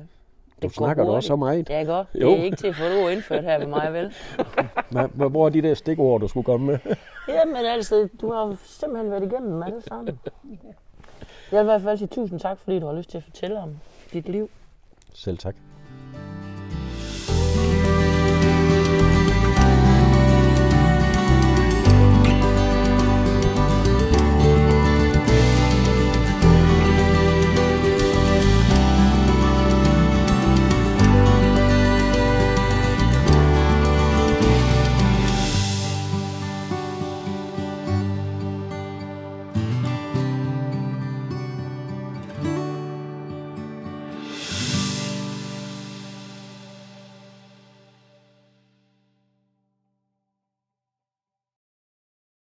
Du 0.62 0.66
Det 0.66 0.74
snakker 0.76 1.03
hurtigt. 1.05 1.16
også 1.16 1.26
så 1.26 1.37
meget. 1.37 1.70
Ja, 1.70 1.83
godt. 1.83 2.07
Jo. 2.14 2.31
Det 2.31 2.41
er 2.41 2.45
ikke 2.45 2.57
til 2.57 2.66
at 2.66 2.74
få 2.76 2.85
det 2.85 3.05
ord 3.05 3.12
indført 3.12 3.45
her 3.45 3.59
ved 3.59 3.66
mig, 3.66 3.93
vel? 3.93 4.12
Hva- 4.95 5.29
Hvor 5.29 5.47
er 5.47 5.51
de 5.51 5.62
der 5.62 5.74
stikord, 5.74 6.20
du 6.20 6.29
skulle 6.29 6.45
komme 6.45 6.66
med? 6.66 6.79
Jamen 7.29 7.57
altså, 7.57 8.09
du 8.20 8.33
har 8.33 8.57
simpelthen 8.64 9.11
været 9.11 9.22
igennem 9.24 9.51
dem 9.51 9.62
alle 9.62 9.83
sammen. 9.83 10.18
Jeg 11.53 11.59
vil 11.59 11.65
i 11.65 11.71
hvert 11.71 11.83
fald 11.83 11.99
sige 11.99 12.09
tusind 12.09 12.41
tak, 12.41 12.59
fordi 12.59 12.79
du 12.79 12.87
har 12.87 12.93
lyst 12.93 13.11
til 13.11 13.19
at 13.19 13.25
fortælle 13.25 13.61
om 13.61 13.79
dit 14.13 14.29
liv. 14.29 14.51
Selv 15.15 15.39
tak. 15.39 15.55